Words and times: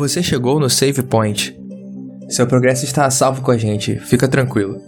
Você 0.00 0.22
chegou 0.22 0.58
no 0.58 0.70
Save 0.70 1.02
Point. 1.02 1.54
Seu 2.30 2.46
progresso 2.46 2.86
está 2.86 3.04
a 3.04 3.10
salvo 3.10 3.42
com 3.42 3.50
a 3.50 3.58
gente, 3.58 4.00
fica 4.00 4.26
tranquilo. 4.26 4.80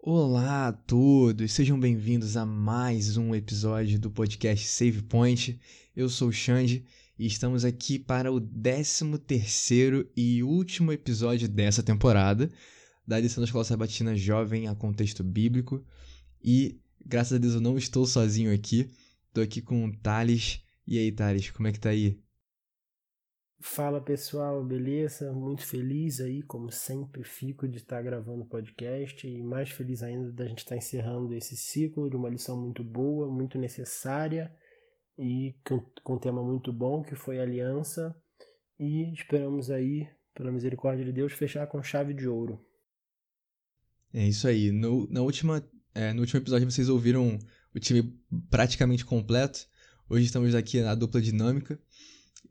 Olá 0.00 0.66
a 0.66 0.72
todos, 0.72 1.52
sejam 1.52 1.78
bem-vindos 1.78 2.36
a 2.36 2.44
mais 2.44 3.16
um 3.16 3.36
episódio 3.36 4.00
do 4.00 4.10
podcast 4.10 4.66
Save 4.66 5.00
Point. 5.02 5.60
Eu 5.94 6.08
sou 6.08 6.26
o 6.26 6.32
Xande 6.32 6.84
e 7.16 7.24
estamos 7.24 7.64
aqui 7.64 8.00
para 8.00 8.32
o 8.32 8.40
13 8.40 9.16
terceiro 9.18 10.10
e 10.16 10.42
último 10.42 10.90
episódio 10.90 11.48
dessa 11.48 11.84
temporada 11.84 12.50
da 13.06 13.20
edição 13.20 13.42
da 13.42 13.44
Escola 13.44 13.64
Sabatina 13.64 14.16
Jovem 14.16 14.66
a 14.66 14.74
Contexto 14.74 15.22
Bíblico. 15.22 15.86
E, 16.42 16.80
graças 17.06 17.34
a 17.34 17.38
Deus, 17.38 17.54
eu 17.54 17.60
não 17.60 17.78
estou 17.78 18.04
sozinho 18.06 18.52
aqui. 18.52 18.90
Estou 19.28 19.44
aqui 19.44 19.62
com 19.62 19.84
o 19.84 19.96
Thales. 19.98 20.60
E 20.84 20.98
aí, 20.98 21.12
Thales, 21.12 21.48
como 21.52 21.68
é 21.68 21.72
que 21.72 21.78
tá 21.78 21.90
aí? 21.90 22.18
Fala 23.62 24.00
pessoal, 24.00 24.64
beleza? 24.64 25.30
Muito 25.34 25.66
feliz 25.66 26.18
aí, 26.18 26.42
como 26.42 26.72
sempre 26.72 27.22
fico 27.22 27.68
de 27.68 27.76
estar 27.76 28.00
gravando 28.00 28.46
podcast 28.46 29.28
e 29.28 29.42
mais 29.42 29.68
feliz 29.70 30.02
ainda 30.02 30.32
da 30.32 30.46
gente 30.46 30.60
estar 30.60 30.78
encerrando 30.78 31.34
esse 31.34 31.54
ciclo 31.54 32.08
de 32.08 32.16
uma 32.16 32.30
lição 32.30 32.58
muito 32.58 32.82
boa, 32.82 33.30
muito 33.30 33.58
necessária 33.58 34.50
e 35.18 35.54
com 36.02 36.14
um 36.14 36.18
tema 36.18 36.42
muito 36.42 36.72
bom 36.72 37.02
que 37.02 37.14
foi 37.14 37.38
aliança 37.38 38.16
e 38.78 39.12
esperamos 39.12 39.70
aí, 39.70 40.08
pela 40.34 40.50
misericórdia 40.50 41.04
de 41.04 41.12
Deus, 41.12 41.34
fechar 41.34 41.66
com 41.66 41.82
chave 41.82 42.14
de 42.14 42.26
ouro. 42.26 42.64
É 44.10 44.26
isso 44.26 44.48
aí. 44.48 44.72
No, 44.72 45.06
na 45.10 45.20
última, 45.20 45.62
é, 45.94 46.14
no 46.14 46.22
último 46.22 46.40
episódio 46.40 46.70
vocês 46.70 46.88
ouviram 46.88 47.38
o 47.74 47.78
time 47.78 48.18
praticamente 48.48 49.04
completo. 49.04 49.68
Hoje 50.08 50.24
estamos 50.24 50.54
aqui 50.54 50.80
na 50.80 50.94
dupla 50.94 51.20
dinâmica. 51.20 51.78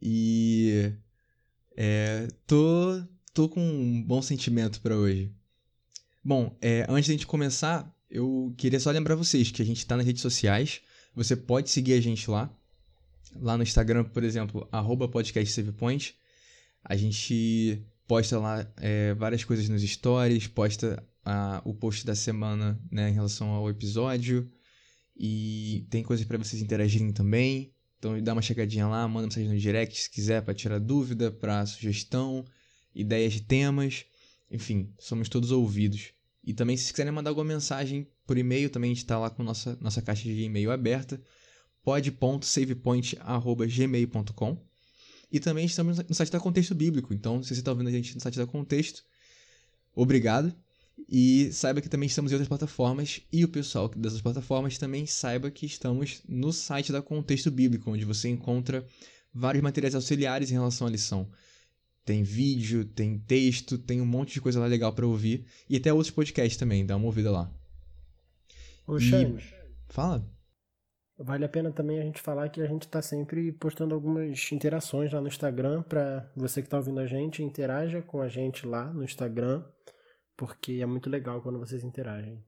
E 0.02 0.94
é, 1.75 2.28
tô, 2.45 3.02
tô 3.33 3.50
com 3.50 3.61
um 3.61 4.02
bom 4.02 4.22
sentimento 4.22 4.81
para 4.81 4.95
hoje. 4.95 5.31
Bom, 6.23 6.58
é, 6.61 6.86
antes 6.89 7.05
de 7.05 7.11
a 7.11 7.16
gente 7.16 7.28
começar, 7.28 7.89
eu 8.09 8.53
queria 8.58 8.80
só 8.80 8.92
lembrar 8.92 9.16
vocês 9.16 9.52
que 9.52 9.61
a 9.61 9.66
gente 9.66 9.77
está 9.77 9.95
nas 9.95 10.05
redes 10.05 10.22
sociais. 10.22 10.81
Você 11.16 11.36
pode 11.36 11.70
seguir 11.70 11.94
a 11.94 12.02
gente 12.02 12.30
lá. 12.30 12.53
Lá 13.36 13.55
no 13.55 13.64
Instagram, 13.64 14.03
por 14.05 14.23
exemplo, 14.23 14.67
podcastsavepoint. 15.11 16.16
A 16.83 16.95
gente 16.95 17.86
posta 18.08 18.39
lá 18.39 18.67
é, 18.77 19.14
várias 19.14 19.44
coisas 19.44 19.70
nos 19.70 19.83
stories, 19.83 20.47
posta 20.47 21.03
a, 21.23 21.61
o 21.64 21.73
post 21.73 22.05
da 22.05 22.16
semana 22.16 22.81
né, 22.92 23.09
em 23.09 23.14
relação 23.14 23.50
ao 23.50 23.70
episódio. 23.70 24.52
E 25.16 25.86
tem 25.89 26.02
coisas 26.02 26.25
para 26.25 26.38
vocês 26.38 26.61
interagirem 26.61 27.11
também. 27.11 27.73
Então 28.00 28.19
dá 28.22 28.33
uma 28.33 28.42
chegadinha 28.42 28.88
lá, 28.88 29.08
manda 29.08 29.28
mensagem 29.28 29.50
no 29.50 29.59
direct 29.59 30.02
se 30.02 30.09
quiser 30.09 30.42
para 30.42 30.53
tirar 30.53 30.80
dúvida, 30.80 31.30
para 31.30 31.66
sugestão, 31.66 32.45
ideias 32.95 33.33
de 33.33 33.42
temas. 33.42 34.05
Enfim, 34.50 34.94
somos 34.97 35.28
todos 35.30 35.52
ouvidos. 35.52 36.14
E 36.44 36.53
também 36.53 36.75
se 36.77 36.92
quiserem 36.92 37.11
mandar 37.11 37.31
alguma 37.31 37.45
mensagem 37.45 38.08
por 38.25 38.38
e-mail, 38.38 38.70
também 38.70 38.92
a 38.92 38.94
gente 38.94 39.03
está 39.03 39.20
lá 39.20 39.30
com 39.30 39.44
nossa, 39.44 39.77
nossa 39.81 40.02
caixa 40.02 40.23
de 40.23 40.44
e-mail 40.44 40.72
aberta, 40.72 41.22
pod.savepoint.gmail.com 41.83 44.66
E 45.30 45.38
também 45.39 45.66
estamos 45.66 45.97
no 45.97 46.16
site 46.16 46.31
da 46.31 46.39
Contexto 46.39 46.73
Bíblico, 46.73 47.14
então 47.14 47.44
se 47.44 47.53
você 47.53 47.59
está 47.59 47.72
ouvindo 47.72 47.89
a 47.89 47.92
gente 47.92 48.16
no 48.16 48.22
site 48.22 48.38
da 48.38 48.47
Contexto, 48.47 49.03
obrigado. 49.94 50.55
E 51.11 51.52
saiba 51.52 51.81
que 51.81 51.89
também 51.89 52.05
estamos 52.05 52.31
em 52.31 52.35
outras 52.35 52.47
plataformas 52.47 53.21
e 53.33 53.43
o 53.43 53.47
pessoal 53.47 53.89
dessas 53.89 54.21
plataformas 54.21 54.77
também 54.77 55.07
saiba 55.07 55.49
que 55.49 55.65
estamos 55.65 56.21
no 56.29 56.53
site 56.53 56.91
da 56.91 57.02
Contexto 57.02 57.49
Bíblico, 57.49 57.89
onde 57.89 58.05
você 58.05 58.29
encontra 58.29 58.85
vários 59.33 59.63
materiais 59.63 59.95
auxiliares 59.95 60.52
em 60.52 60.53
relação 60.53 60.85
à 60.85 60.89
lição. 60.89 61.27
Tem 62.05 62.21
vídeo, 62.21 62.85
tem 62.85 63.17
texto, 63.17 63.80
tem 63.80 63.99
um 63.99 64.05
monte 64.05 64.33
de 64.33 64.42
coisa 64.42 64.59
lá 64.59 64.67
legal 64.67 64.93
para 64.93 65.08
ouvir 65.08 65.47
e 65.67 65.77
até 65.77 65.92
outros 65.92 66.11
podcasts 66.11 66.58
também, 66.58 66.86
dá 66.86 66.95
uma 66.95 67.08
ouvida 67.08 67.31
lá. 67.31 67.52
Ô, 68.86 68.99
e... 68.99 69.36
Fala. 69.87 70.23
Vale 71.17 71.43
a 71.43 71.49
pena 71.49 71.71
também 71.71 71.99
a 71.99 72.03
gente 72.03 72.21
falar 72.21 72.49
que 72.49 72.61
a 72.61 72.67
gente 72.67 72.83
está 72.83 73.02
sempre 73.02 73.52
postando 73.52 73.95
algumas 73.95 74.52
interações 74.52 75.11
lá 75.11 75.20
no 75.20 75.27
Instagram 75.27 75.81
para 75.81 76.31
você 76.36 76.61
que 76.61 76.67
está 76.67 76.77
ouvindo 76.77 76.99
a 76.99 77.08
gente, 77.08 77.41
interaja 77.41 77.99
com 78.03 78.21
a 78.21 78.30
gente 78.30 78.67
lá 78.67 78.93
no 78.93 79.03
Instagram 79.03 79.64
porque 80.39 80.80
é 80.82 80.86
muito 80.86 81.10
legal 81.10 81.42
quando 81.42 81.60
vocês 81.60 81.83
interagem. 81.83 82.42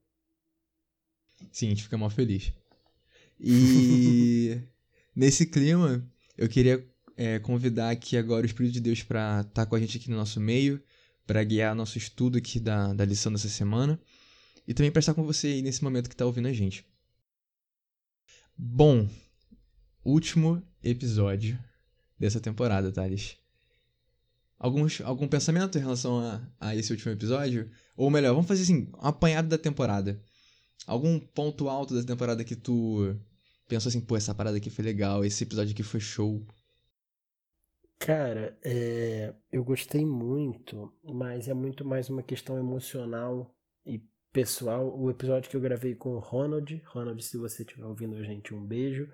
Sim, 1.52 1.68
a 1.68 1.70
gente 1.72 1.84
fica 1.84 1.98
mal 1.98 2.10
feliz. 2.10 2.54
E 3.38 4.62
nesse 5.14 5.46
clima, 5.46 6.02
eu 6.38 6.48
queria 6.48 6.90
é, 7.18 7.38
convidar 7.40 7.90
aqui 7.90 8.16
agora 8.16 8.44
o 8.44 8.46
Espírito 8.46 8.72
de 8.72 8.80
Deus 8.80 9.04
para 9.04 9.42
estar 9.42 9.52
tá 9.54 9.66
com 9.66 9.76
a 9.76 9.80
gente 9.80 9.98
aqui 9.98 10.10
no 10.10 10.16
nosso 10.16 10.40
meio, 10.40 10.82
para 11.28 11.44
guiar 11.44 11.76
nosso 11.76 11.98
estudo 11.98 12.38
aqui 12.38 12.62
da, 12.62 12.94
da 12.94 13.04
lição 13.04 13.30
dessa 13.30 13.50
semana 13.50 14.00
e 14.66 14.74
também 14.74 14.90
para 14.90 15.02
estar 15.02 15.14
com 15.14 15.26
você 15.26 15.48
aí 15.48 15.62
nesse 15.62 15.84
momento 15.84 16.08
que 16.08 16.16
está 16.16 16.26
ouvindo 16.26 16.48
a 16.48 16.54
gente. 16.54 16.86
Bom, 18.58 19.10
último 20.06 20.66
episódio 20.82 21.60
dessa 22.18 22.40
temporada, 22.40 22.90
Thales 22.90 23.41
alguns, 24.62 25.02
algum 25.02 25.28
pensamento 25.28 25.78
em 25.78 25.82
relação 25.82 26.20
a, 26.20 26.40
a 26.60 26.76
esse 26.76 26.92
último 26.92 27.12
episódio? 27.12 27.70
Ou 27.98 28.12
melhor, 28.12 28.34
vamos 28.34 28.48
fazer 28.48 28.62
assim, 28.62 28.88
um 28.94 29.08
apanhado 29.08 29.50
da 29.50 29.58
temporada. 29.58 30.22
Algum 30.86 31.20
ponto 31.20 31.68
alto 31.68 31.96
da 31.96 32.04
temporada 32.04 32.44
que 32.44 32.56
tu 32.56 33.16
pensou 33.68 33.90
assim, 33.90 34.00
pô, 34.02 34.16
essa 34.16 34.36
parada 34.36 34.58
aqui 34.58 34.70
foi 34.70 34.86
legal, 34.86 35.26
esse 35.26 35.44
episódio 35.44 35.74
aqui 35.74 35.82
foi 35.82 36.00
show? 36.00 36.46
Cara, 37.98 38.58
é, 38.64 39.34
eu 39.52 39.64
gostei 39.64 40.06
muito, 40.06 40.94
mas 41.04 41.48
é 41.48 41.54
muito 41.54 41.84
mais 41.84 42.10
uma 42.10 42.22
questão 42.22 42.58
emocional 42.58 43.56
e 43.86 44.00
pessoal. 44.32 44.96
O 45.00 45.10
episódio 45.10 45.50
que 45.50 45.56
eu 45.56 45.62
gravei 45.62 45.96
com 45.96 46.10
o 46.10 46.20
Ronald, 46.20 46.82
Ronald, 46.86 47.24
se 47.24 47.38
você 47.38 47.64
estiver 47.64 47.86
ouvindo 47.86 48.16
a 48.16 48.24
gente, 48.24 48.54
um 48.54 48.64
beijo. 48.64 49.08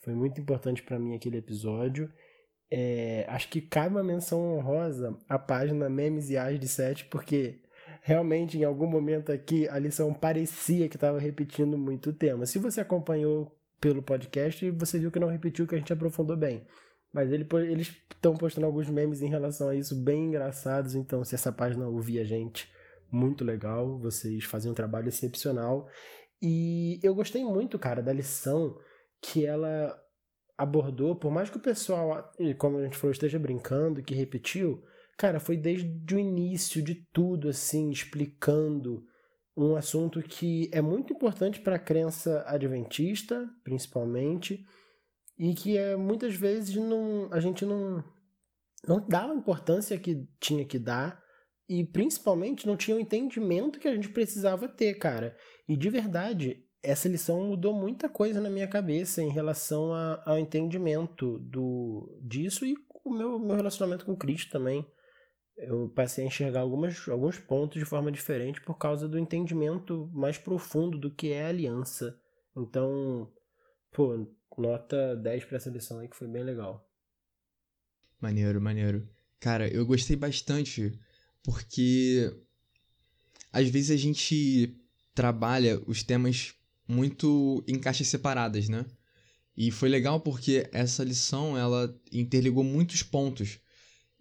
Foi 0.00 0.14
muito 0.14 0.40
importante 0.40 0.82
para 0.82 0.98
mim 0.98 1.14
aquele 1.14 1.38
episódio. 1.38 2.12
É, 2.76 3.24
acho 3.28 3.48
que 3.50 3.60
cabe 3.60 3.94
uma 3.94 4.02
menção 4.02 4.56
honrosa 4.56 5.16
à 5.28 5.38
página 5.38 5.88
Memes 5.88 6.28
e 6.28 6.36
As 6.36 6.58
de 6.58 6.66
7, 6.66 7.04
porque 7.04 7.60
realmente 8.02 8.58
em 8.58 8.64
algum 8.64 8.88
momento 8.88 9.30
aqui 9.30 9.68
a 9.68 9.78
lição 9.78 10.12
parecia 10.12 10.88
que 10.88 10.96
estava 10.96 11.20
repetindo 11.20 11.78
muito 11.78 12.10
o 12.10 12.12
tema. 12.12 12.46
Se 12.46 12.58
você 12.58 12.80
acompanhou 12.80 13.56
pelo 13.80 14.02
podcast, 14.02 14.68
você 14.72 14.98
viu 14.98 15.12
que 15.12 15.20
não 15.20 15.28
repetiu, 15.28 15.68
que 15.68 15.76
a 15.76 15.78
gente 15.78 15.92
aprofundou 15.92 16.36
bem. 16.36 16.66
Mas 17.12 17.30
ele, 17.30 17.46
eles 17.70 17.94
estão 18.12 18.34
postando 18.34 18.66
alguns 18.66 18.90
memes 18.90 19.22
em 19.22 19.28
relação 19.28 19.68
a 19.68 19.76
isso 19.76 19.94
bem 19.94 20.24
engraçados, 20.24 20.96
então 20.96 21.22
se 21.22 21.36
essa 21.36 21.52
página 21.52 21.86
ouvir 21.86 22.18
a 22.18 22.24
gente, 22.24 22.68
muito 23.08 23.44
legal, 23.44 24.00
vocês 24.00 24.42
fazem 24.42 24.72
um 24.72 24.74
trabalho 24.74 25.06
excepcional. 25.06 25.86
E 26.42 26.98
eu 27.04 27.14
gostei 27.14 27.44
muito, 27.44 27.78
cara, 27.78 28.02
da 28.02 28.12
lição 28.12 28.76
que 29.22 29.46
ela 29.46 29.96
abordou, 30.56 31.16
por 31.16 31.30
mais 31.30 31.50
que 31.50 31.56
o 31.56 31.62
pessoal, 31.62 32.32
como 32.58 32.78
a 32.78 32.84
gente 32.84 32.96
falou, 32.96 33.12
esteja 33.12 33.38
brincando, 33.38 34.02
que 34.02 34.14
repetiu, 34.14 34.82
cara, 35.18 35.40
foi 35.40 35.56
desde 35.56 36.14
o 36.14 36.18
início 36.18 36.82
de 36.82 37.06
tudo, 37.12 37.48
assim, 37.48 37.90
explicando 37.90 39.04
um 39.56 39.76
assunto 39.76 40.20
que 40.22 40.68
é 40.72 40.80
muito 40.80 41.12
importante 41.12 41.60
para 41.60 41.76
a 41.76 41.80
crença 41.80 42.44
adventista, 42.46 43.48
principalmente, 43.62 44.64
e 45.38 45.54
que 45.54 45.76
é, 45.76 45.96
muitas 45.96 46.34
vezes 46.34 46.74
não, 46.76 47.28
a 47.32 47.40
gente 47.40 47.64
não, 47.64 48.02
não 48.86 49.06
dá 49.06 49.30
a 49.30 49.34
importância 49.34 49.98
que 49.98 50.26
tinha 50.40 50.64
que 50.64 50.78
dar, 50.78 51.22
e 51.68 51.84
principalmente 51.84 52.66
não 52.66 52.76
tinha 52.76 52.96
o 52.96 53.00
entendimento 53.00 53.78
que 53.78 53.88
a 53.88 53.94
gente 53.94 54.10
precisava 54.10 54.68
ter, 54.68 54.94
cara. 54.94 55.36
E 55.68 55.76
de 55.76 55.88
verdade, 55.88 56.63
essa 56.84 57.08
lição 57.08 57.42
mudou 57.42 57.72
muita 57.72 58.08
coisa 58.08 58.40
na 58.40 58.50
minha 58.50 58.68
cabeça 58.68 59.22
em 59.22 59.30
relação 59.30 59.92
a, 59.92 60.22
ao 60.26 60.38
entendimento 60.38 61.38
do, 61.38 62.20
disso 62.22 62.64
e 62.64 62.76
o 63.04 63.10
meu, 63.10 63.38
meu 63.38 63.56
relacionamento 63.56 64.04
com 64.04 64.16
Cristo 64.16 64.50
também. 64.52 64.86
Eu 65.56 65.88
passei 65.88 66.24
a 66.24 66.26
enxergar 66.26 66.60
algumas, 66.60 67.08
alguns 67.08 67.38
pontos 67.38 67.78
de 67.78 67.84
forma 67.84 68.12
diferente 68.12 68.60
por 68.60 68.76
causa 68.76 69.08
do 69.08 69.18
entendimento 69.18 70.10
mais 70.12 70.36
profundo 70.36 70.98
do 70.98 71.10
que 71.10 71.32
é 71.32 71.46
aliança. 71.46 72.18
Então, 72.56 73.32
pô, 73.90 74.26
nota 74.58 75.16
10 75.16 75.44
para 75.44 75.56
essa 75.56 75.70
lição 75.70 76.00
aí 76.00 76.08
que 76.08 76.16
foi 76.16 76.28
bem 76.28 76.42
legal. 76.42 76.86
Maneiro, 78.20 78.60
maneiro. 78.60 79.08
Cara, 79.40 79.68
eu 79.68 79.86
gostei 79.86 80.16
bastante 80.16 80.98
porque 81.42 82.34
às 83.52 83.68
vezes 83.68 83.90
a 83.90 83.96
gente 83.96 84.76
trabalha 85.14 85.80
os 85.86 86.02
temas 86.02 86.54
muito 86.86 87.64
em 87.66 87.78
caixas 87.78 88.08
separadas, 88.08 88.68
né? 88.68 88.84
E 89.56 89.70
foi 89.70 89.88
legal 89.88 90.20
porque 90.20 90.68
essa 90.72 91.04
lição 91.04 91.56
ela 91.56 91.94
interligou 92.12 92.64
muitos 92.64 93.02
pontos. 93.02 93.60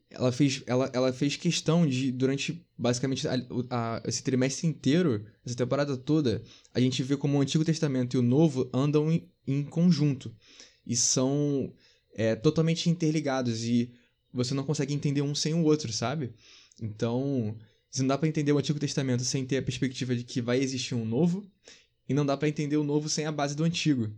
Ela 0.09 0.31
fez, 0.31 0.61
ela, 0.67 0.91
ela 0.93 1.11
fez 1.11 1.35
questão 1.35 1.87
de, 1.87 2.11
durante 2.11 2.63
basicamente 2.77 3.27
a, 3.27 3.33
a, 3.69 4.03
esse 4.05 4.21
trimestre 4.21 4.67
inteiro, 4.67 5.25
essa 5.43 5.55
temporada 5.55 5.97
toda, 5.97 6.43
a 6.71 6.79
gente 6.79 7.01
vê 7.01 7.17
como 7.17 7.37
o 7.37 7.41
Antigo 7.41 7.65
Testamento 7.65 8.15
e 8.15 8.19
o 8.19 8.21
Novo 8.21 8.69
andam 8.71 9.11
em, 9.11 9.27
em 9.47 9.63
conjunto. 9.63 10.31
E 10.85 10.95
são 10.95 11.73
é, 12.13 12.35
totalmente 12.35 12.89
interligados 12.89 13.63
e 13.63 13.91
você 14.31 14.53
não 14.53 14.63
consegue 14.63 14.93
entender 14.93 15.23
um 15.23 15.33
sem 15.33 15.55
o 15.55 15.63
outro, 15.63 15.91
sabe? 15.91 16.33
Então, 16.79 17.57
não 17.97 18.07
dá 18.07 18.17
para 18.17 18.27
entender 18.27 18.51
o 18.51 18.57
Antigo 18.57 18.79
Testamento 18.79 19.23
sem 19.23 19.45
ter 19.45 19.57
a 19.57 19.63
perspectiva 19.63 20.15
de 20.15 20.23
que 20.23 20.41
vai 20.41 20.59
existir 20.59 20.95
um 20.95 21.05
novo, 21.05 21.43
e 22.07 22.13
não 22.13 22.25
dá 22.25 22.35
para 22.35 22.49
entender 22.49 22.77
o 22.77 22.83
novo 22.83 23.09
sem 23.09 23.25
a 23.25 23.31
base 23.31 23.55
do 23.55 23.63
antigo. 23.63 24.09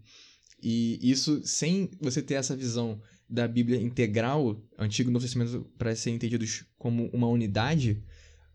E 0.61 0.99
isso, 1.01 1.41
sem 1.45 1.89
você 2.01 2.21
ter 2.21 2.35
essa 2.35 2.55
visão 2.55 2.99
da 3.29 3.47
Bíblia 3.47 3.79
integral, 3.81 4.61
Antigo 4.77 5.09
e 5.09 5.13
Novo 5.13 5.25
Testamento, 5.25 5.69
para 5.77 5.95
serem 5.95 6.15
entendidos 6.15 6.63
como 6.77 7.09
uma 7.11 7.27
unidade, 7.27 8.03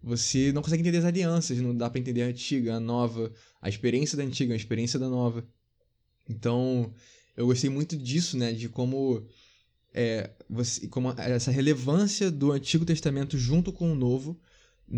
você 0.03 0.53
não 0.53 0.63
consegue 0.63 0.81
entender 0.81 0.99
as 0.99 1.05
alianças, 1.05 1.59
não 1.59 1.77
dá 1.77 1.91
para 1.91 2.01
entender 2.01 2.23
a 2.23 2.27
antiga, 2.27 2.77
a 2.77 2.81
nova, 2.81 3.33
a 3.61 3.69
experiência 3.69 4.17
da 4.17 4.25
antiga, 4.25 4.55
a 4.55 4.57
experiência 4.57 4.99
da 4.99 5.09
nova. 5.09 5.47
Então, 6.29 6.93
eu 7.37 7.47
gostei 7.47 7.69
muito 7.69 7.97
disso, 7.97 8.37
né, 8.37 8.53
de 8.53 8.69
como 8.69 9.27
é, 9.93 10.31
você, 10.49 10.87
como 10.89 11.11
essa 11.13 11.51
relevância 11.51 12.31
do 12.31 12.53
Antigo 12.53 12.85
Testamento 12.85 13.37
junto 13.37 13.73
com 13.73 13.93
o 13.93 13.95
Novo, 13.95 14.41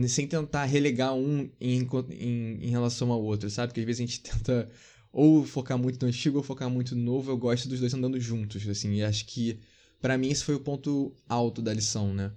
sem 0.09 0.27
tentar 0.27 0.65
relegar 0.65 1.15
um 1.15 1.51
em, 1.61 1.89
em, 2.11 2.59
em 2.65 2.71
relação 2.71 3.13
ao 3.13 3.23
outro, 3.23 3.51
sabe? 3.51 3.69
Porque 3.69 3.81
às 3.81 3.87
vezes 3.87 4.01
a 4.01 4.07
gente 4.07 4.23
tenta 4.25 4.71
ou 5.13 5.45
focar 5.45 5.77
muito 5.77 6.01
no 6.01 6.09
antigo 6.09 6.39
ou 6.39 6.43
focar 6.43 6.71
muito 6.71 6.97
no 6.97 7.03
novo. 7.03 7.31
Eu 7.31 7.37
gosto 7.37 7.69
dos 7.69 7.81
dois 7.81 7.93
andando 7.93 8.19
juntos, 8.19 8.67
assim. 8.69 8.95
E 8.95 9.03
acho 9.03 9.27
que, 9.27 9.61
para 10.01 10.17
mim, 10.17 10.31
esse 10.31 10.45
foi 10.45 10.55
o 10.55 10.61
ponto 10.61 11.15
alto 11.29 11.61
da 11.61 11.73
lição, 11.73 12.15
né? 12.15 12.33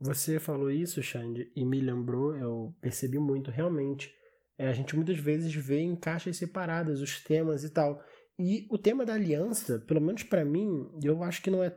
Você 0.00 0.38
falou 0.38 0.70
isso, 0.70 1.02
Xande, 1.02 1.50
e 1.56 1.64
me 1.64 1.80
lembrou, 1.80 2.34
eu 2.36 2.74
percebi 2.80 3.18
muito, 3.18 3.50
realmente. 3.50 4.12
É, 4.56 4.68
a 4.68 4.72
gente 4.72 4.94
muitas 4.94 5.18
vezes 5.18 5.52
vê 5.54 5.80
em 5.80 5.96
caixas 5.96 6.36
separadas 6.36 7.00
os 7.00 7.20
temas 7.20 7.64
e 7.64 7.70
tal. 7.70 8.02
E 8.38 8.66
o 8.70 8.78
tema 8.78 9.04
da 9.04 9.14
aliança, 9.14 9.80
pelo 9.80 10.00
menos 10.00 10.22
para 10.22 10.44
mim, 10.44 10.88
eu 11.02 11.22
acho 11.24 11.42
que 11.42 11.50
não 11.50 11.62
é 11.62 11.76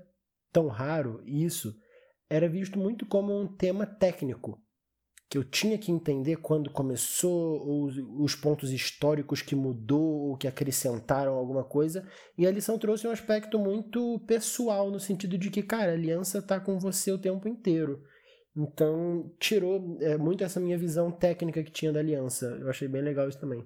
tão 0.52 0.68
raro 0.68 1.22
isso, 1.26 1.76
era 2.32 2.48
visto 2.48 2.80
muito 2.80 3.06
como 3.06 3.38
um 3.38 3.46
tema 3.46 3.86
técnico 3.86 4.58
que 5.30 5.38
eu 5.38 5.46
tinha 5.46 5.78
que 5.78 5.92
entender 5.94 6.38
quando 6.38 6.70
começou, 6.70 7.86
os, 7.86 7.96
os 8.20 8.36
pontos 8.36 8.70
históricos 8.70 9.42
que 9.42 9.56
mudou 9.56 10.30
ou 10.30 10.36
que 10.36 10.46
acrescentaram 10.46 11.36
alguma 11.36 11.64
coisa. 11.64 12.06
E 12.38 12.46
a 12.46 12.52
lição 12.52 12.78
trouxe 12.78 13.08
um 13.08 13.12
aspecto 13.12 13.58
muito 13.58 14.20
pessoal, 14.28 14.92
no 14.92 15.00
sentido 15.00 15.38
de 15.38 15.50
que, 15.50 15.64
cara, 15.64 15.92
a 15.92 15.96
aliança 15.96 16.40
está 16.40 16.60
com 16.60 16.78
você 16.78 17.14
o 17.14 17.18
tempo 17.18 17.48
inteiro. 17.48 18.04
Então, 18.54 19.34
tirou 19.40 19.98
é, 20.02 20.18
muito 20.18 20.44
essa 20.44 20.60
minha 20.60 20.78
visão 20.78 21.10
técnica 21.10 21.64
que 21.64 21.72
tinha 21.72 21.94
da 21.94 22.02
aliança. 22.02 22.48
Eu 22.60 22.70
achei 22.70 22.90
bem 22.90 23.02
legal 23.02 23.30
isso 23.30 23.40
também. 23.40 23.66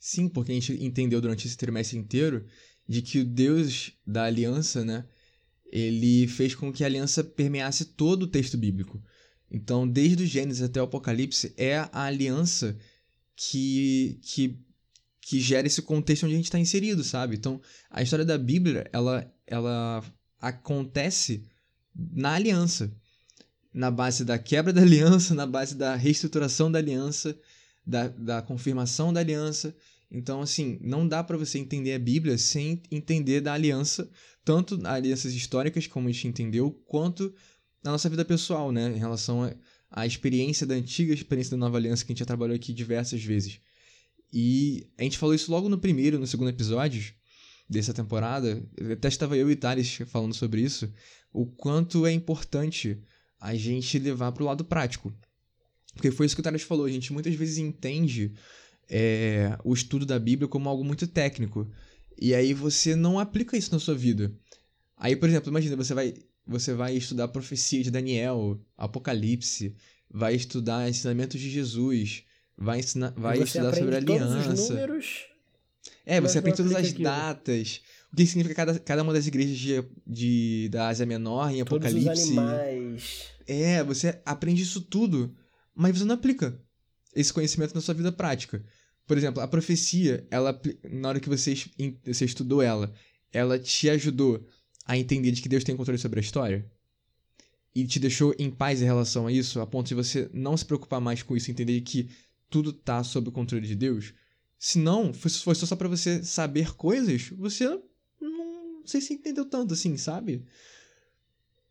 Sim, 0.00 0.28
porque 0.28 0.50
a 0.50 0.54
gente 0.56 0.84
entendeu 0.84 1.20
durante 1.20 1.46
esse 1.46 1.56
trimestre 1.56 1.96
inteiro 1.96 2.44
de 2.88 3.02
que 3.02 3.20
o 3.20 3.24
Deus 3.24 3.96
da 4.04 4.24
aliança, 4.24 4.84
né, 4.84 5.06
ele 5.72 6.28
fez 6.28 6.54
com 6.54 6.70
que 6.70 6.84
a 6.84 6.86
aliança 6.86 7.24
permeasse 7.24 7.86
todo 7.86 8.24
o 8.24 8.26
texto 8.26 8.58
bíblico. 8.58 9.02
Então, 9.50 9.88
desde 9.88 10.22
o 10.22 10.26
Gênesis 10.26 10.62
até 10.62 10.80
o 10.80 10.84
Apocalipse, 10.84 11.54
é 11.56 11.78
a 11.78 12.04
aliança 12.04 12.76
que, 13.34 14.20
que, 14.22 14.58
que 15.20 15.40
gera 15.40 15.66
esse 15.66 15.80
contexto 15.80 16.24
onde 16.24 16.34
a 16.34 16.36
gente 16.36 16.46
está 16.46 16.58
inserido, 16.58 17.02
sabe? 17.02 17.36
Então, 17.36 17.60
a 17.90 18.02
história 18.02 18.24
da 18.24 18.36
Bíblia, 18.36 18.88
ela, 18.92 19.30
ela 19.46 20.04
acontece 20.38 21.44
na 21.94 22.34
aliança. 22.34 22.92
Na 23.72 23.90
base 23.90 24.26
da 24.26 24.38
quebra 24.38 24.72
da 24.72 24.82
aliança, 24.82 25.34
na 25.34 25.46
base 25.46 25.74
da 25.74 25.96
reestruturação 25.96 26.70
da 26.70 26.78
aliança, 26.78 27.38
da, 27.86 28.08
da 28.08 28.42
confirmação 28.42 29.10
da 29.12 29.20
aliança. 29.20 29.74
Então, 30.12 30.42
assim, 30.42 30.78
não 30.82 31.08
dá 31.08 31.24
para 31.24 31.38
você 31.38 31.58
entender 31.58 31.94
a 31.94 31.98
Bíblia 31.98 32.36
sem 32.36 32.82
entender 32.90 33.40
da 33.40 33.54
aliança, 33.54 34.10
tanto 34.44 34.78
alianças 34.86 35.32
históricas, 35.32 35.86
como 35.86 36.06
a 36.06 36.12
gente 36.12 36.28
entendeu, 36.28 36.70
quanto 36.86 37.34
na 37.82 37.92
nossa 37.92 38.10
vida 38.10 38.22
pessoal, 38.22 38.70
né? 38.70 38.92
Em 38.94 38.98
relação 38.98 39.50
à 39.90 40.06
experiência 40.06 40.66
da 40.66 40.74
antiga 40.74 41.14
experiência 41.14 41.52
da 41.52 41.56
Nova 41.56 41.78
Aliança 41.78 42.04
que 42.04 42.12
a 42.12 42.14
gente 42.14 42.20
já 42.20 42.26
trabalhou 42.26 42.54
aqui 42.54 42.74
diversas 42.74 43.24
vezes. 43.24 43.58
E 44.30 44.86
a 44.98 45.02
gente 45.02 45.16
falou 45.16 45.34
isso 45.34 45.50
logo 45.50 45.70
no 45.70 45.78
primeiro, 45.78 46.18
no 46.18 46.26
segundo 46.26 46.50
episódio 46.50 47.14
dessa 47.68 47.94
temporada. 47.94 48.62
Até 48.92 49.08
estava 49.08 49.36
eu 49.36 49.50
e 49.50 49.56
Thales 49.56 49.98
falando 50.06 50.34
sobre 50.34 50.60
isso. 50.60 50.92
O 51.32 51.46
quanto 51.46 52.06
é 52.06 52.12
importante 52.12 53.02
a 53.40 53.54
gente 53.54 53.98
levar 53.98 54.32
para 54.32 54.42
o 54.42 54.46
lado 54.46 54.64
prático. 54.64 55.12
Porque 55.94 56.10
foi 56.10 56.26
isso 56.26 56.34
que 56.34 56.40
o 56.40 56.44
Thales 56.44 56.62
falou. 56.62 56.84
A 56.84 56.90
gente 56.90 57.12
muitas 57.12 57.34
vezes 57.34 57.56
entende 57.56 58.34
é, 58.94 59.56
o 59.64 59.72
estudo 59.72 60.04
da 60.04 60.18
Bíblia 60.18 60.46
como 60.46 60.68
algo 60.68 60.84
muito 60.84 61.06
técnico. 61.06 61.66
E 62.20 62.34
aí 62.34 62.52
você 62.52 62.94
não 62.94 63.18
aplica 63.18 63.56
isso 63.56 63.72
na 63.72 63.78
sua 63.78 63.94
vida. 63.94 64.30
Aí, 64.98 65.16
por 65.16 65.28
exemplo, 65.28 65.48
imagina, 65.48 65.74
você 65.74 65.94
vai 65.94 66.14
você 66.46 66.74
vai 66.74 66.94
estudar 66.94 67.24
a 67.24 67.28
profecia 67.28 67.82
de 67.82 67.90
Daniel, 67.90 68.60
Apocalipse, 68.76 69.74
vai 70.10 70.34
estudar 70.34 70.88
ensinamentos 70.88 71.40
de 71.40 71.48
Jesus, 71.48 72.24
vai, 72.58 72.80
ensinar, 72.80 73.12
vai 73.16 73.38
estudar 73.38 73.74
sobre 73.74 73.94
a 73.94 73.98
aliança. 73.98 74.74
Números, 74.74 75.26
é, 76.04 76.20
você 76.20 76.38
aprende 76.38 76.56
todas 76.56 76.74
as 76.74 76.88
aquilo. 76.88 77.04
datas, 77.04 77.80
o 78.12 78.16
que 78.16 78.26
significa 78.26 78.54
cada, 78.54 78.78
cada 78.78 79.02
uma 79.02 79.12
das 79.12 79.26
igrejas 79.26 79.56
de, 79.56 79.84
de, 80.06 80.68
da 80.70 80.88
Ásia 80.88 81.06
Menor 81.06 81.50
em 81.52 81.60
Apocalipse. 81.60 82.04
Todos 82.04 82.20
os 82.20 82.28
animais. 82.28 83.22
É, 83.46 83.82
você 83.84 84.20
aprende 84.26 84.62
isso 84.62 84.80
tudo, 84.80 85.34
mas 85.74 85.96
você 85.96 86.04
não 86.04 86.16
aplica 86.16 86.60
esse 87.14 87.32
conhecimento 87.32 87.74
na 87.74 87.80
sua 87.80 87.94
vida 87.94 88.10
prática. 88.10 88.64
Por 89.06 89.16
exemplo, 89.16 89.42
a 89.42 89.48
profecia, 89.48 90.26
ela, 90.30 90.58
na 90.90 91.08
hora 91.08 91.20
que 91.20 91.28
você, 91.28 91.54
você 92.04 92.24
estudou 92.24 92.62
ela, 92.62 92.92
ela 93.32 93.58
te 93.58 93.90
ajudou 93.90 94.46
a 94.84 94.96
entender 94.96 95.30
de 95.32 95.42
que 95.42 95.48
Deus 95.48 95.64
tem 95.64 95.76
controle 95.76 95.98
sobre 95.98 96.20
a 96.20 96.22
história? 96.22 96.70
E 97.74 97.86
te 97.86 97.98
deixou 97.98 98.34
em 98.38 98.50
paz 98.50 98.82
em 98.82 98.84
relação 98.84 99.26
a 99.26 99.32
isso, 99.32 99.60
a 99.60 99.66
ponto 99.66 99.88
de 99.88 99.94
você 99.94 100.30
não 100.32 100.56
se 100.56 100.64
preocupar 100.64 101.00
mais 101.00 101.22
com 101.22 101.36
isso, 101.36 101.50
entender 101.50 101.80
que 101.80 102.10
tudo 102.50 102.72
tá 102.72 103.02
sob 103.02 103.28
o 103.28 103.32
controle 103.32 103.66
de 103.66 103.74
Deus? 103.74 104.12
Se 104.58 104.78
não, 104.78 105.12
fosse 105.12 105.66
só 105.66 105.74
para 105.74 105.88
você 105.88 106.22
saber 106.22 106.74
coisas, 106.74 107.30
você 107.30 107.66
não 108.20 108.86
sei 108.86 109.00
se 109.00 109.14
entendeu 109.14 109.44
tanto 109.44 109.74
assim, 109.74 109.96
sabe? 109.96 110.44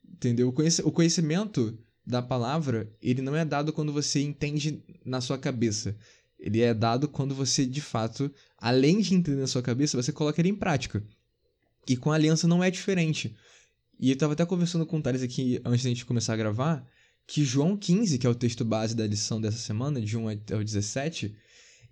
Entendeu? 0.03 0.53
O 0.83 0.91
conhecimento 0.91 1.77
da 2.05 2.21
palavra, 2.21 2.91
ele 3.01 3.21
não 3.21 3.35
é 3.35 3.45
dado 3.45 3.71
quando 3.71 3.93
você 3.93 4.21
entende 4.21 4.83
na 5.05 5.21
sua 5.21 5.37
cabeça. 5.37 5.95
Ele 6.41 6.59
é 6.59 6.73
dado 6.73 7.07
quando 7.07 7.35
você, 7.35 7.65
de 7.67 7.79
fato, 7.79 8.33
além 8.57 8.99
de 8.99 9.13
entender 9.13 9.39
na 9.39 9.47
sua 9.47 9.61
cabeça, 9.61 10.01
você 10.01 10.11
coloca 10.11 10.41
ele 10.41 10.49
em 10.49 10.55
prática. 10.55 11.03
E 11.87 11.95
com 11.95 12.11
a 12.11 12.15
aliança 12.15 12.47
não 12.47 12.63
é 12.63 12.71
diferente. 12.71 13.35
E 13.99 14.09
eu 14.09 14.15
estava 14.15 14.33
até 14.33 14.43
conversando 14.43 14.85
com 14.85 14.97
o 14.97 15.01
Thales 15.01 15.21
aqui 15.21 15.61
antes 15.63 15.83
da 15.83 15.89
gente 15.89 16.05
começar 16.05 16.33
a 16.33 16.37
gravar, 16.37 16.83
que 17.27 17.45
João 17.45 17.77
15, 17.77 18.17
que 18.17 18.25
é 18.25 18.29
o 18.29 18.35
texto 18.35 18.65
base 18.65 18.95
da 18.95 19.05
lição 19.05 19.39
dessa 19.39 19.59
semana, 19.59 20.01
de 20.01 20.17
1 20.17 20.29
até 20.29 20.55
o 20.55 20.63
17, 20.63 21.35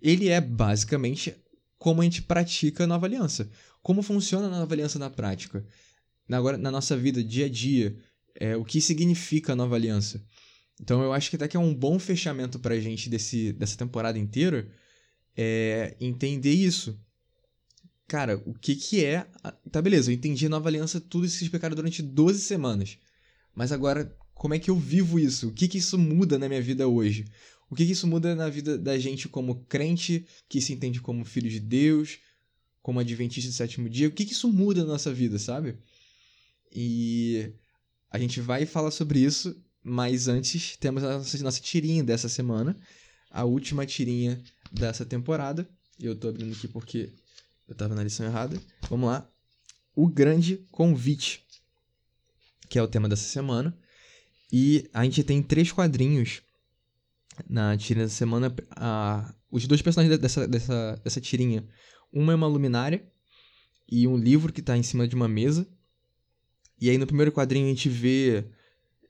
ele 0.02 0.28
é 0.28 0.40
basicamente 0.40 1.32
como 1.78 2.00
a 2.00 2.04
gente 2.04 2.22
pratica 2.22 2.84
a 2.84 2.86
nova 2.88 3.06
aliança. 3.06 3.48
Como 3.80 4.02
funciona 4.02 4.48
a 4.48 4.50
nova 4.50 4.74
aliança 4.74 4.98
na 4.98 5.08
prática. 5.08 5.64
Agora, 6.28 6.58
na 6.58 6.70
nossa 6.70 6.96
vida, 6.96 7.22
dia 7.22 7.46
a 7.46 7.48
dia, 7.48 7.96
é, 8.34 8.56
o 8.56 8.64
que 8.64 8.80
significa 8.80 9.52
a 9.52 9.56
nova 9.56 9.76
aliança. 9.76 10.22
Então 10.80 11.02
eu 11.02 11.12
acho 11.12 11.28
que 11.28 11.36
até 11.36 11.46
que 11.46 11.56
é 11.56 11.60
um 11.60 11.74
bom 11.74 11.98
fechamento 11.98 12.58
pra 12.58 12.80
gente 12.80 13.10
desse, 13.10 13.52
dessa 13.52 13.76
temporada 13.76 14.18
inteira 14.18 14.70
é 15.36 15.96
entender 16.00 16.54
isso 16.54 16.98
cara, 18.10 18.42
o 18.44 18.52
que 18.52 18.74
que 18.74 19.04
é. 19.04 19.24
Tá, 19.70 19.80
beleza, 19.80 20.10
eu 20.10 20.14
entendi 20.16 20.46
a 20.46 20.48
nova 20.48 20.68
aliança, 20.68 21.00
tudo 21.00 21.24
isso 21.24 21.38
que 21.38 21.44
explicaram 21.44 21.76
durante 21.76 22.02
12 22.02 22.40
semanas. 22.40 22.98
Mas 23.54 23.70
agora, 23.70 24.12
como 24.34 24.52
é 24.52 24.58
que 24.58 24.68
eu 24.68 24.74
vivo 24.76 25.16
isso? 25.16 25.48
O 25.48 25.52
que 25.52 25.68
que 25.68 25.78
isso 25.78 25.96
muda 25.96 26.36
na 26.36 26.48
minha 26.48 26.60
vida 26.60 26.88
hoje? 26.88 27.24
O 27.70 27.76
que 27.76 27.86
que 27.86 27.92
isso 27.92 28.08
muda 28.08 28.34
na 28.34 28.48
vida 28.48 28.76
da 28.76 28.98
gente 28.98 29.28
como 29.28 29.64
crente, 29.66 30.26
que 30.48 30.60
se 30.60 30.72
entende 30.72 31.00
como 31.00 31.24
filho 31.24 31.48
de 31.48 31.60
Deus, 31.60 32.18
como 32.82 32.98
adventista 32.98 33.48
do 33.48 33.54
sétimo 33.54 33.88
dia? 33.88 34.08
O 34.08 34.10
que 34.10 34.24
que 34.24 34.32
isso 34.32 34.52
muda 34.52 34.80
na 34.80 34.88
nossa 34.88 35.14
vida, 35.14 35.38
sabe? 35.38 35.78
E 36.74 37.52
a 38.10 38.18
gente 38.18 38.40
vai 38.40 38.66
falar 38.66 38.90
sobre 38.90 39.20
isso, 39.20 39.56
mas 39.82 40.28
antes 40.28 40.76
temos 40.76 41.02
a 41.02 41.18
nossa, 41.18 41.42
nossa 41.42 41.60
tirinha 41.60 42.04
dessa 42.04 42.28
semana, 42.28 42.76
a 43.30 43.44
última 43.44 43.86
tirinha 43.86 44.42
dessa 44.70 45.04
temporada. 45.04 45.68
Eu 45.98 46.14
tô 46.14 46.28
abrindo 46.28 46.52
aqui 46.52 46.68
porque 46.68 47.10
eu 47.68 47.74
tava 47.74 47.94
na 47.94 48.02
lição 48.02 48.26
errada. 48.26 48.60
Vamos 48.88 49.08
lá. 49.08 49.28
O 49.94 50.08
grande 50.08 50.56
convite, 50.70 51.44
que 52.68 52.78
é 52.78 52.82
o 52.82 52.88
tema 52.88 53.08
dessa 53.08 53.24
semana. 53.24 53.76
E 54.52 54.88
a 54.92 55.04
gente 55.04 55.22
tem 55.22 55.42
três 55.42 55.70
quadrinhos 55.70 56.42
na 57.48 57.76
tirinha 57.76 58.06
da 58.06 58.12
semana. 58.12 58.54
Os 59.50 59.66
dois 59.66 59.82
personagens 59.82 60.18
dessa, 60.18 60.46
dessa, 60.46 61.00
dessa 61.02 61.20
tirinha. 61.20 61.66
Uma 62.12 62.32
é 62.32 62.36
uma 62.36 62.46
luminária 62.46 63.06
e 63.90 64.06
um 64.06 64.16
livro 64.16 64.52
que 64.52 64.62
tá 64.62 64.76
em 64.76 64.82
cima 64.82 65.06
de 65.06 65.14
uma 65.14 65.28
mesa. 65.28 65.66
E 66.80 66.88
aí 66.88 66.98
no 66.98 67.06
primeiro 67.06 67.32
quadrinho 67.32 67.66
a 67.66 67.68
gente 67.68 67.88
vê 67.88 68.44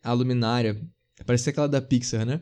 a 0.03 0.13
luminária, 0.13 0.81
parece 1.27 1.51
aquela 1.51 1.69
da 1.69 1.81
Pixar, 1.81 2.25
né? 2.27 2.41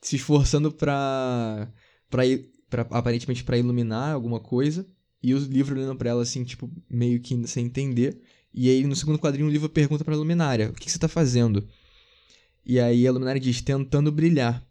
Se 0.00 0.16
esforçando 0.16 0.70
pra, 0.70 1.68
pra, 2.10 2.22
pra 2.70 2.82
aparentemente 2.90 3.44
para 3.44 3.58
iluminar 3.58 4.12
alguma 4.12 4.40
coisa. 4.40 4.86
E 5.22 5.34
o 5.34 5.38
livro 5.38 5.74
olhando 5.74 5.96
pra 5.96 6.10
ela, 6.10 6.22
assim, 6.22 6.44
tipo, 6.44 6.70
meio 6.88 7.20
que 7.20 7.46
sem 7.46 7.66
entender. 7.66 8.20
E 8.52 8.68
aí, 8.68 8.84
no 8.84 8.94
segundo 8.94 9.18
quadrinho, 9.18 9.48
o 9.48 9.50
livro 9.50 9.68
pergunta 9.68 10.04
pra 10.04 10.14
luminária: 10.14 10.70
o 10.70 10.74
que, 10.74 10.84
que 10.84 10.90
você 10.90 10.98
tá 10.98 11.08
fazendo? 11.08 11.66
E 12.64 12.78
aí 12.78 13.06
a 13.06 13.12
luminária 13.12 13.40
diz: 13.40 13.60
tentando 13.62 14.12
brilhar. 14.12 14.62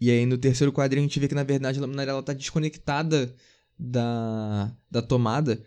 E 0.00 0.10
aí, 0.10 0.26
no 0.26 0.36
terceiro 0.38 0.72
quadrinho, 0.72 1.04
a 1.04 1.08
gente 1.08 1.20
vê 1.20 1.28
que, 1.28 1.34
na 1.34 1.44
verdade, 1.44 1.78
a 1.78 1.82
luminária 1.82 2.10
ela 2.10 2.22
tá 2.22 2.32
desconectada 2.32 3.34
da, 3.78 4.74
da 4.90 5.00
tomada. 5.00 5.62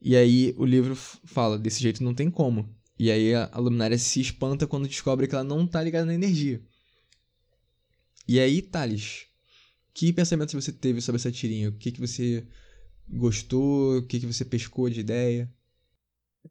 E 0.00 0.16
aí 0.16 0.54
o 0.56 0.64
livro 0.64 0.94
fala: 0.96 1.58
desse 1.58 1.82
jeito 1.82 2.02
não 2.04 2.14
tem 2.14 2.30
como. 2.30 2.68
E 3.02 3.10
aí 3.10 3.34
a, 3.34 3.50
luminária 3.58 3.98
se 3.98 4.20
espanta 4.20 4.64
quando 4.64 4.86
descobre 4.86 5.26
que 5.26 5.34
ela 5.34 5.42
não 5.42 5.66
tá 5.66 5.82
ligada 5.82 6.06
na 6.06 6.14
energia. 6.14 6.62
E 8.28 8.38
aí, 8.38 8.62
Thales, 8.62 9.26
que 9.92 10.12
pensamentos 10.12 10.54
você 10.54 10.72
teve 10.72 11.00
sobre 11.00 11.18
essa 11.18 11.32
tirinha? 11.32 11.70
O 11.70 11.72
que, 11.72 11.90
que 11.90 12.00
você 12.00 12.46
gostou? 13.08 13.98
O 13.98 14.06
que, 14.06 14.20
que 14.20 14.26
você 14.26 14.44
pescou 14.44 14.88
de 14.88 15.00
ideia? 15.00 15.52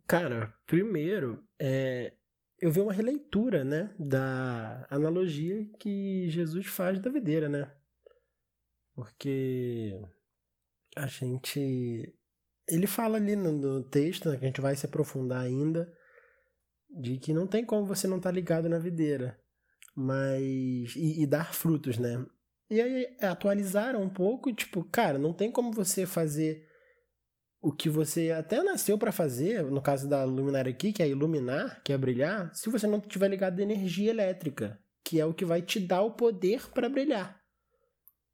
Cara, 0.06 0.54
primeiro, 0.66 1.42
é, 1.58 2.16
eu 2.60 2.70
vi 2.70 2.82
uma 2.82 2.92
releitura, 2.92 3.64
né, 3.64 3.96
da 3.98 4.86
analogia 4.90 5.66
que 5.80 6.30
Jesus 6.30 6.66
faz 6.66 7.00
da 7.00 7.10
videira, 7.10 7.48
né? 7.48 7.72
Porque 8.94 9.98
a 10.98 11.08
gente. 11.08 12.14
Ele 12.68 12.88
fala 12.88 13.16
ali 13.16 13.38
no 13.38 13.82
texto, 13.84 14.30
né, 14.30 14.36
que 14.36 14.44
a 14.44 14.48
gente 14.48 14.60
vai 14.60 14.76
se 14.76 14.86
aprofundar 14.86 15.46
ainda, 15.46 15.90
de 17.00 17.18
que 17.18 17.34
não 17.34 17.48
tem 17.48 17.66
como 17.66 17.86
você 17.86 18.08
não 18.08 18.18
estar 18.18 18.30
tá 18.30 18.36
ligado 18.36 18.68
na 18.68 18.80
videira 18.80 19.42
mas 19.96 20.96
e, 20.96 21.22
e, 21.22 21.26
dar 21.26 21.54
frutos, 21.54 21.98
né? 21.98 22.26
E 22.70 22.82
aí 22.82 23.18
atualizaram 23.22 24.02
um 24.02 24.10
pouco 24.10 24.54
tipo, 24.54 24.84
cara, 24.86 25.18
não 25.18 25.34
tem 25.34 25.52
como 25.52 25.72
você 25.72 26.06
fazer 26.06 26.66
o 27.62 27.72
que 27.72 27.90
você 27.90 28.32
até 28.32 28.64
nasceu 28.64 28.98
para 28.98 29.12
fazer, 29.12 29.64
no 29.64 29.82
caso 29.82 30.10
da 30.10 30.24
luminária 30.24 30.72
aqui, 30.72 30.92
que 30.92 31.04
é 31.04 31.08
iluminar, 31.08 31.82
que 31.84 31.94
é 31.94 31.98
brilhar, 31.98 32.54
se 32.56 32.70
você 32.70 32.88
não 32.88 33.00
tiver 33.00 33.28
ligado 33.28 33.60
à 33.60 33.62
energia 33.62 34.10
elétrica, 34.10 34.80
que 35.04 35.20
é 35.20 35.26
o 35.26 35.34
que 35.34 35.46
vai 35.46 35.62
te 35.62 35.80
dar 35.80 36.02
o 36.02 36.12
poder 36.12 36.72
para 36.72 36.90
brilhar. 36.90 37.40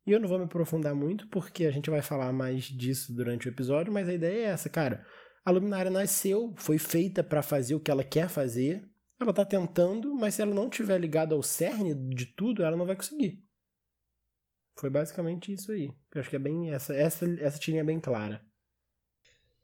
E 0.06 0.12
eu 0.12 0.20
não 0.20 0.30
vou 0.30 0.38
me 0.38 0.46
aprofundar 0.46 0.96
muito, 0.96 1.28
porque 1.28 1.66
a 1.66 1.72
gente 1.72 1.90
vai 1.90 2.02
falar 2.02 2.32
mais 2.32 2.66
disso 2.66 3.14
durante 3.14 3.48
o 3.48 3.52
episódio, 3.52 3.92
mas 3.92 4.08
a 4.08 4.14
ideia 4.14 4.48
é 4.48 4.52
essa, 4.52 4.70
cara. 4.70 5.06
A 5.48 5.52
luminária 5.52 5.90
nasceu, 5.90 6.54
foi 6.58 6.78
feita 6.78 7.24
para 7.24 7.42
fazer 7.42 7.74
o 7.74 7.80
que 7.80 7.90
ela 7.90 8.04
quer 8.04 8.28
fazer, 8.28 8.84
ela 9.18 9.32
tá 9.32 9.46
tentando, 9.46 10.14
mas 10.14 10.34
se 10.34 10.42
ela 10.42 10.54
não 10.54 10.70
tiver 10.70 11.00
ligada 11.00 11.34
ao 11.34 11.42
cerne 11.42 11.96
de 12.14 12.26
tudo, 12.26 12.64
ela 12.64 12.76
não 12.76 12.86
vai 12.86 12.98
conseguir. 12.98 13.42
Foi 14.78 14.90
basicamente 14.90 15.54
isso 15.54 15.72
aí. 15.72 15.90
Eu 16.14 16.20
acho 16.20 16.30
que 16.30 16.36
é 16.36 16.40
bem 16.40 16.72
essa 16.72 16.94
essa 16.94 17.26
essa 17.40 17.58
tirinha 17.58 17.80
é 17.80 17.86
bem 17.86 17.98
clara. 17.98 18.46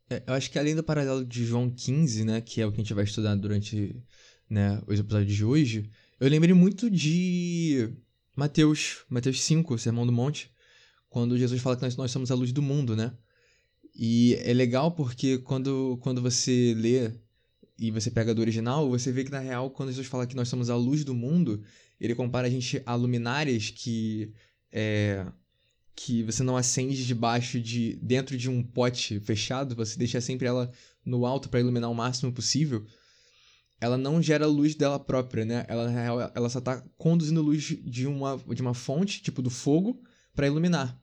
É, 0.09 0.23
eu 0.25 0.33
acho 0.33 0.49
que 0.49 0.57
além 0.57 0.73
do 0.73 0.85
paralelo 0.85 1.25
de 1.25 1.43
João 1.43 1.69
15, 1.69 2.23
né, 2.23 2.39
que 2.39 2.61
é 2.61 2.65
o 2.65 2.71
que 2.71 2.77
a 2.77 2.81
gente 2.81 2.93
vai 2.93 3.03
estudar 3.03 3.35
durante 3.35 4.01
né, 4.49 4.81
os 4.87 4.97
episódios 4.97 5.35
de 5.35 5.43
hoje, 5.43 5.91
eu 6.17 6.29
lembrei 6.29 6.53
muito 6.53 6.89
de 6.89 7.93
Mateus, 8.37 9.03
Mateus 9.09 9.43
5, 9.43 9.77
Sermão 9.77 10.05
do 10.05 10.13
Monte, 10.13 10.49
quando 11.09 11.37
Jesus 11.37 11.61
fala 11.61 11.75
que 11.75 11.81
nós, 11.81 11.97
nós 11.97 12.09
somos 12.09 12.31
a 12.31 12.35
luz 12.35 12.53
do 12.53 12.61
mundo, 12.61 12.95
né? 12.95 13.11
E 13.95 14.35
é 14.43 14.53
legal 14.53 14.91
porque 14.91 15.37
quando, 15.37 15.97
quando 16.01 16.21
você 16.21 16.73
lê 16.75 17.11
e 17.77 17.91
você 17.91 18.09
pega 18.09 18.33
do 18.33 18.41
original, 18.41 18.89
você 18.89 19.11
vê 19.11 19.23
que 19.23 19.31
na 19.31 19.39
real, 19.39 19.69
quando 19.69 19.89
Jesus 19.89 20.07
fala 20.07 20.25
que 20.25 20.35
nós 20.35 20.47
somos 20.47 20.69
a 20.69 20.75
luz 20.75 21.03
do 21.03 21.13
mundo, 21.13 21.61
ele 21.99 22.15
compara 22.15 22.47
a 22.47 22.49
gente 22.49 22.81
a 22.85 22.95
luminárias 22.95 23.69
que 23.69 24.33
é, 24.71 25.25
que 25.95 26.23
você 26.23 26.43
não 26.43 26.57
acende 26.57 27.05
debaixo 27.05 27.59
de 27.59 27.95
dentro 28.01 28.37
de 28.37 28.49
um 28.49 28.63
pote 28.63 29.19
fechado, 29.19 29.75
você 29.75 29.97
deixa 29.97 30.19
sempre 30.19 30.47
ela 30.47 30.71
no 31.05 31.25
alto 31.25 31.49
para 31.49 31.59
iluminar 31.59 31.89
o 31.89 31.95
máximo 31.95 32.31
possível. 32.31 32.85
Ela 33.79 33.97
não 33.97 34.21
gera 34.21 34.47
luz 34.47 34.75
dela 34.75 34.97
própria, 34.97 35.45
né? 35.45 35.65
Ela 35.67 36.31
ela 36.33 36.49
só 36.49 36.61
tá 36.61 36.83
conduzindo 36.97 37.41
luz 37.41 37.63
de 37.83 38.07
uma 38.07 38.37
de 38.37 38.61
uma 38.61 38.73
fonte, 38.73 39.21
tipo 39.21 39.41
do 39.41 39.49
fogo, 39.49 40.01
para 40.33 40.47
iluminar. 40.47 40.99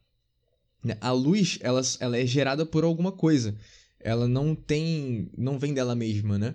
Né? 0.82 0.96
A 1.00 1.12
luz, 1.12 1.58
ela, 1.60 1.80
ela 2.00 2.18
é 2.18 2.26
gerada 2.26 2.64
por 2.64 2.84
alguma 2.84 3.12
coisa 3.12 3.56
ela 4.00 4.26
não 4.26 4.54
tem. 4.54 5.30
não 5.36 5.58
vem 5.58 5.74
dela 5.74 5.94
mesma, 5.94 6.38
né? 6.38 6.54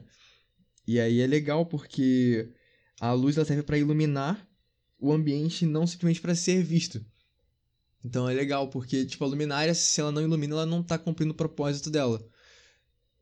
E 0.88 1.00
aí 1.00 1.22
é 1.22 1.28
legal 1.28 1.66
porque 1.66 2.50
a 3.00 3.14
luz 3.14 3.38
ela 3.38 3.46
serve 3.46 3.64
para 3.64 3.78
iluminar 3.78 4.48
o 5.00 5.12
ambiente, 5.12 5.66
não 5.66 5.88
simplesmente 5.88 6.22
para 6.22 6.36
ser 6.36 6.64
visto. 6.64 7.04
Então 8.04 8.30
é 8.30 8.34
legal 8.34 8.70
porque, 8.70 9.06
tipo, 9.06 9.24
a 9.24 9.28
luminária, 9.28 9.74
se 9.74 10.00
ela 10.02 10.12
não 10.12 10.22
ilumina, 10.22 10.54
ela 10.56 10.66
não 10.66 10.84
tá 10.84 10.98
cumprindo 10.98 11.32
o 11.32 11.36
propósito 11.36 11.90
dela. 11.90 12.24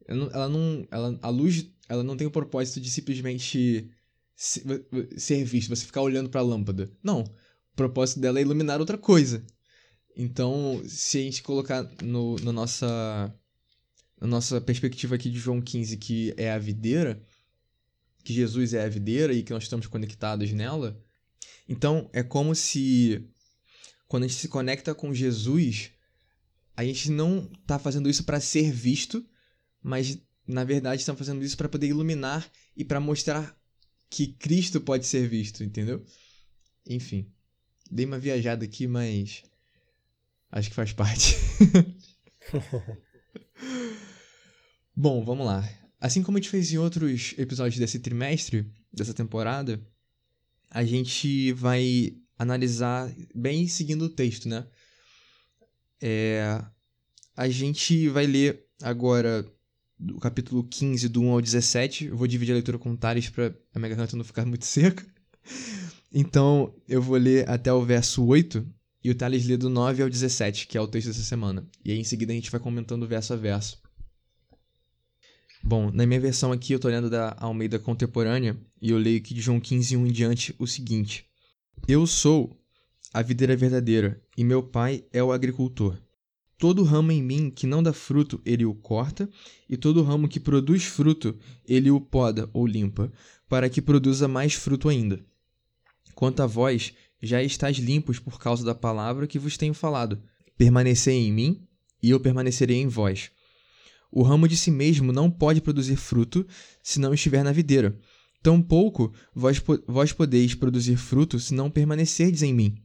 Ela 0.05 0.49
não. 0.49 0.87
Ela, 0.91 1.19
a 1.21 1.29
luz, 1.29 1.69
ela 1.87 2.03
não 2.03 2.17
tem 2.17 2.27
o 2.27 2.31
propósito 2.31 2.81
de 2.81 2.89
simplesmente 2.89 3.89
ser 4.35 5.43
visto, 5.45 5.69
você 5.69 5.85
ficar 5.85 6.01
olhando 6.01 6.29
para 6.29 6.41
a 6.41 6.43
lâmpada. 6.43 6.91
Não. 7.01 7.21
O 7.21 7.75
propósito 7.75 8.19
dela 8.19 8.39
é 8.39 8.41
iluminar 8.41 8.79
outra 8.79 8.97
coisa. 8.97 9.45
Então, 10.15 10.83
se 10.87 11.17
a 11.17 11.21
gente 11.21 11.41
colocar 11.41 11.83
no, 12.01 12.35
na 12.39 12.51
nossa 12.51 13.33
a 14.21 14.27
nossa 14.27 14.61
perspectiva 14.61 15.15
aqui 15.15 15.29
de 15.29 15.37
João 15.37 15.61
15, 15.61 15.97
que 15.97 16.33
é 16.37 16.51
a 16.51 16.57
videira, 16.57 17.21
que 18.23 18.33
Jesus 18.33 18.73
é 18.73 18.85
a 18.85 18.89
videira 18.89 19.33
e 19.33 19.43
que 19.43 19.51
nós 19.51 19.63
estamos 19.63 19.85
conectados 19.87 20.49
nela, 20.53 20.97
então 21.67 22.09
é 22.13 22.23
como 22.23 22.55
se 22.55 23.27
quando 24.07 24.23
a 24.23 24.27
gente 24.27 24.39
se 24.39 24.47
conecta 24.47 24.95
com 24.95 25.13
Jesus, 25.13 25.91
a 26.77 26.85
gente 26.85 27.11
não 27.11 27.49
está 27.61 27.77
fazendo 27.77 28.09
isso 28.09 28.23
para 28.23 28.39
ser 28.39 28.71
visto, 28.71 29.25
mas 29.81 30.17
na 30.47 30.63
verdade 30.63 31.01
estamos 31.01 31.19
fazendo 31.19 31.43
isso 31.43 31.57
para 31.57 31.67
poder 31.67 31.87
iluminar 31.87 32.49
e 32.77 32.85
para 32.85 32.99
mostrar 32.99 33.57
que 34.09 34.27
Cristo 34.27 34.79
pode 34.79 35.05
ser 35.05 35.27
visto, 35.27 35.63
entendeu? 35.63 36.05
Enfim, 36.87 37.29
dei 37.89 38.05
uma 38.05 38.19
viajada 38.19 38.63
aqui, 38.63 38.87
mas 38.87 39.43
acho 40.53 40.69
que 40.69 40.75
faz 40.75 40.93
parte. 40.93 41.35
Bom, 44.95 45.25
vamos 45.25 45.47
lá. 45.47 45.67
Assim 45.99 46.21
como 46.21 46.37
a 46.37 46.41
gente 46.41 46.51
fez 46.51 46.71
em 46.71 46.77
outros 46.77 47.33
episódios 47.37 47.79
desse 47.79 47.97
trimestre, 47.99 48.71
dessa 48.91 49.13
temporada, 49.13 49.81
a 50.69 50.85
gente 50.85 51.51
vai 51.53 52.15
analisar 52.37 53.11
bem 53.33 53.67
seguindo 53.67 54.05
o 54.05 54.09
texto, 54.09 54.47
né? 54.47 54.67
É, 55.99 56.63
a 57.35 57.49
gente 57.49 58.07
vai 58.09 58.27
ler 58.27 58.63
agora 58.81 59.51
o 59.99 60.19
capítulo 60.19 60.63
15, 60.63 61.09
do 61.09 61.21
1 61.21 61.31
ao 61.31 61.41
17. 61.41 62.05
Eu 62.05 62.17
vou 62.17 62.27
dividir 62.27 62.51
a 62.51 62.55
leitura 62.55 62.77
com 62.77 62.91
o 62.91 62.97
Thales 62.97 63.29
para 63.29 63.55
a 63.73 63.79
minha 63.79 63.89
garganta 63.89 64.15
não 64.15 64.23
ficar 64.23 64.45
muito 64.45 64.65
seca. 64.67 65.03
Então, 66.13 66.75
eu 66.87 67.01
vou 67.01 67.17
ler 67.17 67.49
até 67.49 67.73
o 67.73 67.83
verso 67.83 68.23
8 68.23 68.63
e 69.03 69.11
o 69.11 69.15
Thales 69.15 69.45
lê 69.45 69.57
do 69.57 69.69
9 69.69 70.01
ao 70.01 70.09
17, 70.09 70.67
que 70.67 70.77
é 70.77 70.81
o 70.81 70.87
texto 70.87 71.07
dessa 71.07 71.23
semana. 71.23 71.67
E 71.83 71.91
aí, 71.91 71.99
em 71.99 72.03
seguida, 72.03 72.31
a 72.31 72.35
gente 72.35 72.49
vai 72.49 72.59
comentando 72.59 73.07
verso 73.07 73.33
a 73.33 73.35
verso. 73.35 73.81
Bom, 75.61 75.91
na 75.91 76.05
minha 76.05 76.19
versão 76.19 76.51
aqui 76.51 76.73
eu 76.73 76.79
tô 76.79 76.89
lendo 76.89 77.09
da 77.09 77.35
Almeida 77.39 77.79
Contemporânea 77.79 78.57
e 78.81 78.91
eu 78.91 78.97
leio 78.97 79.17
aqui 79.17 79.33
de 79.33 79.39
João 79.39 79.61
15, 79.61 79.95
1 79.95 80.07
em 80.07 80.11
diante 80.11 80.55
o 80.59 80.67
seguinte: 80.67 81.25
Eu 81.87 82.05
sou 82.05 82.57
a 83.13 83.21
videira 83.21 83.55
verdadeira 83.55 84.21
e 84.37 84.43
meu 84.43 84.61
pai 84.61 85.05
é 85.11 85.23
o 85.23 85.31
agricultor. 85.31 85.97
Todo 86.57 86.83
ramo 86.83 87.11
em 87.11 87.21
mim 87.21 87.49
que 87.49 87.65
não 87.65 87.81
dá 87.81 87.93
fruto, 87.93 88.41
ele 88.45 88.65
o 88.65 88.73
corta, 88.73 89.29
e 89.69 89.77
todo 89.77 90.03
ramo 90.03 90.27
que 90.27 90.39
produz 90.39 90.83
fruto, 90.83 91.37
ele 91.65 91.91
o 91.91 91.99
poda 91.99 92.49
ou 92.53 92.67
limpa, 92.67 93.11
para 93.47 93.69
que 93.69 93.81
produza 93.81 94.27
mais 94.27 94.53
fruto 94.53 94.89
ainda. 94.89 95.25
Quanto 96.13 96.41
a 96.41 96.45
vós, 96.45 96.93
já 97.23 97.41
estáis 97.41 97.77
limpos 97.77 98.19
por 98.19 98.37
causa 98.37 98.65
da 98.65 98.75
palavra 98.75 99.25
que 99.25 99.39
vos 99.39 99.55
tenho 99.55 99.73
falado. 99.73 100.21
Permanecei 100.57 101.15
em 101.25 101.31
mim, 101.31 101.65
e 102.01 102.09
eu 102.09 102.19
permanecerei 102.19 102.81
em 102.81 102.87
vós. 102.87 103.31
O 104.11 104.21
ramo 104.21 104.45
de 104.45 104.57
si 104.57 104.69
mesmo 104.69 105.13
não 105.13 105.31
pode 105.31 105.61
produzir 105.61 105.95
fruto 105.95 106.45
se 106.83 106.99
não 106.99 107.13
estiver 107.13 107.41
na 107.41 107.53
videira. 107.53 107.97
Tampouco 108.43 109.13
vós, 109.33 109.63
vós 109.87 110.11
podeis 110.11 110.53
produzir 110.53 110.97
fruto 110.97 111.39
se 111.39 111.53
não 111.53 111.71
permanecerdes 111.71 112.43
em 112.43 112.53
mim. 112.53 112.75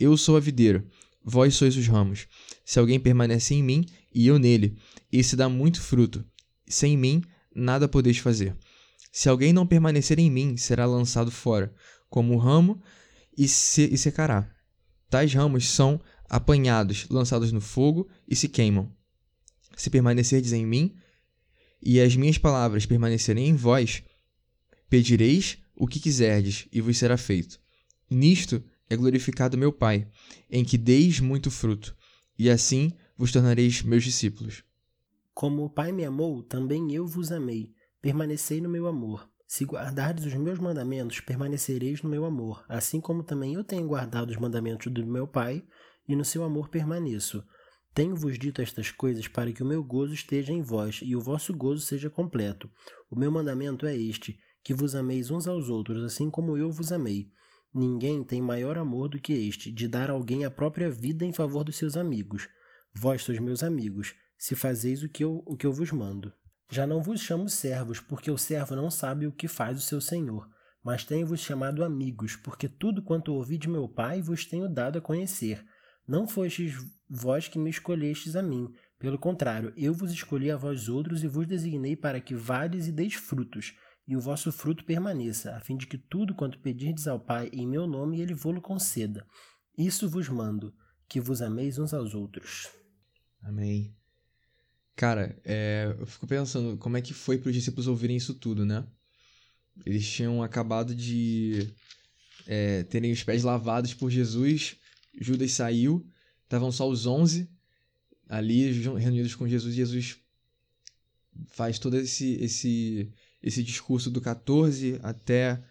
Eu 0.00 0.16
sou 0.16 0.36
a 0.36 0.40
videira, 0.40 0.82
vós 1.22 1.54
sois 1.54 1.76
os 1.76 1.86
ramos. 1.86 2.26
Se 2.64 2.78
alguém 2.78 2.98
permanece 2.98 3.54
em 3.54 3.62
mim 3.62 3.84
e 4.14 4.26
eu 4.26 4.38
nele, 4.38 4.78
esse 5.12 5.36
dá 5.36 5.46
muito 5.46 5.82
fruto. 5.82 6.24
Sem 6.66 6.96
mim, 6.96 7.22
nada 7.54 7.86
podeis 7.86 8.16
fazer. 8.16 8.56
Se 9.12 9.28
alguém 9.28 9.52
não 9.52 9.66
permanecer 9.66 10.18
em 10.18 10.30
mim, 10.30 10.56
será 10.56 10.86
lançado 10.86 11.30
fora, 11.30 11.72
como 12.08 12.34
o 12.34 12.38
ramo, 12.38 12.82
e, 13.36 13.48
se, 13.48 13.92
e 13.92 13.98
secará. 13.98 14.50
Tais 15.10 15.32
ramos 15.32 15.68
são 15.68 16.00
apanhados, 16.28 17.06
lançados 17.08 17.52
no 17.52 17.60
fogo 17.60 18.08
e 18.28 18.34
se 18.34 18.48
queimam. 18.48 18.90
Se 19.76 19.90
permanecerdes 19.90 20.52
em 20.52 20.66
mim 20.66 20.96
e 21.82 22.00
as 22.00 22.16
minhas 22.16 22.38
palavras 22.38 22.86
permanecerem 22.86 23.48
em 23.48 23.54
vós, 23.54 24.02
pedireis 24.88 25.58
o 25.76 25.86
que 25.86 26.00
quiserdes 26.00 26.66
e 26.72 26.80
vos 26.80 26.96
será 26.96 27.16
feito. 27.16 27.60
Nisto 28.10 28.62
é 28.88 28.96
glorificado 28.96 29.58
meu 29.58 29.72
Pai, 29.72 30.08
em 30.50 30.64
que 30.64 30.78
deis 30.78 31.20
muito 31.20 31.50
fruto, 31.50 31.96
e 32.38 32.48
assim 32.48 32.92
vos 33.16 33.32
tornareis 33.32 33.82
meus 33.82 34.04
discípulos. 34.04 34.62
Como 35.32 35.64
o 35.64 35.70
Pai 35.70 35.90
me 35.90 36.04
amou, 36.04 36.42
também 36.42 36.92
eu 36.92 37.06
vos 37.06 37.32
amei. 37.32 37.72
Permanecei 38.00 38.60
no 38.60 38.68
meu 38.68 38.86
amor. 38.86 39.28
Se 39.46 39.64
guardardes 39.64 40.24
os 40.24 40.34
meus 40.34 40.58
mandamentos, 40.58 41.20
permanecereis 41.20 42.02
no 42.02 42.10
meu 42.10 42.24
amor, 42.24 42.64
assim 42.68 43.00
como 43.00 43.22
também 43.22 43.54
eu 43.54 43.62
tenho 43.62 43.86
guardado 43.86 44.30
os 44.30 44.36
mandamentos 44.36 44.90
do 44.92 45.06
meu 45.06 45.26
Pai, 45.26 45.64
e 46.08 46.16
no 46.16 46.24
seu 46.24 46.42
amor 46.44 46.68
permaneço. 46.68 47.44
Tenho-vos 47.94 48.38
dito 48.38 48.60
estas 48.60 48.90
coisas 48.90 49.28
para 49.28 49.52
que 49.52 49.62
o 49.62 49.66
meu 49.66 49.82
gozo 49.82 50.14
esteja 50.14 50.52
em 50.52 50.62
vós 50.62 51.00
e 51.02 51.14
o 51.14 51.20
vosso 51.20 51.54
gozo 51.54 51.80
seja 51.80 52.10
completo. 52.10 52.68
O 53.10 53.16
meu 53.16 53.30
mandamento 53.30 53.86
é 53.86 53.96
este: 53.96 54.38
que 54.64 54.74
vos 54.74 54.94
ameis 54.94 55.30
uns 55.30 55.46
aos 55.46 55.68
outros, 55.68 56.02
assim 56.02 56.30
como 56.30 56.56
eu 56.56 56.72
vos 56.72 56.90
amei. 56.90 57.30
Ninguém 57.72 58.24
tem 58.24 58.40
maior 58.40 58.78
amor 58.78 59.08
do 59.08 59.20
que 59.20 59.32
este, 59.32 59.70
de 59.70 59.86
dar 59.86 60.10
alguém 60.10 60.44
a 60.44 60.50
própria 60.50 60.90
vida 60.90 61.24
em 61.24 61.32
favor 61.32 61.64
dos 61.64 61.76
seus 61.76 61.96
amigos. 61.96 62.48
Vós 62.94 63.22
sois 63.22 63.38
meus 63.38 63.62
amigos, 63.62 64.14
se 64.38 64.54
fazeis 64.54 65.02
o 65.02 65.08
que 65.08 65.24
eu, 65.24 65.42
o 65.44 65.56
que 65.56 65.66
eu 65.66 65.72
vos 65.72 65.90
mando. 65.90 66.32
Já 66.70 66.86
não 66.86 67.02
vos 67.02 67.20
chamo 67.20 67.48
servos, 67.48 68.00
porque 68.00 68.30
o 68.30 68.38
servo 68.38 68.74
não 68.74 68.90
sabe 68.90 69.26
o 69.26 69.32
que 69.32 69.46
faz 69.46 69.78
o 69.78 69.82
seu 69.82 70.00
senhor, 70.00 70.48
mas 70.82 71.04
tenho-vos 71.04 71.40
chamado 71.40 71.84
amigos, 71.84 72.36
porque 72.36 72.68
tudo 72.68 73.02
quanto 73.02 73.34
ouvi 73.34 73.58
de 73.58 73.68
meu 73.68 73.88
Pai 73.88 74.20
vos 74.20 74.44
tenho 74.44 74.68
dado 74.68 74.98
a 74.98 75.02
conhecer. 75.02 75.64
Não 76.06 76.26
fostes 76.26 76.74
vós 77.08 77.48
que 77.48 77.58
me 77.58 77.70
escolhestes 77.70 78.36
a 78.36 78.42
mim, 78.42 78.72
pelo 78.98 79.18
contrário, 79.18 79.72
eu 79.76 79.92
vos 79.92 80.10
escolhi 80.12 80.50
a 80.50 80.56
vós 80.56 80.88
outros 80.88 81.22
e 81.22 81.28
vos 81.28 81.46
designei 81.46 81.94
para 81.94 82.20
que 82.20 82.34
vades 82.34 82.86
e 82.86 82.92
deis 82.92 83.14
frutos, 83.14 83.74
e 84.06 84.16
o 84.16 84.20
vosso 84.20 84.52
fruto 84.52 84.84
permaneça, 84.84 85.54
a 85.54 85.60
fim 85.60 85.76
de 85.76 85.86
que 85.86 85.98
tudo 85.98 86.34
quanto 86.34 86.58
pedirdes 86.58 87.06
ao 87.06 87.20
Pai 87.20 87.50
em 87.52 87.66
meu 87.66 87.86
nome 87.86 88.20
ele 88.20 88.34
vô-lo 88.34 88.60
conceda. 88.60 89.26
Isso 89.76 90.08
vos 90.08 90.28
mando, 90.28 90.74
que 91.08 91.20
vos 91.20 91.42
ameis 91.42 91.78
uns 91.78 91.92
aos 91.92 92.14
outros. 92.14 92.68
Amém. 93.42 93.94
Cara, 94.96 95.36
é, 95.44 95.94
eu 95.98 96.06
fico 96.06 96.26
pensando 96.26 96.76
como 96.78 96.96
é 96.96 97.02
que 97.02 97.12
foi 97.12 97.36
para 97.38 97.48
os 97.48 97.54
discípulos 97.54 97.88
ouvirem 97.88 98.16
isso 98.16 98.34
tudo, 98.34 98.64
né? 98.64 98.86
Eles 99.84 100.08
tinham 100.08 100.42
acabado 100.42 100.94
de 100.94 101.74
é, 102.46 102.84
terem 102.84 103.10
os 103.10 103.22
pés 103.24 103.42
lavados 103.42 103.92
por 103.92 104.08
Jesus, 104.08 104.76
Judas 105.20 105.52
saiu, 105.52 106.06
estavam 106.44 106.70
só 106.70 106.88
os 106.88 107.06
onze 107.06 107.48
ali 108.28 108.70
reunidos 108.72 109.34
com 109.34 109.48
Jesus. 109.48 109.74
Jesus 109.74 110.16
faz 111.48 111.78
todo 111.78 111.96
esse, 111.96 112.34
esse, 112.34 113.12
esse 113.42 113.62
discurso 113.62 114.10
do 114.10 114.20
14 114.20 114.98
até 115.02 115.62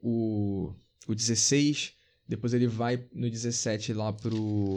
o, 0.00 0.74
o 1.06 1.14
16. 1.14 1.94
Depois 2.26 2.52
ele 2.52 2.66
vai 2.66 3.04
no 3.12 3.30
17 3.30 3.92
lá 3.92 4.12
pro, 4.12 4.76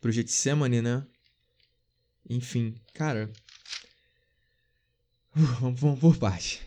pro 0.00 0.12
Getsemane, 0.12 0.82
né? 0.82 1.06
Enfim, 2.28 2.74
cara. 2.92 3.30
Uh, 5.36 5.40
vamos, 5.60 5.80
vamos 5.80 6.00
por 6.00 6.16
parte. 6.18 6.66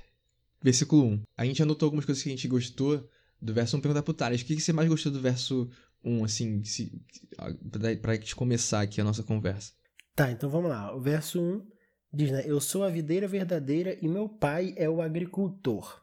Versículo 0.61 1.05
1. 1.05 1.23
A 1.37 1.45
gente 1.45 1.61
anotou 1.61 1.87
algumas 1.87 2.05
coisas 2.05 2.23
que 2.23 2.29
a 2.29 2.31
gente 2.31 2.47
gostou 2.47 3.09
do 3.41 3.53
verso 3.53 3.77
1. 3.77 3.81
Perguntar 3.81 4.03
pro 4.03 4.13
Thales, 4.13 4.41
o 4.41 4.45
que, 4.45 4.59
você 4.59 4.73
mais 4.73 4.87
gostou 4.87 5.11
do 5.11 5.19
verso 5.19 5.69
1, 6.03 6.23
assim, 6.23 6.63
se, 6.63 7.01
pra, 7.71 7.95
pra 7.95 8.35
começar 8.35 8.81
aqui 8.81 9.01
a 9.01 9.03
nossa 9.03 9.23
conversa? 9.23 9.73
Tá, 10.15 10.31
então 10.31 10.49
vamos 10.49 10.69
lá. 10.69 10.95
O 10.95 10.99
verso 10.99 11.41
1 11.41 11.67
diz, 12.13 12.31
né? 12.31 12.43
Eu 12.45 12.59
sou 12.59 12.83
a 12.83 12.89
videira 12.89 13.27
verdadeira 13.27 13.97
e 14.01 14.07
meu 14.07 14.29
pai 14.29 14.73
é 14.77 14.89
o 14.89 15.01
agricultor. 15.01 16.01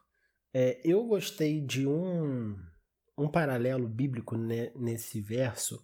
É, 0.53 0.81
eu 0.83 1.05
gostei 1.05 1.61
de 1.61 1.87
um, 1.87 2.57
um 3.17 3.27
paralelo 3.27 3.87
bíblico 3.87 4.35
né, 4.35 4.71
nesse 4.75 5.21
verso 5.21 5.83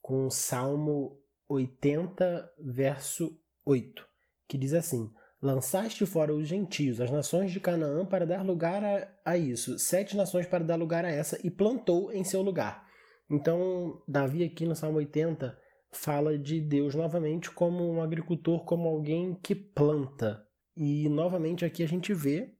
com 0.00 0.26
o 0.26 0.30
Salmo 0.30 1.18
80, 1.48 2.50
verso 2.58 3.38
8, 3.64 4.06
que 4.48 4.58
diz 4.58 4.74
assim: 4.74 5.10
Lançaste 5.42 6.06
fora 6.06 6.34
os 6.34 6.48
gentios, 6.48 7.00
as 7.00 7.10
nações 7.10 7.52
de 7.52 7.60
Canaã, 7.60 8.06
para 8.06 8.26
dar 8.26 8.44
lugar 8.44 8.82
a, 8.82 9.08
a 9.24 9.36
isso, 9.36 9.78
sete 9.78 10.16
nações 10.16 10.46
para 10.46 10.64
dar 10.64 10.76
lugar 10.76 11.04
a 11.04 11.10
essa, 11.10 11.38
e 11.46 11.50
plantou 11.50 12.10
em 12.12 12.24
seu 12.24 12.40
lugar. 12.42 12.86
Então, 13.30 14.02
Davi, 14.08 14.44
aqui 14.44 14.64
no 14.64 14.74
Salmo 14.74 14.98
80, 14.98 15.56
fala 15.92 16.38
de 16.38 16.60
Deus 16.60 16.94
novamente 16.94 17.50
como 17.50 17.88
um 17.90 18.02
agricultor, 18.02 18.64
como 18.64 18.88
alguém 18.88 19.34
que 19.42 19.54
planta. 19.54 20.42
E 20.76 21.08
novamente 21.08 21.64
aqui 21.64 21.82
a 21.82 21.88
gente 21.88 22.12
vê 22.12 22.52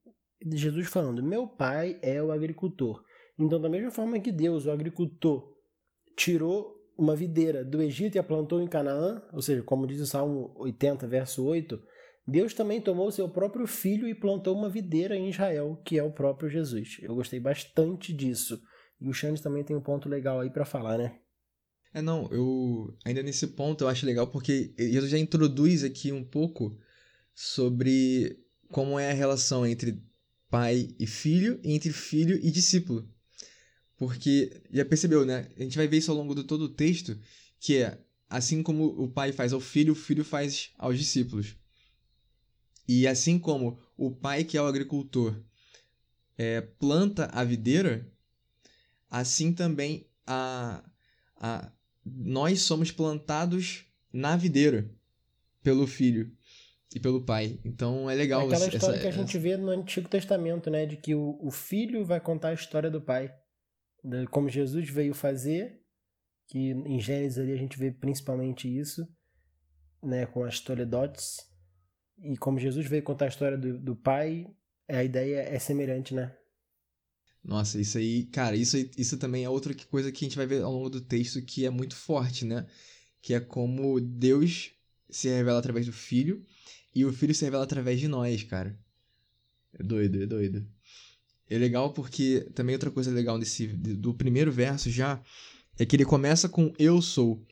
Jesus 0.45 0.87
falando: 0.89 1.23
Meu 1.23 1.47
pai 1.47 1.99
é 2.03 2.23
o 2.23 2.33
agricultor. 2.33 3.03
Então, 3.39 3.61
da 3.61 3.69
mesma 3.69 3.91
forma 3.91 4.21
que 4.21 4.31
Deus, 4.31 4.67
o 4.67 4.71
agricultor, 4.71 5.53
tirou 6.17 6.74
uma 6.97 7.17
videira 7.17 7.65
do 7.65 7.83
Egito 7.83 8.17
e 8.17 8.19
a 8.19 8.23
plantou 8.23 8.61
em 8.61 8.67
Canaã, 8.67 9.23
ou 9.33 9.43
seja, 9.43 9.63
como 9.63 9.87
diz 9.87 10.01
o 10.01 10.07
Salmo 10.07 10.53
80, 10.57 11.07
verso 11.07 11.45
8, 11.45 11.81
Deus 12.27 12.55
também 12.55 12.81
tomou 12.81 13.11
seu 13.11 13.29
próprio 13.29 13.67
filho 13.67 14.09
e 14.09 14.15
plantou 14.15 14.57
uma 14.57 14.71
videira 14.71 15.17
em 15.17 15.29
Israel, 15.29 15.81
que 15.85 15.99
é 15.99 16.03
o 16.03 16.13
próprio 16.13 16.49
Jesus. 16.49 16.99
Eu 17.03 17.15
gostei 17.15 17.39
bastante 17.39 18.13
disso. 18.13 18.63
E 19.01 19.09
o 19.09 19.13
Xande 19.13 19.43
também 19.43 19.63
tem 19.63 19.77
um 19.77 19.83
ponto 19.83 20.09
legal 20.09 20.41
aí 20.41 20.49
para 20.49 20.65
falar, 20.65 20.97
né? 20.97 21.19
É, 21.93 22.01
não, 22.01 22.29
eu. 22.33 22.97
Ainda 23.05 23.23
nesse 23.23 23.49
ponto 23.49 23.85
eu 23.85 23.89
acho 23.89 24.07
legal 24.07 24.27
porque 24.27 24.75
Jesus 24.77 25.11
já 25.11 25.19
introduz 25.19 25.85
aqui 25.85 26.11
um 26.11 26.25
pouco 26.25 26.77
sobre 27.35 28.39
como 28.71 28.99
é 28.99 29.11
a 29.11 29.15
relação 29.15 29.67
entre 29.67 30.03
pai 30.51 30.95
e 30.99 31.07
filho 31.07 31.61
e 31.63 31.73
entre 31.73 31.93
filho 31.93 32.37
e 32.37 32.51
discípulo. 32.51 33.09
Porque, 33.97 34.63
já 34.71 34.85
percebeu, 34.85 35.25
né? 35.25 35.49
A 35.57 35.63
gente 35.63 35.77
vai 35.77 35.87
ver 35.87 35.99
isso 35.99 36.11
ao 36.11 36.17
longo 36.17 36.35
de 36.35 36.45
todo 36.45 36.63
o 36.63 36.69
texto, 36.69 37.19
que 37.61 37.77
é 37.79 37.99
assim 38.29 38.63
como 38.63 38.87
o 38.87 39.09
pai 39.09 39.33
faz 39.33 39.53
ao 39.53 39.61
filho, 39.61 39.93
o 39.93 39.97
filho 39.97 40.25
faz 40.25 40.71
aos 40.77 40.99
discípulos. 40.99 41.57
E 42.87 43.07
assim 43.07 43.39
como 43.39 43.79
o 43.97 44.11
pai, 44.11 44.45
que 44.45 44.59
é 44.59 44.63
o 44.63 44.67
agricultor, 44.67 45.41
é, 46.37 46.61
planta 46.61 47.31
a 47.33 47.45
videira, 47.45 48.11
assim 49.09 49.53
também 49.53 50.07
a, 50.27 50.85
a, 51.37 51.71
nós 52.05 52.63
somos 52.63 52.91
plantados 52.91 53.85
na 54.13 54.37
videira 54.37 54.91
pelo 55.63 55.87
filho 55.87 56.31
e 56.95 57.01
pelo 57.01 57.23
pai. 57.23 57.59
Então 57.65 58.11
é 58.11 58.15
legal. 58.15 58.43
É 58.43 58.45
aquela 58.47 58.69
história 58.69 58.97
essa, 58.97 59.03
que 59.03 59.09
a 59.09 59.11
gente 59.13 59.39
vê 59.39 59.57
no 59.57 59.71
Antigo 59.71 60.09
Testamento, 60.09 60.71
né? 60.71 60.85
De 60.85 60.97
que 60.97 61.15
o, 61.15 61.39
o 61.41 61.51
filho 61.51 62.05
vai 62.05 62.21
contar 62.21 62.49
a 62.49 62.55
história 62.55 62.91
do 62.91 63.01
pai 63.01 63.33
como 64.31 64.49
Jesus 64.49 64.89
veio 64.89 65.15
fazer, 65.15 65.81
que 66.47 66.59
em 66.59 67.01
Gênesis 67.01 67.39
ali 67.39 67.53
a 67.53 67.57
gente 67.57 67.79
vê 67.79 67.91
principalmente 67.91 68.69
isso, 68.69 69.07
né, 70.03 70.27
com 70.27 70.45
as 70.45 70.61
Toledotes, 70.61 71.39
e 72.19 72.37
como 72.37 72.59
Jesus 72.59 72.87
veio 72.87 73.03
contar 73.03 73.27
a 73.27 73.29
história 73.29 73.59
do, 73.59 73.79
do 73.79 73.97
pai, 73.97 74.47
a 74.89 75.03
ideia 75.03 75.41
é 75.41 75.59
semelhante, 75.59 76.15
né? 76.15 76.37
Nossa, 77.43 77.79
isso 77.81 77.99
aí, 77.99 78.25
cara, 78.27 78.57
isso, 78.57 78.77
isso 78.97 79.19
também 79.19 79.45
é 79.45 79.51
outra 79.51 79.75
coisa 79.91 80.11
que 80.11 80.25
a 80.25 80.29
gente 80.29 80.37
vai 80.37 80.47
ver 80.47 80.63
ao 80.63 80.73
longo 80.73 80.89
do 80.89 81.01
texto 81.01 81.43
que 81.43 81.67
é 81.67 81.71
muito 81.71 81.95
forte, 81.95 82.45
né? 82.45 82.67
Que 83.21 83.35
é 83.35 83.41
como 83.41 84.01
Deus 84.01 84.73
se 85.11 85.29
revela 85.29 85.59
através 85.59 85.87
do 85.87 85.93
Filho 85.93 86.45
e 86.95 87.05
o 87.05 87.13
Filho 87.13 87.35
se 87.35 87.45
revela 87.45 87.65
através 87.65 88.01
de 88.01 88.09
nós, 88.09 88.43
cara. 88.45 88.79
É 89.73 89.83
doido, 89.83 90.23
é 90.23 90.27
doido. 90.27 90.67
É 91.49 91.59
legal 91.59 91.93
porque 91.93 92.49
também 92.55 92.75
outra 92.75 92.91
coisa 92.91 93.11
legal 93.11 93.39
desse 93.39 93.67
do 93.67 94.15
primeiro 94.15 94.51
verso 94.51 94.91
já 94.91 95.23
é 95.79 95.85
que 95.85 95.97
ele 95.97 96.05
começa 96.05 96.49
com 96.49 96.73
eu 96.79 97.03
sou. 97.03 97.45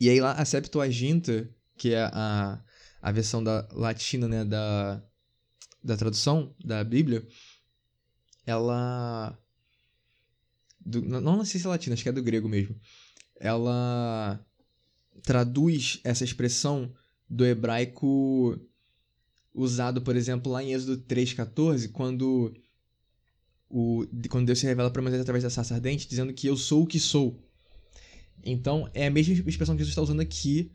E 0.00 0.08
aí 0.08 0.20
lá 0.20 0.32
a 0.32 0.44
Septuaginta, 0.44 1.48
que 1.76 1.94
é 1.94 2.02
a, 2.12 2.62
a 3.00 3.12
versão 3.12 3.42
da 3.42 3.68
latina, 3.72 4.26
né, 4.28 4.44
da 4.44 5.02
da 5.82 5.96
tradução 5.96 6.54
da 6.62 6.82
Bíblia, 6.82 7.26
ela 8.44 9.38
do, 10.84 11.02
não, 11.02 11.20
não 11.20 11.44
sei 11.44 11.60
se 11.60 11.66
é 11.66 11.70
latina, 11.70 11.94
acho 11.94 12.02
que 12.02 12.08
é 12.08 12.12
do 12.12 12.22
grego 12.22 12.48
mesmo. 12.48 12.74
Ela 13.38 14.44
traduz 15.22 16.00
essa 16.02 16.24
expressão 16.24 16.92
do 17.28 17.44
hebraico 17.44 18.58
usado, 19.54 20.02
por 20.02 20.16
exemplo, 20.16 20.50
lá 20.50 20.62
em 20.62 20.72
Êxodo 20.72 21.02
3:14, 21.02 21.90
quando 21.92 22.54
o, 23.68 24.06
quando 24.28 24.46
Deus 24.46 24.58
se 24.58 24.66
revela 24.66 24.90
para 24.90 25.02
Moisés 25.02 25.20
através 25.20 25.44
da 25.44 25.50
sarça 25.50 25.74
ardente, 25.74 26.08
dizendo 26.08 26.32
que 26.32 26.46
eu 26.46 26.56
sou 26.56 26.82
o 26.82 26.86
que 26.86 26.98
sou. 26.98 27.38
Então, 28.44 28.88
é 28.94 29.06
a 29.06 29.10
mesma 29.10 29.34
expressão 29.34 29.74
que 29.74 29.80
Jesus 29.80 29.92
está 29.92 30.02
usando 30.02 30.20
aqui 30.20 30.70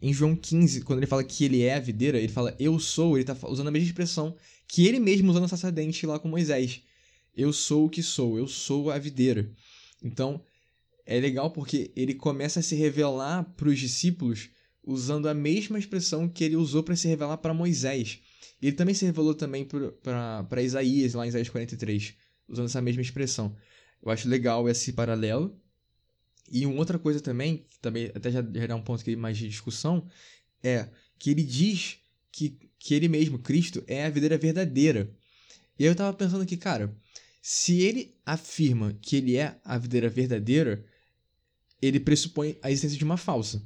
em 0.00 0.12
João 0.12 0.34
15, 0.34 0.82
quando 0.82 1.00
ele 1.00 1.06
fala 1.06 1.22
que 1.22 1.44
ele 1.44 1.62
é 1.62 1.74
a 1.74 1.80
videira, 1.80 2.18
ele 2.18 2.28
fala 2.28 2.54
eu 2.58 2.78
sou, 2.78 3.16
ele 3.16 3.30
está 3.30 3.48
usando 3.48 3.68
a 3.68 3.70
mesma 3.70 3.88
expressão 3.88 4.34
que 4.66 4.86
ele 4.86 4.98
mesmo 4.98 5.28
usou 5.30 5.42
no 5.42 5.48
sarça 5.48 5.66
ardente 5.66 6.06
lá 6.06 6.18
com 6.18 6.28
Moisés. 6.28 6.82
Eu 7.36 7.52
sou 7.52 7.86
o 7.86 7.90
que 7.90 8.02
sou, 8.02 8.38
eu 8.38 8.48
sou 8.48 8.90
a 8.90 8.98
videira. 8.98 9.50
Então, 10.02 10.42
é 11.04 11.20
legal 11.20 11.50
porque 11.50 11.92
ele 11.94 12.14
começa 12.14 12.60
a 12.60 12.62
se 12.62 12.74
revelar 12.74 13.44
para 13.56 13.68
os 13.68 13.78
discípulos 13.78 14.48
usando 14.82 15.28
a 15.28 15.34
mesma 15.34 15.78
expressão 15.78 16.28
que 16.28 16.44
ele 16.44 16.56
usou 16.56 16.82
para 16.82 16.96
se 16.96 17.08
revelar 17.08 17.36
para 17.38 17.52
Moisés. 17.52 18.20
Ele 18.60 18.72
também 18.72 18.94
se 18.94 19.04
revelou 19.04 19.34
também 19.34 19.66
para 19.66 20.62
Isaías, 20.62 21.14
lá 21.14 21.24
em 21.24 21.28
Isaías 21.28 21.48
43, 21.48 22.14
usando 22.48 22.66
essa 22.66 22.80
mesma 22.80 23.02
expressão. 23.02 23.56
Eu 24.02 24.10
acho 24.10 24.28
legal 24.28 24.68
esse 24.68 24.92
paralelo. 24.92 25.60
E 26.50 26.64
uma 26.64 26.76
outra 26.76 26.98
coisa 26.98 27.20
também, 27.20 27.66
que 27.68 27.78
também 27.80 28.10
até 28.14 28.30
já, 28.30 28.42
já 28.42 28.76
um 28.76 28.82
ponto 28.82 29.00
aqui 29.00 29.16
mais 29.16 29.36
de 29.36 29.48
discussão, 29.48 30.08
é 30.62 30.88
que 31.18 31.30
ele 31.30 31.42
diz 31.42 31.98
que, 32.30 32.58
que 32.78 32.94
ele 32.94 33.08
mesmo, 33.08 33.38
Cristo, 33.38 33.82
é 33.86 34.04
a 34.04 34.10
videira 34.10 34.38
verdadeira. 34.38 35.10
E 35.78 35.84
aí 35.84 35.90
eu 35.90 35.94
tava 35.94 36.16
pensando 36.16 36.42
aqui, 36.42 36.56
cara, 36.56 36.96
se 37.42 37.80
ele 37.80 38.16
afirma 38.24 38.96
que 39.00 39.16
ele 39.16 39.36
é 39.36 39.58
a 39.64 39.76
videira 39.78 40.08
verdadeira, 40.08 40.84
ele 41.80 42.00
pressupõe 42.00 42.58
a 42.62 42.70
existência 42.70 42.98
de 42.98 43.04
uma 43.04 43.16
falsa. 43.16 43.62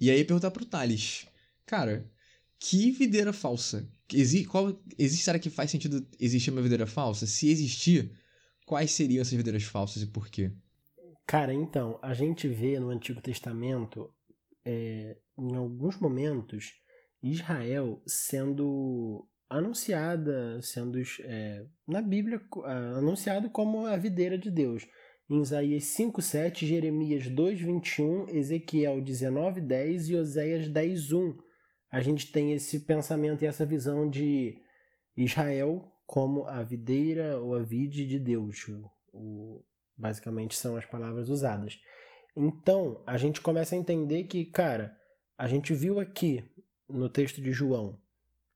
E 0.00 0.10
aí 0.10 0.24
perguntar 0.24 0.50
pro 0.50 0.64
Thales, 0.64 1.26
cara, 1.64 2.10
que 2.58 2.90
videira 2.90 3.32
falsa? 3.32 3.88
Exi 4.12 4.44
qual, 4.44 4.78
existe, 4.98 5.24
será 5.24 5.38
que 5.38 5.50
faz 5.50 5.70
sentido 5.70 6.06
existir 6.18 6.50
uma 6.50 6.62
videira 6.62 6.86
falsa? 6.86 7.26
Se 7.26 7.50
existir, 7.50 8.12
quais 8.64 8.90
seriam 8.92 9.22
essas 9.22 9.34
videiras 9.34 9.64
falsas 9.64 10.02
e 10.02 10.06
por 10.06 10.28
quê? 10.28 10.52
Cara, 11.26 11.52
então, 11.52 11.98
a 12.02 12.14
gente 12.14 12.46
vê 12.46 12.78
no 12.78 12.90
Antigo 12.90 13.20
Testamento, 13.20 14.10
é, 14.64 15.16
em 15.36 15.56
alguns 15.56 15.98
momentos, 15.98 16.72
Israel 17.22 18.00
sendo 18.06 19.26
anunciada, 19.48 20.60
sendo 20.62 20.98
é, 21.20 21.64
na 21.86 22.00
Bíblia 22.00 22.40
anunciado 22.96 23.50
como 23.50 23.86
a 23.86 23.96
videira 23.96 24.38
de 24.38 24.50
Deus. 24.50 24.86
Em 25.28 25.40
Isaías 25.40 25.84
5:7, 25.84 26.66
Jeremias 26.66 27.28
2:21, 27.28 28.28
Ezequiel 28.28 29.02
19:10 29.02 30.08
e 30.08 30.16
Oséias 30.16 30.68
10:1. 30.68 31.36
A 31.96 32.02
gente 32.02 32.30
tem 32.30 32.52
esse 32.52 32.80
pensamento 32.80 33.42
e 33.42 33.46
essa 33.46 33.64
visão 33.64 34.06
de 34.06 34.58
Israel 35.16 35.90
como 36.06 36.44
a 36.44 36.62
videira 36.62 37.38
ou 37.38 37.54
a 37.54 37.62
vide 37.62 38.06
de 38.06 38.18
Deus. 38.18 38.68
O, 39.14 39.64
basicamente 39.96 40.54
são 40.54 40.76
as 40.76 40.84
palavras 40.84 41.30
usadas. 41.30 41.80
Então, 42.36 43.02
a 43.06 43.16
gente 43.16 43.40
começa 43.40 43.74
a 43.74 43.78
entender 43.78 44.24
que, 44.24 44.44
cara, 44.44 44.94
a 45.38 45.48
gente 45.48 45.72
viu 45.72 45.98
aqui 45.98 46.44
no 46.86 47.08
texto 47.08 47.40
de 47.40 47.50
João 47.50 47.98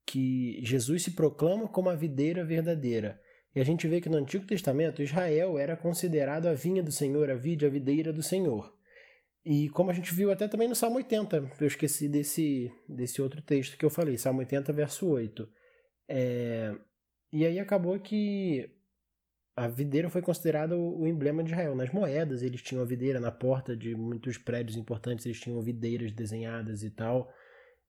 que 0.04 0.60
Jesus 0.62 1.04
se 1.04 1.12
proclama 1.12 1.66
como 1.66 1.88
a 1.88 1.94
videira 1.94 2.44
verdadeira. 2.44 3.18
E 3.54 3.60
a 3.62 3.64
gente 3.64 3.88
vê 3.88 4.02
que 4.02 4.10
no 4.10 4.18
Antigo 4.18 4.44
Testamento 4.44 5.02
Israel 5.02 5.58
era 5.58 5.78
considerado 5.78 6.46
a 6.46 6.52
vinha 6.52 6.82
do 6.82 6.92
Senhor, 6.92 7.30
a 7.30 7.36
vide, 7.36 7.64
a 7.64 7.70
videira 7.70 8.12
do 8.12 8.22
Senhor. 8.22 8.70
E 9.44 9.70
como 9.70 9.90
a 9.90 9.94
gente 9.94 10.14
viu 10.14 10.30
até 10.30 10.46
também 10.46 10.68
no 10.68 10.74
Salmo 10.74 10.96
80, 10.96 11.52
eu 11.60 11.66
esqueci 11.66 12.08
desse, 12.08 12.70
desse 12.88 13.22
outro 13.22 13.40
texto 13.40 13.76
que 13.76 13.84
eu 13.84 13.90
falei, 13.90 14.18
Salmo 14.18 14.40
80, 14.40 14.72
verso 14.72 15.08
8. 15.08 15.48
É, 16.08 16.74
e 17.32 17.46
aí 17.46 17.58
acabou 17.58 17.98
que 17.98 18.68
a 19.56 19.68
videira 19.68 20.10
foi 20.10 20.22
considerada 20.22 20.76
o, 20.76 21.06
emblema 21.06 21.42
de 21.42 21.50
Israel. 21.50 21.74
Nas 21.74 21.92
moedas, 21.92 22.42
eles 22.42 22.62
tinham 22.62 22.82
a 22.82 22.86
videira 22.86 23.20
na 23.20 23.30
porta 23.30 23.76
de 23.76 23.94
muitos 23.94 24.38
prédios 24.38 24.76
importantes, 24.76 25.24
eles 25.24 25.40
tinham 25.40 25.60
videiras 25.60 26.12
desenhadas 26.12 26.82
e 26.82 26.90
tal. 26.90 27.32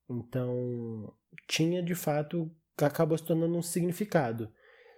Então, 0.10 1.14
tinha 1.48 1.82
de 1.82 1.96
fato, 1.96 2.50
acabou 2.78 3.18
se 3.18 3.26
tornando 3.26 3.58
um 3.58 3.62
significado. 3.62 4.52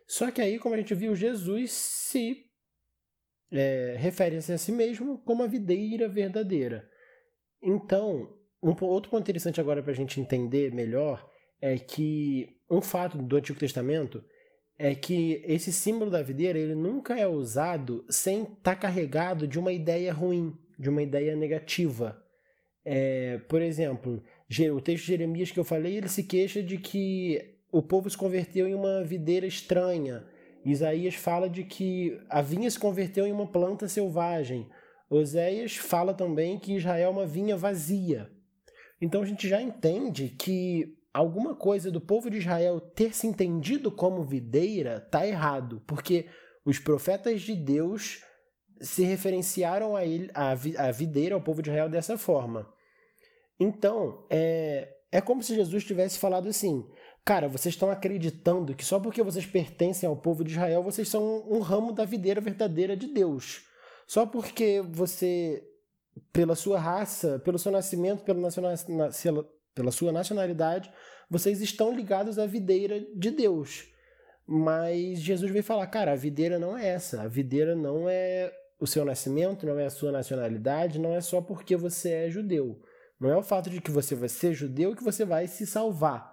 Só 0.08 0.32
que 0.32 0.42
aí, 0.42 0.60
como 0.60 0.76
a 0.76 0.78
gente 0.78 0.94
viu, 0.94 1.16
Jesus 1.16 1.72
se 1.72 2.46
é, 3.52 3.96
refere-se 3.98 4.52
a 4.52 4.58
si 4.58 4.72
mesmo 4.72 5.18
como 5.20 5.44
a 5.44 5.48
videira 5.48 6.08
verdadeira. 6.08 6.88
Então, 7.62 8.30
um 8.62 8.76
outro 8.86 9.12
ponto 9.12 9.22
interessante 9.22 9.60
agora 9.60 9.82
para 9.82 9.92
a 9.92 9.96
gente 9.96 10.20
entender 10.20 10.74
melhor 10.74 11.30
é 11.62 11.78
que 11.78 12.58
um 12.70 12.82
fato 12.82 13.18
do 13.18 13.38
Antigo 13.38 13.60
Testamento 13.60 14.24
é 14.78 14.96
que 14.96 15.42
esse 15.46 15.72
símbolo 15.72 16.10
da 16.10 16.22
videira 16.22 16.58
ele 16.58 16.76
nunca 16.76 17.18
é 17.18 17.28
usado 17.28 18.06
sem 18.10 18.44
estar 18.44 18.56
tá 18.64 18.76
carregado 18.76 19.48
de 19.48 19.60
uma 19.60 19.72
ideia 19.72 20.12
ruim, 20.12 20.58
de 20.78 20.90
uma 20.90 21.02
ideia 21.02 21.36
negativa. 21.36 22.22
É, 22.86 23.38
por 23.48 23.62
exemplo, 23.62 24.22
o 24.74 24.82
texto 24.82 25.04
de 25.04 25.12
Jeremias 25.12 25.52
que 25.52 25.60
eu 25.60 25.64
falei, 25.64 25.96
ele 25.98 26.10
se 26.10 26.24
queixa 26.24 26.62
de 26.62 26.78
que 26.78 27.40
o 27.72 27.82
povo 27.82 28.10
se 28.10 28.18
converteu 28.18 28.68
em 28.68 28.76
uma 28.76 29.04
videira 29.04 29.48
estranha. 29.48 30.26
Isaías 30.66 31.16
fala 31.16 31.50
de 31.50 31.64
que 31.64 32.18
a 32.30 32.42
vinha 32.42 32.70
se 32.70 32.80
converteu 32.80 33.28
em 33.28 33.32
uma 33.32 33.48
planta 33.48 33.88
selvagem. 33.88 34.70
Oséias 35.10 35.76
fala 35.76 36.14
também 36.14 36.58
que 36.58 36.76
Israel 36.76 37.10
é 37.10 37.12
uma 37.12 37.26
vinha 37.26 37.56
vazia. 37.56 38.32
Então 39.02 39.22
a 39.22 39.26
gente 39.26 39.48
já 39.48 39.62
entende 39.62 40.30
que 40.30 40.98
alguma 41.14 41.56
coisa 41.56 41.92
do 41.92 42.02
povo 42.02 42.30
de 42.30 42.38
Israel 42.38 42.80
ter 42.80 43.14
se 43.14 43.28
entendido 43.28 43.92
como 43.92 44.24
videira 44.24 45.04
está 45.06 45.28
errado, 45.28 45.84
porque 45.86 46.28
os 46.66 46.80
profetas 46.80 47.42
de 47.42 47.56
Deus 47.56 48.24
se 48.82 49.04
referenciaram 49.04 49.96
a, 49.96 50.06
ele, 50.06 50.32
a, 50.34 50.52
a 50.52 50.92
videira, 50.92 51.36
ao 51.36 51.42
povo 51.42 51.62
de 51.62 51.70
Israel, 51.70 51.90
dessa 51.90 52.18
forma. 52.18 52.68
Então, 53.60 54.26
é, 54.30 54.90
é 55.12 55.22
como 55.22 55.44
se 55.44 55.56
Jesus 55.56 55.84
tivesse 55.84 56.18
falado 56.18 56.48
assim: 56.48 56.86
Cara, 57.26 57.48
vocês 57.48 57.74
estão 57.74 57.90
acreditando 57.90 58.76
que 58.76 58.84
só 58.84 59.00
porque 59.00 59.24
vocês 59.24 59.46
pertencem 59.46 60.08
ao 60.08 60.16
povo 60.16 60.44
de 60.44 60.52
Israel, 60.52 60.84
vocês 60.84 61.08
são 61.08 61.44
um, 61.50 61.60
ramo 61.60 61.94
da 61.94 62.04
videira 62.04 62.42
verdadeira 62.42 62.98
de 62.98 63.08
Deus. 63.08 63.66
Só 64.06 64.26
porque 64.26 64.82
você, 64.82 65.64
pela 66.34 66.54
sua 66.54 66.78
raça, 66.78 67.40
pelo 67.40 67.58
seu 67.58 67.72
nascimento, 67.72 68.26
nacional, 68.34 68.74
pela 69.74 69.92
sua 69.92 70.12
nacionalidade, 70.12 70.92
vocês 71.30 71.62
estão 71.62 71.96
ligados 71.96 72.38
à 72.38 72.46
videira 72.46 73.00
de 73.16 73.32
Deus. 73.32 73.88
Mas 74.46 75.20
Jesus 75.20 75.50
veio 75.50 75.64
falar, 75.64 75.88
cara, 75.88 76.12
a 76.12 76.18
videira 76.18 76.60
não 76.60 76.78
é 76.78 76.90
essa. 76.90 77.22
A 77.22 77.28
videira 77.30 77.74
não 77.74 78.10
é 78.10 78.52
o 78.78 78.86
seu 78.86 79.06
nascimento, 79.06 79.66
não 79.66 79.80
é 79.80 79.86
a 79.86 79.90
sua 79.90 80.12
nacionalidade, 80.12 81.00
não 81.00 81.14
é 81.14 81.22
só 81.22 81.40
porque 81.40 81.78
você 81.78 82.12
é 82.12 82.30
judeu. 82.30 82.82
Não 83.18 83.30
é 83.30 83.38
o 83.38 83.44
fato 83.44 83.70
de 83.70 83.80
que 83.80 83.90
você 83.90 84.14
vai 84.14 84.28
ser 84.28 84.54
judeu 84.54 84.94
que 84.94 85.04
você 85.04 85.24
vai 85.24 85.48
se 85.48 85.66
salvar. 85.66 86.33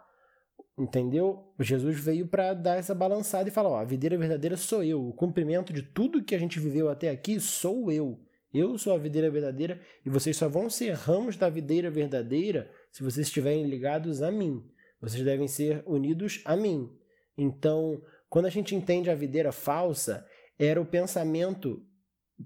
Entendeu? 0.81 1.45
Jesus 1.59 2.01
veio 2.01 2.27
para 2.27 2.55
dar 2.55 2.79
essa 2.79 2.95
balançada 2.95 3.47
e 3.47 3.53
falar: 3.53 3.69
ó, 3.69 3.77
a 3.77 3.85
videira 3.85 4.17
verdadeira 4.17 4.57
sou 4.57 4.83
eu. 4.83 5.07
O 5.07 5.13
cumprimento 5.13 5.75
de 5.75 5.83
tudo 5.83 6.25
que 6.25 6.35
a 6.35 6.39
gente 6.39 6.59
viveu 6.59 6.89
até 6.89 7.11
aqui 7.11 7.39
sou 7.39 7.93
eu. 7.93 8.19
Eu 8.53 8.79
sou 8.79 8.95
a 8.95 8.99
videira 8.99 9.31
verdadeira 9.31 9.79
e 10.07 10.09
vocês 10.09 10.39
só 10.39 10.49
vão 10.49 10.71
ser 10.71 10.95
ramos 10.95 11.37
da 11.37 11.51
videira 11.51 11.91
verdadeira 11.91 12.71
se 12.91 13.03
vocês 13.03 13.27
estiverem 13.27 13.67
ligados 13.67 14.23
a 14.23 14.31
mim. 14.31 14.65
Vocês 15.03 15.23
devem 15.23 15.47
ser 15.47 15.83
unidos 15.87 16.41
a 16.47 16.57
mim. 16.57 16.91
Então, 17.37 18.01
quando 18.31 18.47
a 18.47 18.51
gente 18.51 18.75
entende 18.75 19.11
a 19.11 19.15
videira 19.15 19.53
falsa, 19.53 20.27
era 20.59 20.81
o 20.81 20.87
pensamento, 20.87 21.85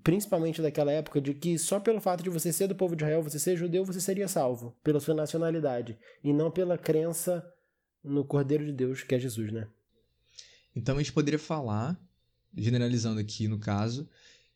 principalmente 0.03 0.61
daquela 0.61 0.91
época, 0.91 1.21
de 1.21 1.35
que 1.35 1.57
só 1.57 1.79
pelo 1.79 2.01
fato 2.01 2.25
de 2.25 2.31
você 2.31 2.53
ser 2.53 2.67
do 2.67 2.75
povo 2.75 2.97
de 2.97 3.05
Israel, 3.05 3.23
você 3.23 3.39
ser 3.39 3.57
judeu, 3.57 3.85
você 3.85 4.01
seria 4.01 4.27
salvo, 4.27 4.77
pela 4.83 4.99
sua 4.99 5.15
nacionalidade, 5.15 5.97
e 6.23 6.33
não 6.33 6.51
pela 6.51 6.77
crença 6.77 7.49
no 8.05 8.25
Cordeiro 8.25 8.65
de 8.65 8.73
Deus, 8.73 9.03
que 9.03 9.15
é 9.15 9.19
Jesus, 9.19 9.51
né? 9.51 9.67
Então 10.77 10.97
a 10.97 10.99
gente 10.99 11.13
poderia 11.13 11.39
falar, 11.39 11.99
generalizando 12.57 13.19
aqui 13.19 13.49
no 13.49 13.59
caso, 13.59 14.09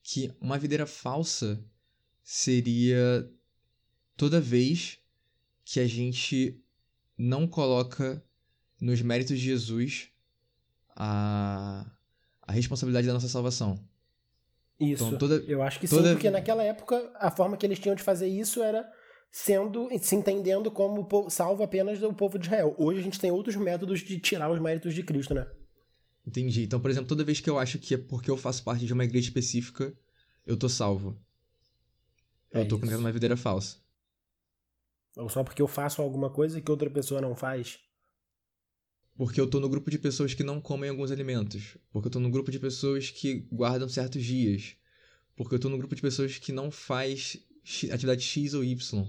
que 0.03 0.31
uma 0.41 0.59
videira 0.59 0.87
falsa 0.87 1.65
seria 2.23 3.29
toda 4.17 4.41
vez 4.41 4.99
que 5.65 5.81
a 5.81 5.87
gente 5.87 6.61
não 7.17 7.47
coloca 7.47 8.23
nos 8.81 9.01
méritos 9.01 9.39
de 9.39 9.45
Jesus 9.45 10.11
a, 10.95 11.87
a 12.43 12.53
responsabilidade 12.53 13.07
da 13.07 13.13
nossa 13.13 13.29
salvação. 13.29 13.79
Isso. 14.79 15.07
Então, 15.07 15.19
toda, 15.19 15.37
eu 15.47 15.63
acho 15.63 15.81
que 15.81 15.89
toda... 15.89 16.09
sim, 16.09 16.15
porque 16.15 16.31
naquela 16.31 16.63
época 16.63 17.11
a 17.17 17.31
forma 17.31 17.57
que 17.57 17.67
eles 17.67 17.79
tinham 17.79 17.97
de 17.97 18.03
fazer 18.03 18.29
isso 18.29 18.63
era 18.63 18.89
sendo 19.31 19.89
se 20.01 20.15
entendendo 20.15 20.71
como 20.71 21.07
salvo 21.31 21.63
apenas 21.63 21.99
do 21.99 22.13
povo 22.13 22.39
de 22.39 22.47
Israel. 22.47 22.75
Hoje 22.79 23.01
a 23.01 23.03
gente 23.03 23.21
tem 23.21 23.31
outros 23.31 23.57
métodos 23.57 24.01
de 24.01 24.19
tirar 24.19 24.51
os 24.51 24.61
méritos 24.61 24.95
de 24.95 25.03
Cristo, 25.03 25.35
né? 25.35 25.47
Entendi. 26.27 26.65
Então, 26.65 26.81
por 26.81 26.91
exemplo, 26.91 27.09
toda 27.09 27.25
vez 27.25 27.41
que 27.41 27.49
eu 27.49 27.59
acho 27.59 27.79
que 27.79 27.95
é 27.95 27.99
porque 27.99 28.31
eu 28.31 28.37
faço 28.37 28.63
parte 28.63 28.85
de 28.85 28.93
uma 28.93 29.05
igreja 29.05 29.29
específica, 29.29 29.97
eu 30.47 30.57
tô 30.57 30.69
salvo. 30.69 31.19
É 32.53 32.61
eu 32.61 32.69
tô 32.69 32.79
colocando 32.79 33.01
uma 33.01 33.13
videira 33.13 33.37
falsa. 33.37 33.79
Ou 35.17 35.29
só 35.29 35.43
porque 35.43 35.61
eu 35.61 35.69
faço 35.69 36.01
alguma 36.01 36.31
coisa 36.31 36.61
que 36.61 36.71
outra 36.71 36.89
pessoa 36.89 37.21
não 37.21 37.35
faz? 37.35 37.79
Porque 39.17 39.41
eu 39.41 39.51
tô 39.51 39.59
no 39.59 39.69
grupo 39.69 39.91
de 39.91 39.99
pessoas 39.99 40.33
que 40.33 40.45
não 40.45 40.61
comem 40.61 40.91
alguns 40.91 41.11
alimentos. 41.11 41.77
Porque 41.91 42.07
eu 42.07 42.13
tô 42.13 42.21
no 42.21 42.31
grupo 42.31 42.53
de 42.53 42.59
pessoas 42.59 43.11
que 43.11 43.49
guardam 43.51 43.89
certos 43.89 44.23
dias. 44.23 44.77
Porque 45.35 45.55
eu 45.55 45.59
tô 45.59 45.69
no 45.69 45.77
grupo 45.77 45.95
de 45.95 46.03
pessoas 46.03 46.39
que 46.39 46.53
não 46.53 46.71
faz 46.71 47.37
atividade 47.93 48.23
X 48.23 48.55
ou 48.55 48.65
Y. 48.65 49.07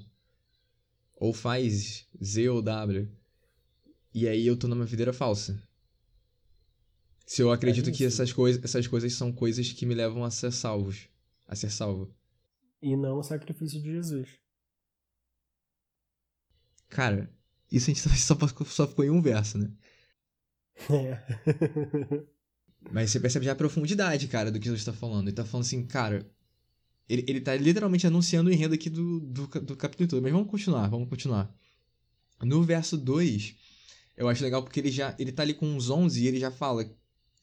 Ou 1.16 1.34
faz 1.34 2.08
Z 2.22 2.50
ou 2.50 2.62
W. 2.62 3.10
E 4.14 4.28
aí 4.28 4.46
eu 4.46 4.58
tô 4.58 4.68
numa 4.68 4.86
videira 4.86 5.14
falsa. 5.14 5.62
Se 7.26 7.42
eu 7.42 7.52
acredito 7.52 7.90
é 7.90 7.94
que 7.94 8.04
essas, 8.04 8.34
coisas, 8.34 8.64
essas 8.64 8.88
coisas 8.88 9.14
são 9.14 9.32
coisas 9.32 9.72
que 9.72 9.86
me 9.86 9.94
levam 9.94 10.24
a 10.24 10.32
ser 10.32 10.52
salvos. 10.52 11.08
A 11.48 11.56
ser 11.56 11.70
salvo. 11.70 12.14
E 12.82 12.96
não 12.96 13.20
o 13.20 13.24
sacrifício 13.24 13.82
de 13.82 13.92
Jesus. 13.92 14.30
Cara, 16.88 17.32
isso 17.72 17.90
a 17.90 17.94
gente 17.94 18.02
só, 18.20 18.36
só 18.66 18.88
ficou 18.88 19.06
em 19.06 19.10
um 19.10 19.22
verso, 19.22 19.58
né? 19.58 19.72
É. 20.90 22.26
Mas 22.92 23.12
você 23.12 23.20
percebe 23.20 23.46
já 23.46 23.52
a 23.52 23.56
profundidade, 23.56 24.28
cara, 24.28 24.52
do 24.52 24.60
que 24.60 24.66
Jesus 24.66 24.82
está 24.82 24.94
falando. 24.94 25.28
Ele 25.28 25.36
tá 25.36 25.46
falando 25.46 25.66
assim, 25.66 25.86
cara. 25.86 26.26
Ele, 27.10 27.26
ele 27.28 27.42
tá 27.42 27.56
literalmente 27.56 28.06
anunciando 28.06 28.50
o 28.50 28.54
enredo 28.54 28.76
aqui 28.76 28.90
do, 28.90 29.20
do, 29.20 29.48
do 29.48 29.76
capítulo 29.76 30.08
todo. 30.08 30.22
Mas 30.22 30.32
vamos 30.32 30.50
continuar, 30.50 30.88
vamos 30.88 31.10
continuar. 31.10 31.52
No 32.42 32.64
verso 32.64 32.96
2, 32.96 33.56
eu 34.16 34.30
acho 34.30 34.44
legal 34.44 34.62
porque 34.62 34.80
ele 34.80 34.92
já 34.92 35.16
ele 35.18 35.32
tá 35.32 35.42
ali 35.42 35.54
com 35.54 35.66
uns 35.66 35.90
11 35.90 36.22
e 36.22 36.28
ele 36.28 36.40
já 36.40 36.52
fala 36.52 36.86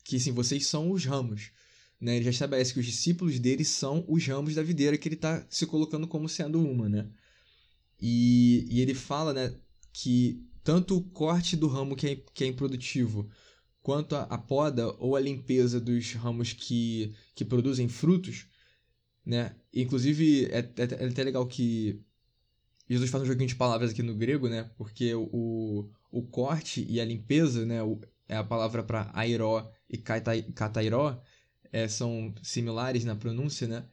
que 0.04 0.16
assim, 0.16 0.30
vocês 0.30 0.66
são 0.66 0.92
os 0.92 1.04
ramos. 1.04 1.50
Né? 2.00 2.16
Ele 2.16 2.24
já 2.26 2.30
estabelece 2.30 2.72
que 2.72 2.80
os 2.80 2.86
discípulos 2.86 3.40
dele 3.40 3.64
são 3.64 4.04
os 4.08 4.24
ramos 4.26 4.54
da 4.54 4.62
videira 4.62 4.96
que 4.96 5.08
ele 5.08 5.16
está 5.16 5.44
se 5.50 5.66
colocando 5.66 6.06
como 6.06 6.28
sendo 6.28 6.62
uma. 6.62 6.88
Né? 6.88 7.08
E, 8.00 8.66
e 8.70 8.80
ele 8.80 8.94
fala 8.94 9.32
né, 9.32 9.54
que 9.92 10.46
tanto 10.62 10.96
o 10.96 11.02
corte 11.02 11.56
do 11.56 11.66
ramo 11.66 11.96
que 11.96 12.06
é, 12.06 12.16
que 12.34 12.44
é 12.44 12.46
improdutivo, 12.46 13.28
quanto 13.82 14.14
a, 14.14 14.22
a 14.22 14.38
poda 14.38 14.94
ou 14.98 15.16
a 15.16 15.20
limpeza 15.20 15.80
dos 15.80 16.12
ramos 16.12 16.52
que, 16.52 17.14
que 17.34 17.44
produzem 17.44 17.88
frutos, 17.88 18.46
né? 19.26 19.56
Inclusive, 19.74 20.46
é, 20.46 20.58
é, 20.58 21.04
é 21.04 21.08
até 21.08 21.24
legal 21.24 21.44
que 21.46 22.00
Jesus 22.88 23.10
faz 23.10 23.24
um 23.24 23.26
joguinho 23.26 23.48
de 23.48 23.56
palavras 23.56 23.90
aqui 23.90 24.02
no 24.02 24.14
grego, 24.14 24.48
né? 24.48 24.70
Porque 24.78 25.12
o, 25.14 25.90
o 26.12 26.22
corte 26.22 26.86
e 26.88 27.00
a 27.00 27.04
limpeza, 27.04 27.66
né? 27.66 27.82
O, 27.82 28.00
é 28.28 28.36
a 28.36 28.44
palavra 28.44 28.82
para 28.84 29.10
airó 29.12 29.68
e 29.90 29.98
katairó, 29.98 31.20
é, 31.72 31.88
são 31.88 32.32
similares 32.42 33.04
na 33.04 33.16
pronúncia, 33.16 33.66
né? 33.66 33.84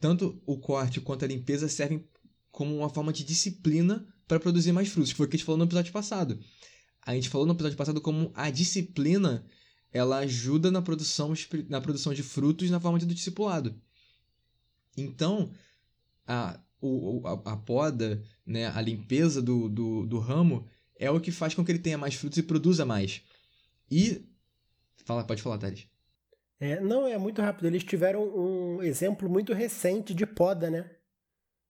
Tanto 0.00 0.40
o 0.44 0.58
corte 0.58 1.00
quanto 1.00 1.24
a 1.24 1.28
limpeza 1.28 1.68
servem 1.68 2.04
como 2.50 2.76
uma 2.76 2.88
forma 2.88 3.12
de 3.12 3.24
disciplina 3.24 4.06
para 4.26 4.40
produzir 4.40 4.72
mais 4.72 4.88
frutos, 4.88 5.12
que 5.12 5.16
foi 5.16 5.26
o 5.26 5.28
que 5.28 5.36
a 5.36 5.38
gente 5.38 5.46
falou 5.46 5.58
no 5.58 5.64
episódio 5.64 5.92
passado. 5.92 6.38
A 7.06 7.14
gente 7.14 7.28
falou 7.28 7.46
no 7.46 7.54
episódio 7.54 7.76
passado 7.76 8.00
como 8.00 8.30
a 8.34 8.50
disciplina 8.50 9.44
ela 9.92 10.18
ajuda 10.18 10.70
na 10.70 10.82
produção, 10.82 11.32
na 11.68 11.80
produção 11.80 12.12
de 12.12 12.22
frutos 12.22 12.70
na 12.70 12.80
forma 12.80 12.98
de 12.98 13.06
do 13.06 13.14
discipulado. 13.14 13.80
Então, 15.00 15.50
a, 16.26 16.58
o, 16.80 17.22
a, 17.26 17.52
a 17.52 17.56
poda, 17.56 18.22
né, 18.46 18.66
a 18.66 18.80
limpeza 18.80 19.42
do, 19.42 19.68
do, 19.68 20.06
do 20.06 20.18
ramo 20.18 20.66
é 20.96 21.10
o 21.10 21.20
que 21.20 21.30
faz 21.30 21.54
com 21.54 21.64
que 21.64 21.72
ele 21.72 21.78
tenha 21.78 21.98
mais 21.98 22.14
frutos 22.14 22.38
e 22.38 22.42
produza 22.42 22.84
mais. 22.84 23.22
E. 23.90 24.24
Fala, 25.04 25.24
pode 25.24 25.42
falar, 25.42 25.58
Thales. 25.58 25.86
É, 26.60 26.80
não, 26.80 27.06
é 27.06 27.16
muito 27.16 27.40
rápido. 27.40 27.66
Eles 27.66 27.84
tiveram 27.84 28.22
um 28.22 28.82
exemplo 28.82 29.28
muito 29.28 29.52
recente 29.52 30.12
de 30.12 30.26
poda, 30.26 30.68
né? 30.70 30.90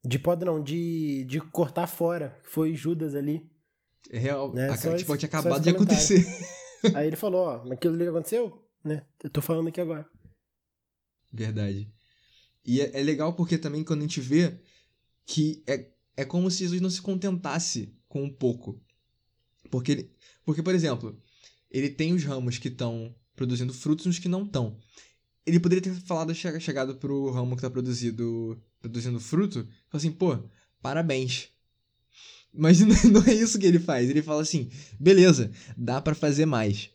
De 0.04 0.18
poda 0.18 0.46
não, 0.46 0.62
de, 0.62 1.24
de 1.24 1.40
cortar 1.40 1.86
fora. 1.86 2.38
Foi 2.42 2.74
Judas 2.74 3.14
ali. 3.14 3.48
É 4.10 4.18
real. 4.18 4.52
Né? 4.52 4.70
A, 4.70 4.96
tipo, 4.96 5.16
tinha 5.16 5.28
acabado 5.28 5.62
de 5.62 5.70
acontecer. 5.70 6.24
Aí 6.94 7.06
ele 7.06 7.16
falou, 7.16 7.46
ó, 7.46 7.72
aquilo 7.72 7.94
ali 7.94 8.08
aconteceu, 8.08 8.66
né? 8.82 9.04
Eu 9.22 9.30
tô 9.30 9.42
falando 9.42 9.68
aqui 9.68 9.80
agora. 9.80 10.08
Verdade. 11.32 11.92
E 12.68 12.82
é, 12.82 13.00
é 13.00 13.02
legal 13.02 13.32
porque 13.32 13.56
também 13.56 13.82
quando 13.82 14.00
a 14.00 14.02
gente 14.02 14.20
vê 14.20 14.60
que 15.24 15.62
é, 15.66 15.86
é 16.14 16.22
como 16.22 16.50
se 16.50 16.58
Jesus 16.58 16.82
não 16.82 16.90
se 16.90 17.00
contentasse 17.00 17.94
com 18.06 18.22
um 18.22 18.30
pouco. 18.30 18.78
Porque, 19.70 19.92
ele, 19.92 20.12
porque 20.44 20.62
por 20.62 20.74
exemplo, 20.74 21.18
ele 21.70 21.88
tem 21.88 22.12
os 22.12 22.22
ramos 22.24 22.58
que 22.58 22.68
estão 22.68 23.14
produzindo 23.34 23.72
frutos 23.72 24.04
e 24.04 24.10
os 24.10 24.18
que 24.18 24.28
não 24.28 24.44
estão. 24.44 24.78
Ele 25.46 25.58
poderia 25.58 25.80
ter 25.80 25.94
falado, 26.02 26.34
chegado 26.34 26.96
pro 26.96 27.30
ramo 27.30 27.56
que 27.56 27.60
está 27.60 27.70
produzido, 27.70 28.62
produzindo 28.82 29.18
fruto, 29.18 29.60
e 29.60 29.96
assim, 29.96 30.12
pô, 30.12 30.38
parabéns. 30.82 31.48
Mas 32.52 32.80
não 33.10 33.24
é 33.24 33.32
isso 33.32 33.58
que 33.58 33.64
ele 33.64 33.78
faz. 33.78 34.10
Ele 34.10 34.20
fala 34.20 34.42
assim, 34.42 34.70
beleza, 35.00 35.50
dá 35.74 36.02
para 36.02 36.14
fazer 36.14 36.44
mais. 36.44 36.90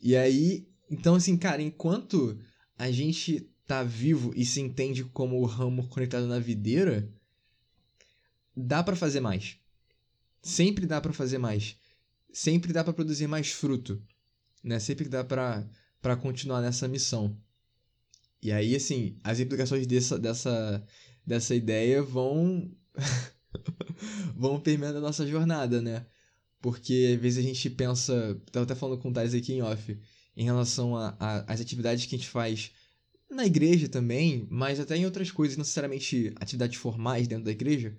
E 0.00 0.14
aí, 0.14 0.68
então 0.88 1.16
assim, 1.16 1.36
cara, 1.36 1.60
enquanto 1.60 2.38
a 2.78 2.88
gente 2.92 3.49
tá 3.74 3.82
vivo 3.82 4.32
e 4.36 4.44
se 4.44 4.60
entende 4.60 5.04
como 5.04 5.40
o 5.40 5.46
ramo 5.46 5.88
conectado 5.88 6.26
na 6.26 6.38
videira, 6.38 7.08
dá 8.56 8.82
para 8.82 8.96
fazer 8.96 9.20
mais. 9.20 9.58
Sempre 10.42 10.86
dá 10.86 11.00
para 11.00 11.12
fazer 11.12 11.38
mais 11.38 11.76
sempre 12.32 12.72
dá 12.72 12.82
para 12.84 12.92
produzir 12.92 13.26
mais 13.26 13.50
fruto, 13.50 14.02
né? 14.62 14.78
Sempre 14.78 15.08
dá 15.08 15.24
para 15.24 15.68
para 16.00 16.16
continuar 16.16 16.62
nessa 16.62 16.88
missão. 16.88 17.36
E 18.42 18.50
aí, 18.50 18.74
assim, 18.74 19.18
as 19.22 19.38
implicações 19.38 19.86
dessa, 19.86 20.18
dessa, 20.18 20.82
dessa 21.26 21.54
ideia 21.54 22.02
vão 22.02 22.74
vão 24.34 24.58
permeando 24.58 24.96
a 24.96 25.00
nossa 25.02 25.26
jornada, 25.26 25.82
né? 25.82 26.06
Porque 26.58 27.12
às 27.14 27.20
vezes 27.20 27.44
a 27.44 27.46
gente 27.46 27.68
pensa, 27.68 28.40
tava 28.50 28.64
até 28.64 28.74
falando 28.74 28.98
com 28.98 29.10
o 29.10 29.12
Thales 29.12 29.34
aqui 29.34 29.52
em 29.52 29.62
off, 29.62 29.98
em 30.34 30.44
relação 30.44 30.96
às 30.96 31.60
atividades 31.60 32.06
que 32.06 32.14
a 32.14 32.18
gente 32.18 32.30
faz 32.30 32.72
na 33.30 33.46
igreja 33.46 33.88
também, 33.88 34.46
mas 34.50 34.80
até 34.80 34.96
em 34.96 35.04
outras 35.04 35.30
coisas, 35.30 35.56
não 35.56 35.62
necessariamente 35.62 36.32
atividades 36.36 36.78
formais 36.78 37.28
dentro 37.28 37.44
da 37.44 37.50
igreja, 37.50 37.96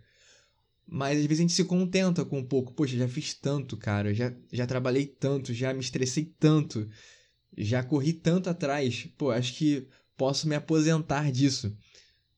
mas 0.87 1.17
às 1.17 1.25
vezes 1.25 1.39
a 1.39 1.43
gente 1.43 1.53
se 1.53 1.63
contenta 1.63 2.25
com 2.25 2.39
um 2.39 2.43
pouco. 2.43 2.73
Poxa, 2.73 2.97
já 2.97 3.07
fiz 3.07 3.33
tanto, 3.33 3.77
cara. 3.77 4.13
Já, 4.13 4.33
já 4.51 4.67
trabalhei 4.67 5.05
tanto, 5.05 5.53
já 5.53 5.73
me 5.73 5.79
estressei 5.79 6.25
tanto. 6.37 6.85
Já 7.57 7.81
corri 7.81 8.11
tanto 8.11 8.49
atrás. 8.49 9.07
Pô, 9.17 9.31
acho 9.31 9.53
que 9.53 9.87
posso 10.17 10.49
me 10.49 10.55
aposentar 10.55 11.31
disso. 11.31 11.73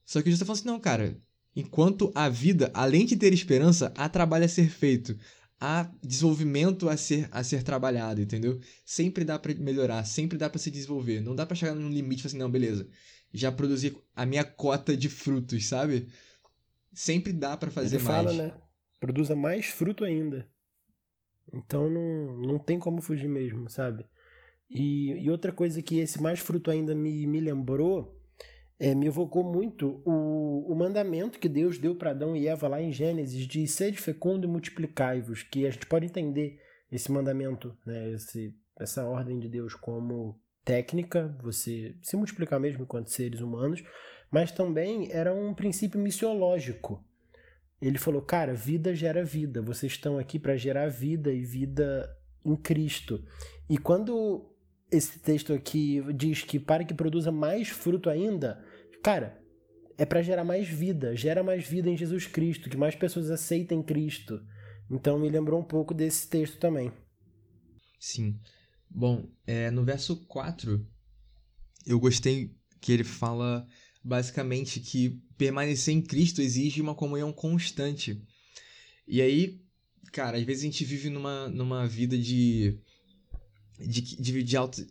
Só 0.04 0.20
que 0.20 0.30
Jesus 0.30 0.40
está 0.40 0.46
falando 0.46 0.60
assim, 0.60 0.68
não, 0.68 0.78
cara. 0.78 1.18
Enquanto 1.56 2.12
a 2.14 2.28
vida, 2.28 2.70
além 2.74 3.04
de 3.06 3.16
ter 3.16 3.32
esperança, 3.32 3.92
há 3.96 4.08
trabalho 4.08 4.44
a 4.44 4.48
ser 4.48 4.68
feito. 4.68 5.18
Há 5.66 5.90
desenvolvimento 6.02 6.90
a 6.90 6.96
ser, 6.96 7.26
a 7.32 7.42
ser 7.42 7.62
trabalhado, 7.62 8.20
entendeu? 8.20 8.60
Sempre 8.84 9.24
dá 9.24 9.38
para 9.38 9.54
melhorar, 9.54 10.04
sempre 10.04 10.36
dá 10.36 10.50
para 10.50 10.58
se 10.58 10.70
desenvolver. 10.70 11.22
Não 11.22 11.34
dá 11.34 11.46
para 11.46 11.56
chegar 11.56 11.74
num 11.74 11.88
limite 11.88 12.20
e 12.20 12.22
falar 12.22 12.28
assim, 12.28 12.38
não, 12.38 12.50
beleza. 12.50 12.86
Já 13.32 13.50
produzi 13.50 13.96
a 14.14 14.26
minha 14.26 14.44
cota 14.44 14.94
de 14.94 15.08
frutos, 15.08 15.64
sabe? 15.64 16.06
Sempre 16.92 17.32
dá 17.32 17.56
para 17.56 17.70
fazer 17.70 17.96
Ele 17.96 18.04
mais. 18.04 18.26
fala, 18.26 18.32
né? 18.34 18.54
Produza 19.00 19.34
mais 19.34 19.64
fruto 19.64 20.04
ainda. 20.04 20.46
Então 21.50 21.88
não, 21.88 22.36
não 22.36 22.58
tem 22.58 22.78
como 22.78 23.00
fugir 23.00 23.28
mesmo, 23.28 23.70
sabe? 23.70 24.04
E, 24.68 25.12
e 25.12 25.30
outra 25.30 25.50
coisa 25.50 25.80
que 25.80 25.98
esse 25.98 26.20
mais 26.20 26.40
fruto 26.40 26.70
ainda 26.70 26.94
me, 26.94 27.26
me 27.26 27.40
lembrou, 27.40 28.20
é, 28.78 28.94
me 28.94 29.06
evocou 29.06 29.44
muito 29.44 30.02
o, 30.04 30.70
o 30.70 30.74
mandamento 30.74 31.38
que 31.38 31.48
Deus 31.48 31.78
deu 31.78 31.94
para 31.94 32.10
Adão 32.10 32.36
e 32.36 32.48
Eva 32.48 32.68
lá 32.68 32.82
em 32.82 32.92
Gênesis 32.92 33.46
de 33.46 33.66
sede 33.66 33.98
fecundo 33.98 34.46
e 34.46 34.50
multiplicai-vos, 34.50 35.42
que 35.42 35.66
a 35.66 35.70
gente 35.70 35.86
pode 35.86 36.06
entender 36.06 36.60
esse 36.90 37.10
mandamento, 37.10 37.76
né, 37.86 38.12
esse, 38.12 38.54
essa 38.78 39.04
ordem 39.04 39.38
de 39.38 39.48
Deus 39.48 39.74
como 39.74 40.40
técnica, 40.64 41.36
você 41.42 41.94
se 42.02 42.16
multiplicar 42.16 42.58
mesmo 42.58 42.82
enquanto 42.82 43.10
seres 43.10 43.40
humanos, 43.40 43.84
mas 44.30 44.50
também 44.50 45.10
era 45.12 45.32
um 45.32 45.54
princípio 45.54 46.00
missiológico. 46.00 47.04
Ele 47.80 47.98
falou: 47.98 48.22
cara, 48.22 48.54
vida 48.54 48.94
gera 48.94 49.24
vida, 49.24 49.60
vocês 49.60 49.92
estão 49.92 50.18
aqui 50.18 50.38
para 50.38 50.56
gerar 50.56 50.88
vida 50.88 51.32
e 51.32 51.44
vida 51.44 52.08
em 52.44 52.56
Cristo. 52.56 53.22
E 53.68 53.76
quando 53.76 54.53
esse 54.90 55.18
texto 55.18 55.52
aqui 55.52 56.02
diz 56.14 56.42
que 56.42 56.58
para 56.58 56.84
que 56.84 56.94
produza 56.94 57.32
mais 57.32 57.68
fruto 57.68 58.08
ainda, 58.08 58.64
cara, 59.02 59.40
é 59.96 60.04
para 60.04 60.22
gerar 60.22 60.44
mais 60.44 60.68
vida, 60.68 61.16
gera 61.16 61.42
mais 61.42 61.66
vida 61.66 61.88
em 61.88 61.96
Jesus 61.96 62.26
Cristo, 62.26 62.68
que 62.68 62.76
mais 62.76 62.94
pessoas 62.94 63.30
aceitem 63.30 63.82
Cristo. 63.82 64.40
Então 64.90 65.18
me 65.18 65.28
lembrou 65.28 65.60
um 65.60 65.64
pouco 65.64 65.94
desse 65.94 66.28
texto 66.28 66.58
também. 66.58 66.92
Sim. 67.98 68.38
Bom, 68.90 69.28
é, 69.46 69.70
no 69.70 69.84
verso 69.84 70.24
4, 70.26 70.86
eu 71.86 71.98
gostei 71.98 72.54
que 72.80 72.92
ele 72.92 73.04
fala 73.04 73.66
basicamente 74.02 74.80
que 74.80 75.22
permanecer 75.38 75.94
em 75.94 76.02
Cristo 76.02 76.42
exige 76.42 76.80
uma 76.80 76.94
comunhão 76.94 77.32
constante. 77.32 78.22
E 79.08 79.20
aí, 79.22 79.60
cara, 80.12 80.36
às 80.36 80.44
vezes 80.44 80.62
a 80.62 80.66
gente 80.66 80.84
vive 80.84 81.08
numa, 81.08 81.48
numa 81.48 81.86
vida 81.86 82.16
de, 82.16 82.78
de, 83.78 84.00
de, 84.00 84.42
de 84.42 84.56
altos. 84.56 84.86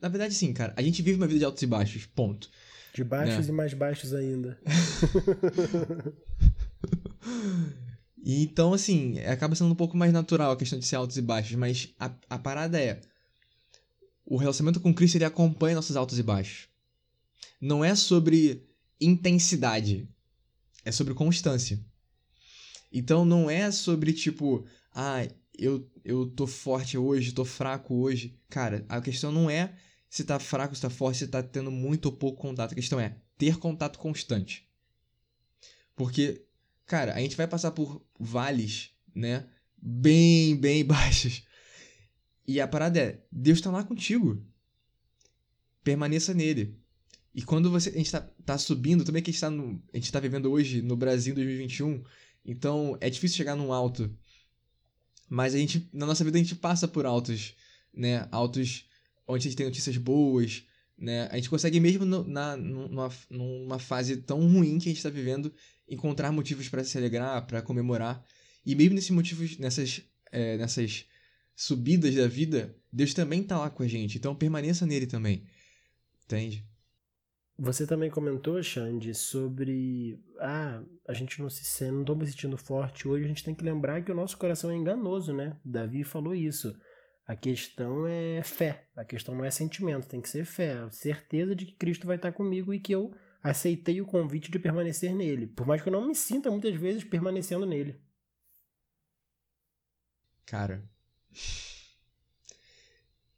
Na 0.00 0.08
verdade, 0.08 0.34
sim, 0.34 0.52
cara. 0.52 0.74
A 0.76 0.82
gente 0.82 1.02
vive 1.02 1.16
uma 1.16 1.26
vida 1.26 1.38
de 1.38 1.44
altos 1.44 1.62
e 1.62 1.66
baixos, 1.66 2.06
ponto. 2.06 2.50
De 2.94 3.04
baixos 3.04 3.46
né? 3.46 3.52
e 3.52 3.56
mais 3.56 3.74
baixos 3.74 4.12
ainda. 4.12 4.58
e 8.24 8.42
então, 8.42 8.72
assim, 8.72 9.18
acaba 9.20 9.54
sendo 9.54 9.70
um 9.70 9.76
pouco 9.76 9.96
mais 9.96 10.12
natural 10.12 10.52
a 10.52 10.56
questão 10.56 10.78
de 10.78 10.86
ser 10.86 10.96
altos 10.96 11.16
e 11.16 11.22
baixos, 11.22 11.54
mas 11.56 11.94
a, 11.98 12.12
a 12.28 12.38
parada 12.38 12.80
é. 12.80 13.00
O 14.24 14.36
relacionamento 14.36 14.80
com 14.80 14.92
Cristo 14.92 15.16
ele 15.16 15.24
acompanha 15.24 15.76
nossos 15.76 15.96
altos 15.96 16.18
e 16.18 16.22
baixos 16.22 16.68
não 17.60 17.84
é 17.84 17.94
sobre 17.94 18.66
intensidade, 19.00 20.08
é 20.84 20.92
sobre 20.92 21.14
constância. 21.14 21.80
Então 22.92 23.24
não 23.24 23.50
é 23.50 23.70
sobre 23.70 24.12
tipo, 24.12 24.66
ah, 24.94 25.26
eu, 25.58 25.90
eu 26.04 26.26
tô 26.26 26.46
forte 26.46 26.96
hoje, 26.96 27.32
tô 27.32 27.44
fraco 27.44 27.94
hoje. 27.94 28.38
Cara, 28.48 28.86
a 28.88 29.00
questão 29.00 29.32
não 29.32 29.50
é 29.50 29.74
se 30.08 30.24
tá 30.24 30.38
fraco, 30.38 30.74
se 30.74 30.80
tá 30.80 30.88
forte, 30.88 31.18
se 31.18 31.28
tá 31.28 31.42
tendo 31.42 31.70
muito 31.70 32.06
ou 32.06 32.12
pouco 32.12 32.40
contato. 32.40 32.72
A 32.72 32.76
questão 32.76 33.00
é 33.00 33.16
ter 33.36 33.58
contato 33.58 33.98
constante. 33.98 34.66
Porque, 35.96 36.44
cara, 36.86 37.14
a 37.14 37.20
gente 37.20 37.36
vai 37.36 37.48
passar 37.48 37.72
por 37.72 38.00
vales, 38.18 38.90
né? 39.14 39.48
Bem, 39.76 40.56
bem 40.56 40.84
baixos. 40.86 41.42
E 42.46 42.60
a 42.60 42.68
parada 42.68 42.98
é, 43.00 43.20
Deus 43.30 43.60
tá 43.60 43.70
lá 43.70 43.82
contigo. 43.82 44.42
Permaneça 45.82 46.32
nele. 46.32 46.78
E 47.34 47.42
quando 47.42 47.70
você, 47.70 47.90
a 47.90 47.92
gente 47.92 48.10
tá, 48.10 48.20
tá 48.44 48.58
subindo, 48.58 49.04
também 49.04 49.22
que 49.22 49.30
a 49.30 49.32
gente, 49.32 49.40
tá 49.40 49.50
no, 49.50 49.82
a 49.92 49.96
gente 49.96 50.10
tá 50.10 50.20
vivendo 50.20 50.50
hoje 50.50 50.82
no 50.82 50.96
Brasil 50.96 51.34
2021, 51.34 52.02
então 52.44 52.96
é 53.00 53.10
difícil 53.10 53.36
chegar 53.36 53.54
num 53.54 53.72
alto. 53.72 54.10
Mas 55.28 55.54
a 55.54 55.58
gente, 55.58 55.88
na 55.92 56.06
nossa 56.06 56.24
vida 56.24 56.38
a 56.38 56.42
gente 56.42 56.54
passa 56.54 56.88
por 56.88 57.04
altos, 57.04 57.54
né? 57.92 58.26
Altos 58.30 58.84
onde 59.26 59.46
a 59.46 59.50
gente 59.50 59.56
tem 59.56 59.66
notícias 59.66 59.96
boas, 59.96 60.64
né? 60.96 61.28
A 61.30 61.36
gente 61.36 61.50
consegue 61.50 61.78
mesmo 61.78 62.04
no, 62.04 62.24
na, 62.24 62.56
numa, 62.56 63.10
numa 63.30 63.78
fase 63.78 64.16
tão 64.16 64.40
ruim 64.40 64.78
que 64.78 64.88
a 64.88 64.90
gente 64.90 64.96
está 64.98 65.10
vivendo 65.10 65.52
encontrar 65.88 66.32
motivos 66.32 66.68
para 66.68 66.84
se 66.84 66.96
alegrar, 66.98 67.46
para 67.46 67.62
comemorar. 67.62 68.24
E 68.64 68.74
mesmo 68.74 68.94
nesses 68.94 69.10
motivos, 69.10 69.58
nessas, 69.58 70.02
é, 70.30 70.58
nessas 70.58 71.06
subidas 71.54 72.14
da 72.14 72.26
vida, 72.26 72.76
Deus 72.92 73.14
também 73.14 73.40
está 73.42 73.58
lá 73.58 73.70
com 73.70 73.82
a 73.82 73.88
gente. 73.88 74.18
Então 74.18 74.34
permaneça 74.34 74.86
nele 74.86 75.06
também. 75.06 75.44
Entende? 76.24 76.67
Você 77.60 77.88
também 77.88 78.08
comentou, 78.08 78.62
Xande, 78.62 79.12
sobre. 79.12 80.16
Ah, 80.38 80.80
a 81.08 81.12
gente 81.12 81.42
não 81.42 81.50
se 81.50 81.90
não 81.90 82.02
estamos 82.02 82.30
sentindo 82.30 82.56
forte 82.56 83.08
hoje. 83.08 83.24
A 83.24 83.28
gente 83.28 83.42
tem 83.42 83.54
que 83.54 83.64
lembrar 83.64 84.00
que 84.04 84.12
o 84.12 84.14
nosso 84.14 84.38
coração 84.38 84.70
é 84.70 84.76
enganoso, 84.76 85.32
né? 85.32 85.58
Davi 85.64 86.04
falou 86.04 86.36
isso. 86.36 86.78
A 87.26 87.34
questão 87.34 88.06
é 88.06 88.42
fé. 88.44 88.86
A 88.94 89.04
questão 89.04 89.34
não 89.34 89.44
é 89.44 89.50
sentimento, 89.50 90.06
tem 90.06 90.20
que 90.20 90.28
ser 90.28 90.44
fé. 90.44 90.88
Certeza 90.92 91.52
de 91.56 91.66
que 91.66 91.72
Cristo 91.72 92.06
vai 92.06 92.14
estar 92.14 92.30
comigo 92.30 92.72
e 92.72 92.78
que 92.78 92.94
eu 92.94 93.12
aceitei 93.42 94.00
o 94.00 94.06
convite 94.06 94.52
de 94.52 94.58
permanecer 94.60 95.12
nele. 95.12 95.48
Por 95.48 95.66
mais 95.66 95.82
que 95.82 95.88
eu 95.88 95.92
não 95.92 96.06
me 96.06 96.14
sinta 96.14 96.52
muitas 96.52 96.74
vezes 96.76 97.02
permanecendo 97.02 97.66
nele. 97.66 98.00
Cara. 100.46 100.88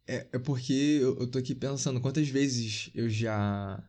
É, 0.06 0.28
é 0.32 0.38
porque 0.38 0.98
eu, 1.00 1.18
eu 1.20 1.30
tô 1.30 1.38
aqui 1.38 1.54
pensando 1.54 2.02
quantas 2.02 2.28
vezes 2.28 2.90
eu 2.94 3.08
já 3.08 3.82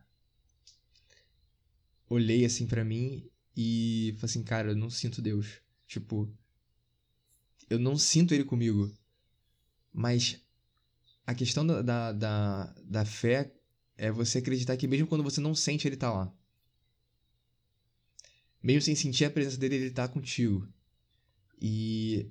olhei 2.12 2.44
assim 2.44 2.66
para 2.66 2.84
mim 2.84 3.28
e 3.56 4.14
falei 4.16 4.24
assim, 4.24 4.42
cara, 4.42 4.70
eu 4.70 4.76
não 4.76 4.90
sinto 4.90 5.22
Deus. 5.22 5.60
Tipo, 5.86 6.32
eu 7.68 7.78
não 7.78 7.96
sinto 7.96 8.34
ele 8.34 8.44
comigo. 8.44 8.92
Mas 9.92 10.40
a 11.26 11.34
questão 11.34 11.66
da, 11.66 11.82
da, 11.82 12.12
da, 12.12 12.74
da 12.84 13.04
fé 13.04 13.52
é 13.96 14.10
você 14.10 14.38
acreditar 14.38 14.76
que 14.76 14.88
mesmo 14.88 15.06
quando 15.06 15.24
você 15.24 15.40
não 15.40 15.54
sente, 15.54 15.86
ele 15.86 15.96
tá 15.96 16.12
lá. 16.12 16.32
Mesmo 18.62 18.82
sem 18.82 18.94
sentir 18.94 19.24
a 19.24 19.30
presença 19.30 19.58
dele, 19.58 19.76
ele 19.76 19.90
tá 19.90 20.06
contigo. 20.06 20.68
E. 21.60 22.30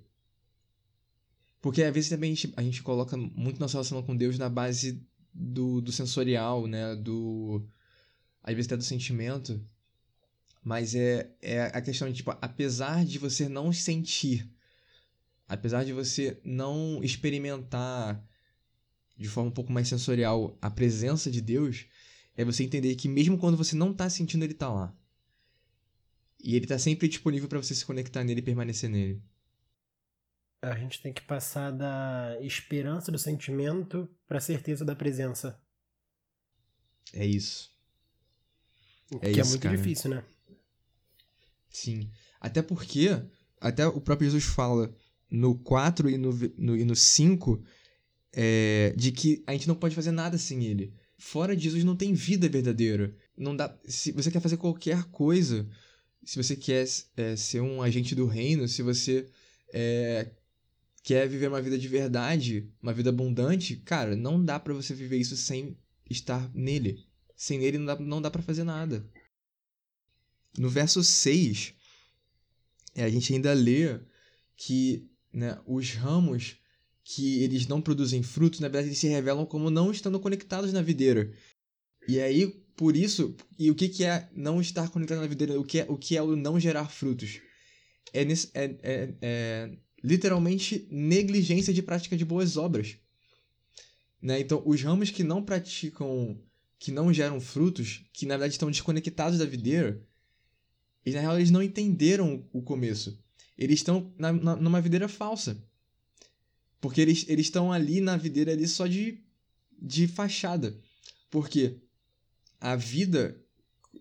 Porque 1.62 1.84
às 1.84 1.94
vezes 1.94 2.10
também 2.10 2.32
a 2.32 2.36
gente, 2.36 2.54
a 2.56 2.62
gente 2.62 2.82
coloca 2.82 3.16
muito 3.16 3.60
nossa 3.60 3.74
relação 3.74 4.02
com 4.02 4.16
Deus 4.16 4.38
na 4.38 4.50
base 4.50 5.06
do, 5.34 5.82
do 5.82 5.92
sensorial, 5.92 6.68
né? 6.68 6.96
Do. 6.96 7.68
Às 8.44 8.56
vezes 8.56 8.68
até 8.68 8.78
do 8.78 8.84
sentimento. 8.84 9.64
Mas 10.64 10.94
é, 10.94 11.32
é 11.42 11.64
a 11.64 11.82
questão 11.82 12.08
de, 12.08 12.16
tipo, 12.16 12.32
apesar 12.42 13.04
de 13.04 13.18
você 13.18 13.50
não 13.50 13.74
sentir, 13.74 14.48
apesar 15.48 15.84
de 15.84 15.94
você 15.94 16.40
não 16.44 17.04
experimentar 17.04 18.24
de 19.18 19.28
forma 19.28 19.50
um 19.50 19.54
pouco 19.54 19.72
mais 19.72 19.88
sensorial 19.88 20.58
a 20.62 20.70
presença 20.70 21.30
de 21.30 21.42
Deus, 21.42 21.86
é 22.36 22.44
você 22.44 22.64
entender 22.64 22.96
que 22.96 23.08
mesmo 23.08 23.38
quando 23.38 23.58
você 23.58 23.76
não 23.76 23.92
está 23.92 24.10
sentindo, 24.10 24.44
ele 24.44 24.54
está 24.54 24.70
lá. 24.70 24.96
E 26.44 26.56
ele 26.56 26.66
está 26.66 26.78
sempre 26.80 27.08
disponível 27.08 27.48
para 27.48 27.62
você 27.62 27.76
se 27.76 27.86
conectar 27.86 28.24
nele 28.24 28.40
e 28.40 28.44
permanecer 28.44 28.90
nele. 28.90 29.22
A 30.62 30.76
gente 30.76 31.02
tem 31.02 31.12
que 31.12 31.22
passar 31.22 31.72
da 31.72 32.38
esperança 32.42 33.12
do 33.12 33.18
sentimento 33.18 34.10
para 34.28 34.38
a 34.38 34.42
certeza 34.42 34.86
da 34.86 34.96
presença. 34.96 35.60
É 37.14 37.26
isso. 37.26 37.71
É 39.16 39.20
que 39.20 39.26
é 39.28 39.32
isso, 39.32 39.42
é 39.42 39.44
muito 39.46 39.62
cara. 39.62 39.78
difícil, 39.78 40.10
né? 40.10 40.24
Sim. 41.70 42.10
Até 42.40 42.62
porque, 42.62 43.10
até 43.60 43.88
o 43.88 44.02
próprio 44.02 44.30
Jesus 44.30 44.44
fala 44.44 44.94
no 45.30 45.56
4 45.56 46.10
e 46.10 46.18
no, 46.18 46.32
no, 46.58 46.78
e 46.78 46.84
no 46.84 46.96
5 46.96 47.64
é, 48.34 48.94
de 48.96 49.12
que 49.12 49.44
a 49.48 49.54
gente 49.54 49.68
não 49.68 49.76
pode 49.76 49.96
fazer 49.96 50.12
nada 50.12 50.38
sem 50.38 50.66
ele. 50.66 50.94
Fora 51.18 51.56
de 51.56 51.64
Jesus 51.64 51.84
não 51.84 51.96
tem 51.96 52.14
vida 52.14 52.50
verdadeira. 52.50 53.16
Não 53.38 53.56
dá. 53.56 53.78
Se 53.86 54.12
você 54.12 54.32
quer 54.32 54.42
fazer 54.42 54.58
qualquer 54.58 55.04
coisa, 55.06 55.68
se 56.24 56.42
você 56.42 56.56
quer 56.56 56.86
é, 57.16 57.36
ser 57.36 57.62
um 57.62 57.82
agente 57.82 58.16
do 58.16 58.26
reino, 58.26 58.68
se 58.68 58.82
você 58.82 59.28
é, 59.74 60.32
quer 61.04 61.28
viver 61.28 61.48
uma 61.48 61.62
vida 61.62 61.78
de 61.78 61.88
verdade, 61.88 62.70
uma 62.82 62.94
vida 62.94 63.10
abundante, 63.10 63.76
cara, 63.78 64.16
não 64.16 64.44
dá 64.44 64.60
para 64.60 64.74
você 64.74 64.94
viver 64.94 65.18
isso 65.18 65.38
sem 65.38 65.78
estar 66.10 66.50
nele. 66.54 67.06
Sem 67.42 67.64
ele 67.64 67.80
não 67.80 67.86
dá, 67.88 67.96
não 68.00 68.22
dá 68.22 68.30
para 68.30 68.44
fazer 68.44 68.64
nada. 68.64 69.04
No 70.56 70.70
verso 70.70 71.04
6, 71.04 71.74
é, 72.94 73.04
a 73.04 73.10
gente 73.10 73.34
ainda 73.34 73.52
lê 73.52 74.00
que 74.56 75.10
né, 75.34 75.60
os 75.66 75.90
ramos 75.94 76.58
que 77.04 77.42
eles 77.42 77.66
não 77.66 77.82
produzem 77.82 78.22
frutos, 78.22 78.60
na 78.60 78.68
verdade, 78.68 78.90
eles 78.90 79.00
se 79.00 79.08
revelam 79.08 79.44
como 79.44 79.72
não 79.72 79.90
estando 79.90 80.20
conectados 80.20 80.72
na 80.72 80.84
videira. 80.84 81.34
E 82.08 82.20
aí, 82.22 82.46
por 82.76 82.96
isso, 82.96 83.36
e 83.58 83.72
o 83.72 83.76
que, 83.76 83.90
que 83.90 84.04
é 84.04 84.30
não 84.36 84.62
estar 84.62 84.92
conectado 84.92 85.22
na 85.22 85.26
videira? 85.26 85.60
O 85.60 85.64
que 85.64 85.80
é 85.80 85.86
o, 85.90 85.98
que 85.98 86.16
é 86.16 86.22
o 86.22 86.36
não 86.36 86.60
gerar 86.60 86.90
frutos? 86.90 87.42
É, 88.14 88.24
nesse, 88.24 88.52
é, 88.54 88.66
é, 88.84 89.16
é 89.20 89.78
literalmente 90.04 90.88
negligência 90.92 91.74
de 91.74 91.82
prática 91.82 92.16
de 92.16 92.24
boas 92.24 92.56
obras. 92.56 93.00
Né? 94.22 94.40
Então, 94.42 94.62
os 94.64 94.80
ramos 94.84 95.10
que 95.10 95.24
não 95.24 95.42
praticam, 95.42 96.40
que 96.82 96.92
não 96.92 97.14
geram 97.14 97.40
frutos, 97.40 98.04
que 98.12 98.26
na 98.26 98.34
verdade 98.34 98.56
estão 98.56 98.72
desconectados 98.72 99.38
da 99.38 99.46
videira, 99.46 100.04
e 101.06 101.12
na 101.12 101.20
real 101.20 101.38
eles 101.38 101.52
não 101.52 101.62
entenderam 101.62 102.44
o 102.52 102.64
começo. 102.64 103.24
Eles 103.56 103.82
estão 103.82 104.12
na, 104.18 104.34
na, 104.34 104.56
numa 104.56 104.82
videira 104.82 105.08
falsa. 105.08 105.64
Porque 106.80 107.00
eles 107.00 107.28
estão 107.28 107.72
ali 107.72 108.02
na 108.02 108.18
videira 108.18 108.52
ali 108.52 108.68
só 108.68 108.88
de, 108.88 109.24
de 109.80 110.08
fachada. 110.08 110.76
Porque 111.30 111.78
a 112.60 112.76
vida 112.76 113.40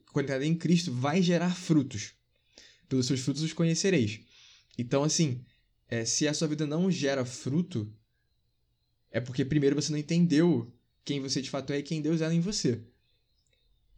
conectada 0.07 0.47
em 0.47 0.55
Cristo 0.55 0.91
vai 0.91 1.21
gerar 1.21 1.55
frutos. 1.55 2.15
Pelos 2.89 3.07
seus 3.07 3.21
frutos 3.21 3.43
os 3.43 3.53
conhecereis. 3.53 4.21
Então, 4.79 5.05
assim, 5.05 5.45
é, 5.87 6.07
se 6.07 6.27
a 6.27 6.33
sua 6.33 6.49
vida 6.49 6.67
não 6.67 6.91
gera 6.91 7.27
fruto, 7.27 7.93
é 9.11 9.21
porque 9.21 9.45
primeiro 9.45 9.77
você 9.77 9.93
não 9.93 9.99
entendeu 9.99 10.73
quem 11.05 11.21
você 11.21 11.41
de 11.41 11.51
fato 11.51 11.73
é 11.73 11.79
e 11.79 11.83
quem 11.83 12.03
Deus 12.03 12.21
é 12.21 12.33
em 12.33 12.41
você. 12.41 12.85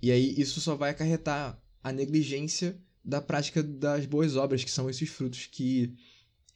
E 0.00 0.10
aí 0.10 0.34
isso 0.40 0.60
só 0.60 0.74
vai 0.74 0.90
acarretar 0.90 1.60
a 1.82 1.92
negligência 1.92 2.80
da 3.04 3.20
prática 3.20 3.62
das 3.62 4.06
boas 4.06 4.36
obras, 4.36 4.62
que 4.64 4.70
são 4.70 4.88
esses 4.88 5.08
frutos 5.08 5.46
que 5.46 5.96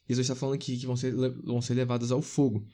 Jesus 0.08 0.28
está 0.28 0.34
falando 0.34 0.54
aqui, 0.54 0.76
que 0.78 0.86
vão 0.86 0.96
ser, 0.96 1.12
vão 1.42 1.60
ser 1.60 1.74
levados 1.74 2.12
ao 2.12 2.22
fogo. 2.22 2.66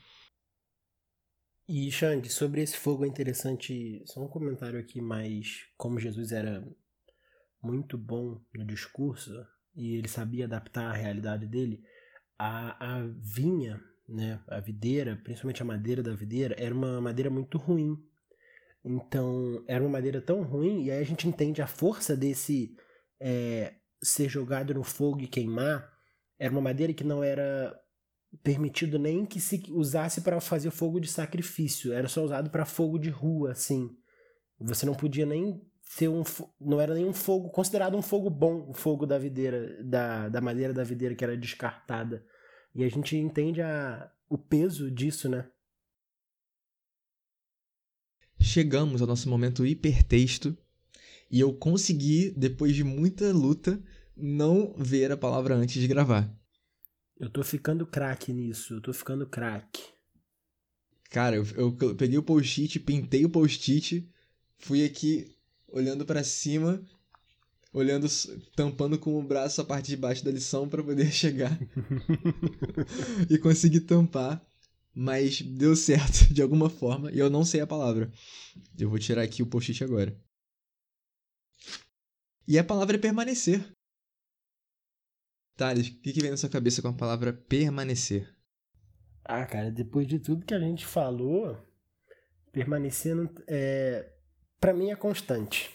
E, 1.68 1.90
Xande, 1.90 2.28
sobre 2.28 2.60
esse 2.60 2.76
fogo 2.76 3.04
é 3.04 3.08
interessante, 3.08 4.02
só 4.04 4.22
um 4.22 4.28
comentário 4.28 4.78
aqui, 4.78 5.00
mas 5.00 5.66
como 5.76 6.00
Jesus 6.00 6.32
era 6.32 6.66
muito 7.62 7.96
bom 7.96 8.40
no 8.52 8.66
discurso 8.66 9.30
e 9.74 9.94
ele 9.94 10.08
sabia 10.08 10.44
adaptar 10.44 10.90
a 10.90 10.96
realidade 10.96 11.46
dele, 11.46 11.82
a, 12.38 12.96
a 12.96 13.06
vinha, 13.16 13.80
né, 14.12 14.40
a 14.46 14.60
videira, 14.60 15.18
principalmente 15.24 15.62
a 15.62 15.64
madeira 15.64 16.02
da 16.02 16.14
videira, 16.14 16.54
era 16.58 16.74
uma 16.74 17.00
madeira 17.00 17.30
muito 17.30 17.56
ruim. 17.56 17.96
Então, 18.84 19.64
era 19.66 19.82
uma 19.82 19.90
madeira 19.90 20.20
tão 20.20 20.42
ruim, 20.42 20.84
e 20.84 20.90
aí 20.90 21.00
a 21.00 21.04
gente 21.04 21.26
entende 21.26 21.62
a 21.62 21.66
força 21.66 22.16
desse 22.16 22.76
é, 23.20 23.74
ser 24.02 24.28
jogado 24.28 24.74
no 24.74 24.82
fogo 24.82 25.20
e 25.20 25.28
queimar, 25.28 25.90
era 26.38 26.52
uma 26.52 26.60
madeira 26.60 26.92
que 26.92 27.04
não 27.04 27.22
era 27.22 27.74
permitido 28.42 28.98
nem 28.98 29.24
que 29.24 29.40
se 29.40 29.62
usasse 29.70 30.22
para 30.22 30.40
fazer 30.40 30.70
fogo 30.70 30.98
de 30.98 31.08
sacrifício, 31.08 31.92
era 31.92 32.08
só 32.08 32.22
usado 32.22 32.50
para 32.50 32.64
fogo 32.64 32.98
de 32.98 33.10
rua, 33.10 33.52
assim. 33.52 33.90
Você 34.58 34.84
não 34.84 34.94
podia 34.94 35.26
nem 35.26 35.60
ser 35.82 36.08
um 36.08 36.22
não 36.60 36.80
era 36.80 36.94
nenhum 36.94 37.12
fogo 37.12 37.50
considerado 37.50 37.96
um 37.96 38.02
fogo 38.02 38.30
bom, 38.30 38.68
o 38.68 38.72
fogo 38.72 39.06
da 39.06 39.18
videira, 39.18 39.82
da, 39.84 40.28
da 40.28 40.40
madeira 40.40 40.72
da 40.72 40.84
videira 40.84 41.14
que 41.14 41.24
era 41.24 41.36
descartada. 41.36 42.24
E 42.74 42.84
a 42.84 42.88
gente 42.88 43.16
entende 43.16 43.60
a, 43.60 44.10
o 44.28 44.38
peso 44.38 44.90
disso, 44.90 45.28
né? 45.28 45.50
Chegamos 48.40 49.00
ao 49.00 49.06
nosso 49.06 49.28
momento 49.28 49.64
hipertexto 49.64 50.56
e 51.30 51.40
eu 51.40 51.54
consegui, 51.54 52.30
depois 52.30 52.74
de 52.74 52.82
muita 52.84 53.32
luta, 53.32 53.82
não 54.16 54.74
ver 54.76 55.10
a 55.12 55.16
palavra 55.16 55.54
antes 55.54 55.80
de 55.80 55.88
gravar. 55.88 56.30
Eu 57.18 57.30
tô 57.30 57.42
ficando 57.42 57.86
craque 57.86 58.32
nisso, 58.32 58.74
eu 58.74 58.80
tô 58.80 58.92
ficando 58.92 59.26
craque. 59.26 59.82
Cara, 61.08 61.36
eu, 61.36 61.46
eu, 61.56 61.94
peguei 61.94 62.18
o 62.18 62.22
post-it, 62.22 62.80
pintei 62.80 63.24
o 63.24 63.30
post-it, 63.30 64.10
fui 64.58 64.84
aqui 64.84 65.36
olhando 65.68 66.04
para 66.04 66.24
cima, 66.24 66.82
olhando, 67.72 68.06
tampando 68.54 68.98
com 68.98 69.18
o 69.18 69.22
braço 69.22 69.60
a 69.60 69.64
parte 69.64 69.88
de 69.88 69.96
baixo 69.96 70.24
da 70.24 70.30
lição 70.30 70.68
para 70.68 70.82
poder 70.82 71.10
chegar 71.12 71.58
e 73.28 73.38
conseguir 73.38 73.80
tampar. 73.80 74.44
Mas 74.94 75.40
deu 75.40 75.74
certo 75.74 76.28
de 76.34 76.42
alguma 76.42 76.68
forma 76.68 77.10
e 77.10 77.18
eu 77.18 77.30
não 77.30 77.44
sei 77.44 77.62
a 77.62 77.66
palavra. 77.66 78.12
Eu 78.78 78.90
vou 78.90 78.98
tirar 78.98 79.22
aqui 79.22 79.42
o 79.42 79.46
post-it 79.46 79.82
agora. 79.82 80.14
E 82.46 82.58
a 82.58 82.64
palavra 82.64 82.96
é 82.96 83.00
permanecer. 83.00 83.64
Thales, 85.56 85.88
o 85.88 86.00
que, 86.00 86.12
que 86.12 86.20
vem 86.20 86.30
na 86.30 86.36
sua 86.36 86.50
cabeça 86.50 86.82
com 86.82 86.88
a 86.88 86.92
palavra 86.92 87.32
permanecer? 87.32 88.28
Ah, 89.24 89.46
cara, 89.46 89.70
depois 89.70 90.06
de 90.06 90.18
tudo 90.18 90.44
que 90.44 90.52
a 90.52 90.60
gente 90.60 90.84
falou, 90.84 91.56
permanecer 92.50 93.16
é, 93.46 94.12
para 94.60 94.74
mim 94.74 94.90
é 94.90 94.96
constante. 94.96 95.70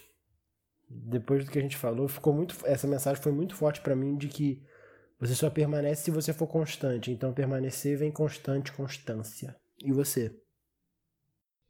Depois 0.89 1.43
do 1.43 1.51
que 1.51 1.59
a 1.59 1.61
gente 1.61 1.75
falou, 1.75 2.07
ficou 2.07 2.33
muito 2.33 2.55
essa 2.65 2.87
mensagem 2.87 3.21
foi 3.21 3.31
muito 3.31 3.55
forte 3.55 3.81
para 3.81 3.95
mim 3.95 4.15
de 4.15 4.27
que 4.27 4.61
você 5.19 5.35
só 5.35 5.49
permanece 5.49 6.03
se 6.03 6.11
você 6.11 6.31
for 6.31 6.47
constante. 6.47 7.11
Então 7.11 7.33
permanecer 7.33 7.97
vem 7.97 8.11
constante, 8.11 8.71
constância. 8.71 9.55
E 9.83 9.91
você? 9.91 10.33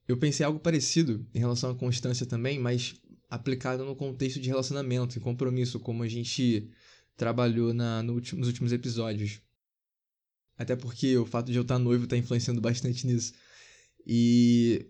Eu 0.07 0.17
pensei 0.17 0.45
algo 0.45 0.59
parecido 0.59 1.25
em 1.33 1.39
relação 1.39 1.71
à 1.71 1.75
constância 1.75 2.25
também, 2.25 2.59
mas 2.59 3.01
aplicado 3.29 3.83
no 3.83 3.95
contexto 3.95 4.39
de 4.39 4.47
relacionamento 4.47 5.17
e 5.17 5.21
compromisso, 5.21 5.79
como 5.79 6.03
a 6.03 6.07
gente 6.07 6.69
trabalhou 7.17 7.73
na, 7.73 8.01
no 8.03 8.13
último, 8.13 8.39
nos 8.39 8.47
últimos 8.47 8.71
episódios. 8.71 9.41
Até 10.57 10.75
porque 10.75 11.17
o 11.17 11.25
fato 11.25 11.51
de 11.51 11.57
eu 11.57 11.63
estar 11.63 11.77
noivo 11.77 12.05
está 12.05 12.15
influenciando 12.15 12.61
bastante 12.61 13.05
nisso. 13.05 13.33
E 14.05 14.89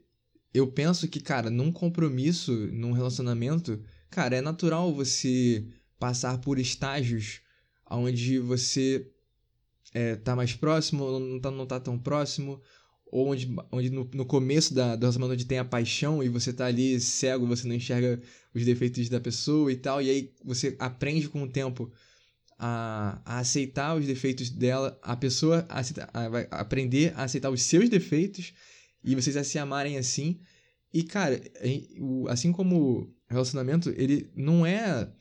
eu 0.54 0.72
penso 0.72 1.08
que, 1.08 1.20
cara, 1.20 1.50
num 1.50 1.72
compromisso, 1.72 2.52
num 2.72 2.92
relacionamento, 2.92 3.84
cara, 4.10 4.36
é 4.36 4.42
natural 4.42 4.94
você 4.94 5.66
passar 6.00 6.40
por 6.40 6.60
estágios 6.60 7.42
onde 7.90 8.40
você 8.40 9.10
é, 9.94 10.16
tá 10.16 10.36
mais 10.36 10.54
próximo, 10.54 11.20
não 11.20 11.40
tá, 11.40 11.52
não 11.52 11.66
tá 11.66 11.80
tão 11.80 11.98
próximo, 11.98 12.62
ou 13.12 13.30
onde, 13.30 13.54
onde 13.72 13.90
no, 13.90 14.10
no 14.14 14.26
começo 14.26 14.74
da, 14.74 14.96
do 14.96 15.02
relacionamento 15.02 15.34
onde 15.34 15.46
tem 15.46 15.60
a 15.60 15.66
paixão 15.66 16.22
e 16.22 16.30
você 16.30 16.52
tá 16.52 16.66
ali 16.66 17.00
cego, 17.00 17.48
você 17.48 17.68
não 17.68 17.76
enxerga 17.76 18.22
os 18.54 18.66
defeitos 18.66 19.08
da 19.10 19.20
pessoa 19.20 19.72
e 19.72 19.78
tal, 19.78 20.02
e 20.02 20.10
aí 20.10 20.34
você 20.44 20.76
aprende 20.80 21.30
com 21.30 21.44
o 21.44 21.48
tempo 21.48 21.92
a, 22.60 23.22
a 23.26 23.40
aceitar 23.40 23.96
os 23.96 24.06
defeitos 24.06 24.50
dela, 24.50 24.98
a 25.02 25.16
pessoa 25.16 25.66
aceita, 25.70 26.10
a, 26.14 26.28
vai 26.28 26.48
aprender 26.52 27.14
a 27.16 27.24
aceitar 27.24 27.50
os 27.50 27.62
seus 27.62 27.90
defeitos 27.90 28.54
e 29.04 29.16
vocês 29.16 29.38
a 29.38 29.44
se 29.44 29.58
amarem 29.58 29.98
assim. 29.98 30.40
E, 30.94 31.04
cara, 31.04 31.42
assim 32.30 32.52
como 32.52 33.14
relacionamento, 33.30 33.90
ele 33.90 34.32
não 34.36 34.66
é 34.66 35.12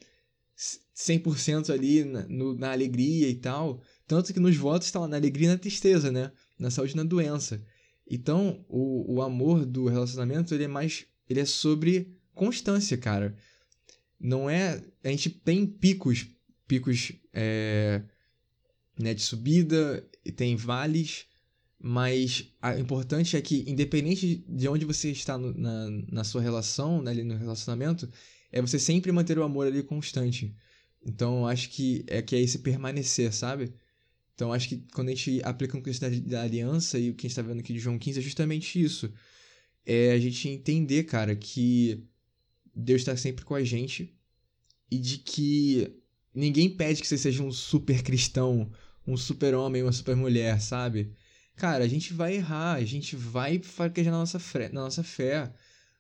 100% 0.97 1.71
ali 1.71 2.05
na, 2.05 2.27
no, 2.29 2.55
na 2.57 2.73
alegria 2.73 3.29
e 3.29 3.35
tal. 3.35 3.83
Tanto 4.07 4.33
que 4.33 4.41
nos 4.41 4.57
votos 4.57 4.87
está 4.87 5.01
lá 5.01 5.09
na 5.09 5.17
alegria 5.17 5.49
e 5.49 5.53
na 5.53 5.59
tristeza, 5.59 6.11
né? 6.11 6.33
Na 6.59 6.71
saúde 6.71 6.93
e 6.93 6.97
na 6.97 7.05
doença. 7.05 7.62
Então, 8.09 8.64
o, 8.69 9.17
o 9.17 9.23
amor 9.23 9.67
do 9.67 9.87
relacionamento, 9.87 10.55
ele 10.55 10.64
é 10.64 10.69
mais... 10.69 11.07
Ele 11.29 11.41
é 11.41 11.45
sobre 11.45 12.17
constância, 12.35 12.97
cara. 12.97 13.37
Não 14.19 14.49
é... 14.49 14.83
A 15.03 15.09
gente 15.09 15.29
tem 15.29 15.67
picos, 15.67 16.27
picos 16.67 17.12
é, 17.33 18.03
né, 18.99 19.12
de 19.12 19.23
subida, 19.23 20.09
e 20.25 20.33
tem 20.33 20.57
vales, 20.57 21.27
mas 21.79 22.53
o 22.62 22.81
importante 22.81 23.37
é 23.37 23.41
que, 23.41 23.64
independente 23.66 24.45
de 24.49 24.68
onde 24.68 24.85
você 24.85 25.11
está 25.11 25.37
no, 25.37 25.53
na, 25.55 25.91
na 26.11 26.24
sua 26.24 26.41
relação, 26.41 27.03
né, 27.03 27.11
ali 27.11 27.22
no 27.22 27.37
relacionamento, 27.37 28.09
é 28.51 28.61
você 28.61 28.79
sempre 28.79 29.12
manter 29.12 29.39
o 29.39 29.43
amor 29.43 29.66
ali 29.66 29.83
constante. 29.83 30.55
Então, 31.05 31.47
acho 31.47 31.70
que 31.70 32.05
é 32.09 32.22
que 32.22 32.35
é 32.35 32.41
esse 32.41 32.59
permanecer, 32.61 33.33
sabe? 33.33 33.72
Então, 34.35 34.53
acho 34.53 34.68
que 34.68 34.85
quando 34.93 35.09
a 35.09 35.14
gente 35.14 35.41
aplica 35.45 35.77
um 35.77 35.83
questão 35.83 36.11
da 36.20 36.43
aliança 36.43 36.99
e 36.99 37.11
o 37.11 37.14
que 37.14 37.27
a 37.27 37.29
gente 37.29 37.39
está 37.39 37.43
vendo 37.43 37.61
aqui 37.61 37.72
de 37.72 37.79
João 37.79 37.99
15 37.99 38.18
é 38.18 38.22
justamente 38.22 38.83
isso. 38.83 39.12
É 39.85 40.12
a 40.12 40.18
gente 40.18 40.49
entender, 40.49 41.05
cara, 41.05 41.37
que 41.37 42.05
Deus 42.74 43.01
está 43.03 43.16
sempre 43.16 43.45
com 43.45 43.55
a 43.55 43.64
gente 43.64 44.14
e 44.91 44.99
de 44.99 45.18
que 45.18 45.91
ninguém 46.35 46.68
pede 46.68 47.01
que 47.01 47.09
você 47.09 47.16
seja 47.16 47.43
um 47.43 47.53
super 47.53 48.03
cristão, 48.03 48.70
um 49.07 49.16
super 49.16 49.55
homem, 49.55 49.83
uma 49.83 49.93
super 49.93 50.16
mulher, 50.16 50.61
sabe? 50.61 51.14
Cara, 51.57 51.84
a 51.84 51.88
gente 51.88 52.12
vai 52.12 52.36
errar, 52.36 52.74
a 52.74 52.84
gente 52.84 53.16
vai 53.16 53.59
fraquejar 53.59 54.12
na 54.12 54.20
nossa 54.20 54.38
fé, 54.38 54.68
na 54.68 54.82
nossa 54.82 55.02
fé 55.02 55.52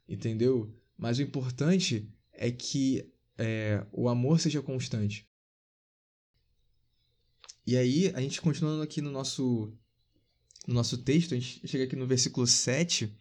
entendeu? 0.08 0.72
Mas 0.96 1.18
o 1.18 1.22
importante 1.22 2.08
é 2.32 2.50
que 2.50 3.10
é, 3.36 3.84
o 3.92 4.08
amor 4.08 4.40
seja 4.40 4.62
constante. 4.62 5.26
E 7.66 7.76
aí, 7.76 8.12
a 8.14 8.20
gente 8.20 8.40
continuando 8.40 8.82
aqui 8.82 9.00
no 9.00 9.10
nosso, 9.10 9.72
no 10.66 10.74
nosso 10.74 10.98
texto, 10.98 11.34
a 11.34 11.38
gente 11.38 11.66
chega 11.66 11.84
aqui 11.84 11.96
no 11.96 12.06
versículo 12.06 12.46
7, 12.46 13.12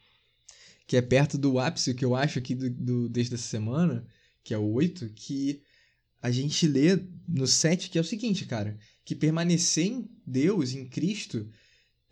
que 0.85 0.95
é 0.95 1.01
perto 1.01 1.37
do 1.37 1.59
ápice 1.59 1.95
que 1.95 2.05
eu 2.05 2.15
acho 2.15 2.37
aqui 2.37 2.53
do, 2.53 2.69
do 2.69 3.09
texto 3.09 3.37
semana, 3.37 4.05
que 4.43 4.53
é 4.53 4.57
o 4.57 4.71
8, 4.71 5.09
que 5.09 5.63
a 6.21 6.29
gente 6.29 6.67
lê 6.67 6.95
no 7.27 7.47
7, 7.47 7.89
que 7.89 7.97
é 7.97 8.01
o 8.01 8.05
seguinte, 8.05 8.45
cara, 8.45 8.77
que 9.03 9.15
permanecer 9.15 9.87
em 9.87 10.09
Deus, 10.25 10.73
em 10.73 10.85
Cristo, 10.85 11.49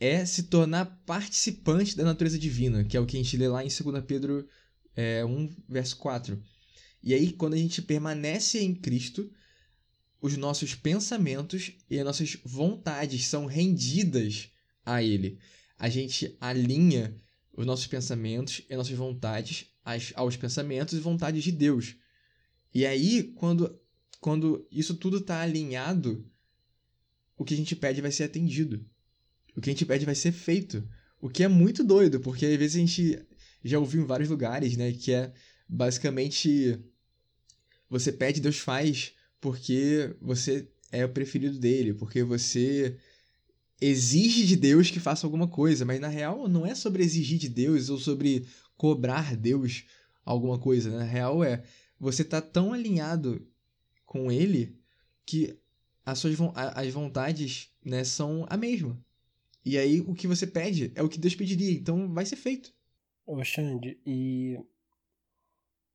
é 0.04 0.26
se 0.26 0.44
tornar 0.44 0.86
participante 1.06 1.96
da 1.96 2.04
natureza 2.04 2.38
divina, 2.38 2.84
que 2.84 2.98
é 2.98 3.00
o 3.00 3.06
que 3.06 3.16
a 3.16 3.24
gente 3.24 3.38
lê 3.38 3.48
lá 3.48 3.64
em 3.64 3.70
2 3.70 4.04
Pedro 4.06 4.46
é, 4.94 5.24
1, 5.24 5.56
verso 5.70 5.96
4. 5.96 6.44
E 7.02 7.14
aí, 7.14 7.32
quando 7.32 7.54
a 7.54 7.58
gente 7.58 7.82
permanece 7.82 8.60
em 8.60 8.76
Cristo, 8.76 9.32
os 10.20 10.36
nossos 10.36 10.76
pensamentos 10.76 11.72
e 11.90 11.98
as 11.98 12.04
nossas 12.04 12.38
vontades 12.44 13.26
são 13.28 13.46
rendidas 13.46 14.50
a 14.86 15.02
Ele. 15.02 15.40
A 15.80 15.88
gente 15.88 16.36
alinha 16.42 17.16
os 17.54 17.66
nossos 17.66 17.88
pensamentos 17.88 18.62
e 18.70 18.76
nossas 18.76 18.98
vontades 18.98 19.68
aos 20.16 20.36
pensamentos 20.36 20.98
e 20.98 21.02
vontades 21.02 21.46
de 21.46 21.52
Deus. 21.52 21.96
E 22.74 22.86
aí, 22.86 23.24
quando, 23.36 23.80
quando 24.20 24.68
isso 24.70 24.96
tudo 24.96 25.20
está 25.20 25.40
alinhado, 25.40 26.30
o 27.38 27.46
que 27.46 27.54
a 27.54 27.58
gente 27.58 27.74
pede 27.74 28.02
vai 28.02 28.12
ser 28.12 28.26
atendido. 28.26 28.86
O 29.56 29.62
que 29.62 29.70
a 29.70 29.74
gente 29.74 29.86
pede 29.86 30.06
vai 30.06 30.16
ser 30.16 30.32
feito. 30.32 30.88
O 31.22 31.30
que 31.30 31.44
é 31.44 31.48
muito 31.48 31.84
doido, 31.84 32.20
porque 32.20 32.46
às 32.46 32.58
vezes 32.58 32.76
a 32.76 32.80
gente 32.80 33.20
já 33.64 33.80
ouviu 33.80 34.02
em 34.02 34.06
vários 34.06 34.30
lugares, 34.30 34.76
né? 34.76 34.92
Que 34.92 35.14
é 35.14 35.34
basicamente 35.68 36.80
você 37.90 38.12
pede, 38.12 38.42
Deus 38.42 38.58
faz 38.58 39.14
porque 39.40 40.16
você 40.22 40.68
é 40.92 41.06
o 41.06 41.10
preferido 41.10 41.60
dele, 41.60 41.94
porque 41.94 42.24
você 42.24 42.98
exige 43.80 44.46
de 44.46 44.56
Deus 44.56 44.90
que 44.90 45.00
faça 45.00 45.28
alguma 45.28 45.48
coisa, 45.48 45.84
mas 45.84 46.00
na 46.00 46.08
real 46.08 46.48
não 46.48 46.66
é 46.66 46.74
sobre 46.74 47.04
exigir 47.04 47.38
de 47.38 47.50
Deus 47.50 47.90
ou 47.90 47.98
sobre 47.98 48.46
cobrar 48.78 49.36
Deus 49.36 49.84
alguma 50.24 50.58
coisa. 50.58 50.90
Né? 50.90 50.98
Na 50.98 51.04
real 51.04 51.44
é 51.44 51.64
você 52.00 52.24
tá 52.24 52.42
tão 52.42 52.74
alinhado 52.74 53.46
com 54.06 54.32
ele 54.32 54.78
que 55.26 55.58
as 56.06 56.20
suas 56.20 56.38
as 56.56 56.94
vontades 56.94 57.70
né, 57.84 58.04
são 58.04 58.46
a 58.50 58.58
mesma. 58.58 58.98
E 59.66 59.78
aí 59.78 60.02
o 60.02 60.14
que 60.14 60.28
você 60.28 60.46
pede 60.46 60.92
é 60.96 61.02
o 61.02 61.10
que 61.10 61.20
Deus 61.20 61.36
pediria, 61.36 61.72
então 61.72 62.14
vai 62.14 62.26
ser 62.26 62.36
feito. 62.36 62.74
Ô 63.26 63.42
Xande, 63.44 63.98
e 64.06 64.60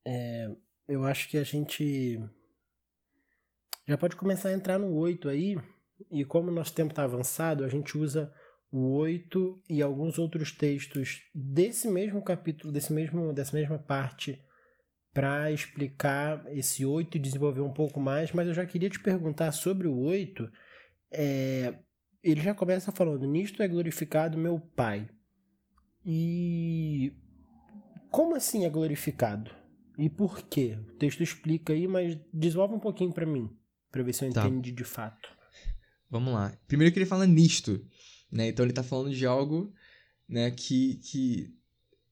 é, 0.06 0.50
eu 0.88 1.04
acho 1.04 1.28
que 1.28 1.36
a 1.36 1.44
gente 1.44 2.18
já 3.86 3.98
pode 3.98 4.16
começar 4.16 4.48
a 4.48 4.54
entrar 4.54 4.78
no 4.78 4.94
8 4.94 5.28
aí, 5.28 5.56
e 6.10 6.24
como 6.24 6.50
o 6.50 6.54
nosso 6.54 6.74
tempo 6.74 6.92
está 6.92 7.04
avançado, 7.04 7.64
a 7.64 7.68
gente 7.68 7.96
usa 7.96 8.32
o 8.70 8.96
8 8.96 9.62
e 9.68 9.82
alguns 9.82 10.18
outros 10.18 10.52
textos 10.52 11.22
desse 11.34 11.88
mesmo 11.88 12.22
capítulo, 12.22 12.72
desse 12.72 12.92
mesmo, 12.92 13.32
dessa 13.32 13.56
mesma 13.56 13.78
parte, 13.78 14.42
para 15.12 15.50
explicar 15.50 16.44
esse 16.56 16.84
8 16.84 17.16
e 17.16 17.20
desenvolver 17.20 17.60
um 17.60 17.72
pouco 17.72 17.98
mais, 17.98 18.32
mas 18.32 18.46
eu 18.46 18.54
já 18.54 18.64
queria 18.64 18.90
te 18.90 19.00
perguntar 19.00 19.52
sobre 19.52 19.88
o 19.88 19.98
8. 19.98 20.50
É, 21.10 21.74
ele 22.22 22.40
já 22.40 22.54
começa 22.54 22.92
falando: 22.92 23.26
Nisto 23.26 23.62
é 23.62 23.68
glorificado 23.68 24.38
meu 24.38 24.58
Pai. 24.58 25.08
E 26.04 27.12
como 28.10 28.34
assim 28.34 28.64
é 28.64 28.70
glorificado? 28.70 29.50
E 29.98 30.08
por 30.08 30.42
quê? 30.42 30.78
O 30.88 30.92
texto 30.92 31.22
explica 31.22 31.72
aí, 31.72 31.86
mas 31.88 32.16
desenvolve 32.32 32.74
um 32.74 32.80
pouquinho 32.80 33.12
para 33.12 33.26
mim, 33.26 33.50
para 33.90 34.02
ver 34.02 34.12
se 34.12 34.24
eu 34.24 34.32
tá. 34.32 34.46
entendi 34.46 34.72
de 34.72 34.84
fato. 34.84 35.28
Vamos 36.08 36.32
lá. 36.32 36.56
Primeiro 36.66 36.92
que 36.92 36.98
ele 36.98 37.06
fala 37.06 37.26
nisto, 37.26 37.84
né? 38.30 38.48
Então 38.48 38.64
ele 38.64 38.72
tá 38.72 38.82
falando 38.82 39.14
de 39.14 39.26
algo, 39.26 39.72
né, 40.28 40.50
que 40.50 40.96
que 40.96 41.54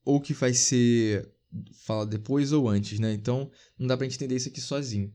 ou 0.04 0.20
que 0.20 0.34
vai 0.34 0.52
ser 0.52 1.32
fala 1.84 2.04
depois 2.04 2.52
ou 2.52 2.68
antes, 2.68 2.98
né? 2.98 3.12
Então 3.12 3.50
não 3.78 3.86
dá 3.86 3.96
pra 3.96 4.04
gente 4.04 4.16
entender 4.16 4.36
isso 4.36 4.48
aqui 4.48 4.60
sozinho. 4.60 5.14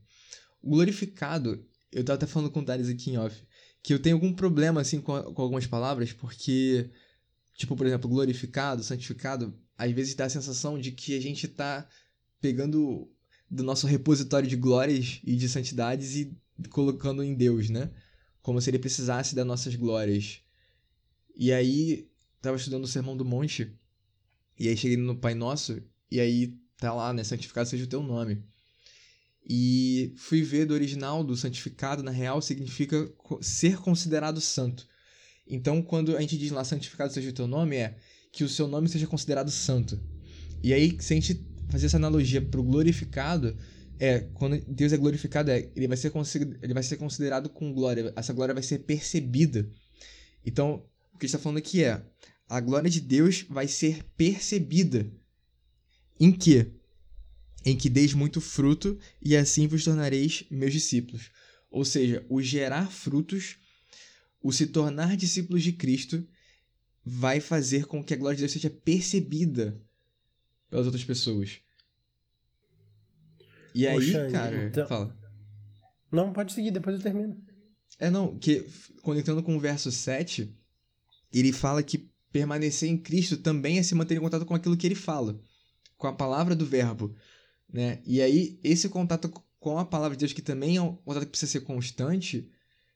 O 0.60 0.70
glorificado, 0.70 1.64
eu 1.92 2.04
tava 2.04 2.16
até 2.16 2.26
falando 2.26 2.50
com 2.50 2.60
o 2.60 2.64
Thales 2.64 2.88
aqui 2.88 3.10
em 3.10 3.18
off, 3.18 3.36
que 3.82 3.92
eu 3.92 3.98
tenho 3.98 4.16
algum 4.16 4.32
problema 4.32 4.80
assim 4.80 5.00
com, 5.00 5.20
com 5.22 5.42
algumas 5.42 5.66
palavras, 5.66 6.12
porque 6.12 6.90
tipo, 7.54 7.76
por 7.76 7.86
exemplo, 7.86 8.08
glorificado, 8.08 8.82
santificado, 8.82 9.54
às 9.76 9.90
vezes 9.92 10.14
dá 10.14 10.24
a 10.24 10.30
sensação 10.30 10.78
de 10.78 10.92
que 10.92 11.16
a 11.16 11.20
gente 11.20 11.46
tá 11.48 11.88
pegando 12.40 13.10
do 13.50 13.62
nosso 13.62 13.86
repositório 13.86 14.48
de 14.48 14.56
glórias 14.56 15.20
e 15.22 15.36
de 15.36 15.48
santidades 15.48 16.16
e 16.16 16.36
colocando 16.70 17.22
em 17.22 17.34
Deus, 17.34 17.68
né? 17.68 17.90
Como 18.40 18.60
se 18.60 18.70
ele 18.70 18.78
precisasse 18.78 19.34
das 19.34 19.46
nossas 19.46 19.76
glórias. 19.76 20.40
E 21.36 21.52
aí, 21.52 22.08
tava 22.40 22.56
estudando 22.56 22.84
o 22.84 22.88
Sermão 22.88 23.16
do 23.16 23.24
Monte, 23.24 23.72
e 24.58 24.68
aí 24.68 24.76
cheguei 24.76 24.96
no 24.96 25.16
Pai 25.16 25.34
Nosso, 25.34 25.82
e 26.10 26.20
aí 26.20 26.58
tá 26.76 26.92
lá, 26.92 27.12
né? 27.12 27.22
Santificado 27.24 27.68
seja 27.68 27.84
o 27.84 27.88
teu 27.88 28.02
nome. 28.02 28.42
E 29.48 30.14
fui 30.16 30.42
ver 30.42 30.66
do 30.66 30.74
original, 30.74 31.24
do 31.24 31.36
santificado, 31.36 32.02
na 32.02 32.10
real, 32.10 32.40
significa 32.40 33.12
ser 33.40 33.78
considerado 33.78 34.40
santo. 34.40 34.86
Então, 35.46 35.82
quando 35.82 36.16
a 36.16 36.20
gente 36.20 36.38
diz 36.38 36.50
lá 36.50 36.64
santificado 36.64 37.12
seja 37.12 37.30
o 37.30 37.32
teu 37.32 37.46
nome, 37.46 37.76
é 37.76 37.96
que 38.30 38.44
o 38.44 38.48
seu 38.48 38.68
nome 38.68 38.88
seja 38.88 39.06
considerado 39.06 39.50
santo. 39.50 40.00
E 40.62 40.72
aí, 40.72 40.96
se 41.00 41.12
a 41.12 41.16
gente 41.16 41.44
fazer 41.68 41.86
essa 41.86 41.96
analogia 41.96 42.40
pro 42.40 42.62
glorificado, 42.62 43.56
é, 43.98 44.20
quando 44.34 44.60
Deus 44.66 44.92
é 44.92 44.96
glorificado, 44.96 45.50
é, 45.50 45.70
ele, 45.74 45.88
vai 45.88 45.96
ser 45.96 46.12
ele 46.62 46.74
vai 46.74 46.82
ser 46.82 46.96
considerado 46.96 47.48
com 47.48 47.72
glória. 47.72 48.12
Essa 48.16 48.32
glória 48.32 48.54
vai 48.54 48.62
ser 48.62 48.80
percebida. 48.80 49.68
Então, 50.44 50.84
o 51.12 51.18
que 51.18 51.26
está 51.26 51.38
falando 51.38 51.58
aqui 51.58 51.84
é, 51.84 52.02
a 52.48 52.60
glória 52.60 52.90
de 52.90 53.00
Deus 53.00 53.44
vai 53.48 53.66
ser 53.66 54.04
percebida. 54.16 55.10
Em 56.18 56.30
que? 56.30 56.70
Em 57.64 57.76
que 57.76 57.88
deis 57.88 58.12
muito 58.12 58.40
fruto 58.40 58.98
e 59.20 59.36
assim 59.36 59.66
vos 59.66 59.84
tornareis 59.84 60.44
meus 60.50 60.72
discípulos. 60.72 61.30
Ou 61.70 61.84
seja, 61.84 62.24
o 62.28 62.42
gerar 62.42 62.90
frutos, 62.90 63.56
o 64.42 64.52
se 64.52 64.66
tornar 64.66 65.16
discípulos 65.16 65.62
de 65.62 65.72
Cristo, 65.72 66.26
vai 67.04 67.40
fazer 67.40 67.86
com 67.86 68.02
que 68.02 68.14
a 68.14 68.16
glória 68.16 68.36
de 68.36 68.42
Deus 68.42 68.52
seja 68.52 68.70
percebida 68.70 69.80
pelas 70.68 70.86
outras 70.86 71.04
pessoas. 71.04 71.60
E 73.74 73.86
aí, 73.86 73.94
Poxa, 73.94 74.30
cara, 74.30 74.64
então... 74.66 74.86
fala. 74.86 75.16
Não, 76.10 76.32
pode 76.32 76.52
seguir, 76.52 76.70
depois 76.70 76.96
eu 76.96 77.02
termino. 77.02 77.42
É, 77.98 78.10
não, 78.10 78.38
que 78.38 78.66
conectando 79.02 79.42
com 79.42 79.56
o 79.56 79.60
verso 79.60 79.90
7, 79.90 80.54
ele 81.32 81.52
fala 81.52 81.82
que 81.82 82.10
permanecer 82.30 82.88
em 82.88 82.98
Cristo 82.98 83.36
também 83.36 83.78
é 83.78 83.82
se 83.82 83.94
manter 83.94 84.16
em 84.16 84.20
contato 84.20 84.44
com 84.44 84.54
aquilo 84.54 84.76
que 84.76 84.86
ele 84.86 84.94
fala, 84.94 85.40
com 85.96 86.06
a 86.06 86.12
palavra 86.12 86.54
do 86.54 86.66
verbo, 86.66 87.14
né? 87.72 88.00
E 88.04 88.20
aí, 88.20 88.58
esse 88.62 88.88
contato 88.88 89.28
com 89.58 89.78
a 89.78 89.84
palavra 89.84 90.16
de 90.16 90.20
Deus, 90.20 90.32
que 90.32 90.42
também 90.42 90.76
é 90.76 90.82
um 90.82 90.96
contato 90.96 91.24
que 91.24 91.30
precisa 91.30 91.52
ser 91.52 91.60
constante, 91.60 92.50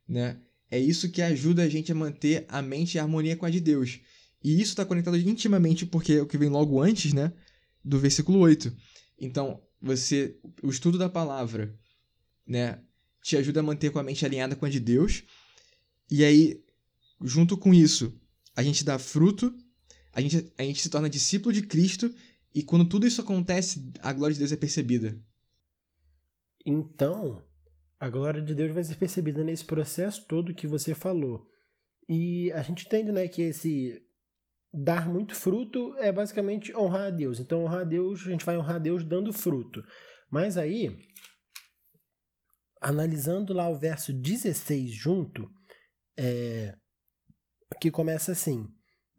né? 0.09 0.41
É 0.71 0.79
isso 0.79 1.11
que 1.11 1.23
ajuda 1.23 1.63
a 1.63 1.69
gente 1.69 1.93
a 1.93 1.95
manter 1.95 2.45
a 2.49 2.61
mente 2.61 2.97
em 2.97 3.01
harmonia 3.01 3.37
com 3.37 3.47
a 3.47 3.51
de 3.51 3.61
Deus. 3.61 4.01
E 4.43 4.61
isso 4.61 4.73
está 4.73 4.85
conectado 4.85 5.17
intimamente 5.17 5.87
porque 5.87 6.15
é 6.15 6.23
o 6.23 6.27
que 6.27 6.37
vem 6.37 6.49
logo 6.49 6.81
antes, 6.81 7.13
né? 7.13 7.33
Do 7.85 7.99
versículo 7.99 8.41
8. 8.41 8.77
Então, 9.19 9.63
você 9.81 10.37
o 10.63 10.69
estudo 10.69 10.99
da 10.99 11.09
palavra, 11.09 11.79
né, 12.47 12.81
te 13.23 13.37
ajuda 13.37 13.61
a 13.61 13.63
manter 13.63 13.91
com 13.91 13.99
a 13.99 14.03
mente 14.03 14.25
alinhada 14.25 14.57
com 14.57 14.67
a 14.67 14.71
de 14.71 14.81
Deus. 14.81 15.23
E 16.11 16.25
aí, 16.25 16.63
junto 17.23 17.57
com 17.57 17.73
isso, 17.73 18.13
a 18.55 18.63
gente 18.63 18.85
dá 18.85 18.99
fruto, 18.99 19.55
a 20.13 20.21
gente, 20.21 20.53
a 20.57 20.63
gente 20.63 20.81
se 20.81 20.89
torna 20.89 21.11
discípulo 21.11 21.53
de 21.53 21.63
Cristo, 21.63 22.13
e 22.57 22.63
quando 22.63 22.89
tudo 22.89 23.07
isso 23.07 23.21
acontece, 23.21 23.93
a 24.01 24.15
glória 24.15 24.33
de 24.33 24.39
Deus 24.39 24.51
é 24.51 24.57
percebida. 24.57 25.23
Então, 26.65 27.45
a 28.01 28.09
glória 28.09 28.41
de 28.41 28.55
Deus 28.55 28.73
vai 28.73 28.83
ser 28.83 28.97
percebida 28.97 29.45
nesse 29.45 29.63
processo 29.63 30.27
todo 30.27 30.55
que 30.55 30.67
você 30.67 30.95
falou. 30.95 31.47
E 32.09 32.51
a 32.53 32.63
gente 32.63 32.87
entende, 32.87 33.13
né, 33.13 33.29
que 33.29 33.43
esse 33.43 34.03
dar 34.73 35.07
muito 35.07 35.35
fruto 35.35 35.95
é 35.99 36.11
basicamente 36.11 36.75
honrar 36.75 37.09
a 37.09 37.11
Deus. 37.11 37.39
Então, 37.41 37.63
honrar 37.63 37.83
a 37.83 37.85
Deus, 37.85 38.27
a 38.27 38.31
gente 38.31 38.45
vai 38.47 38.57
honrar 38.57 38.77
a 38.77 38.79
Deus 38.79 39.05
dando 39.05 39.35
fruto. 39.35 39.85
Mas 40.31 40.57
aí, 40.57 40.97
analisando 42.81 43.53
lá 43.53 43.69
o 43.69 43.79
verso 43.79 44.15
16 44.15 44.93
junto, 44.93 45.47
é, 46.19 46.75
que 47.83 47.91
começa 47.91 48.33
assim: 48.33 48.67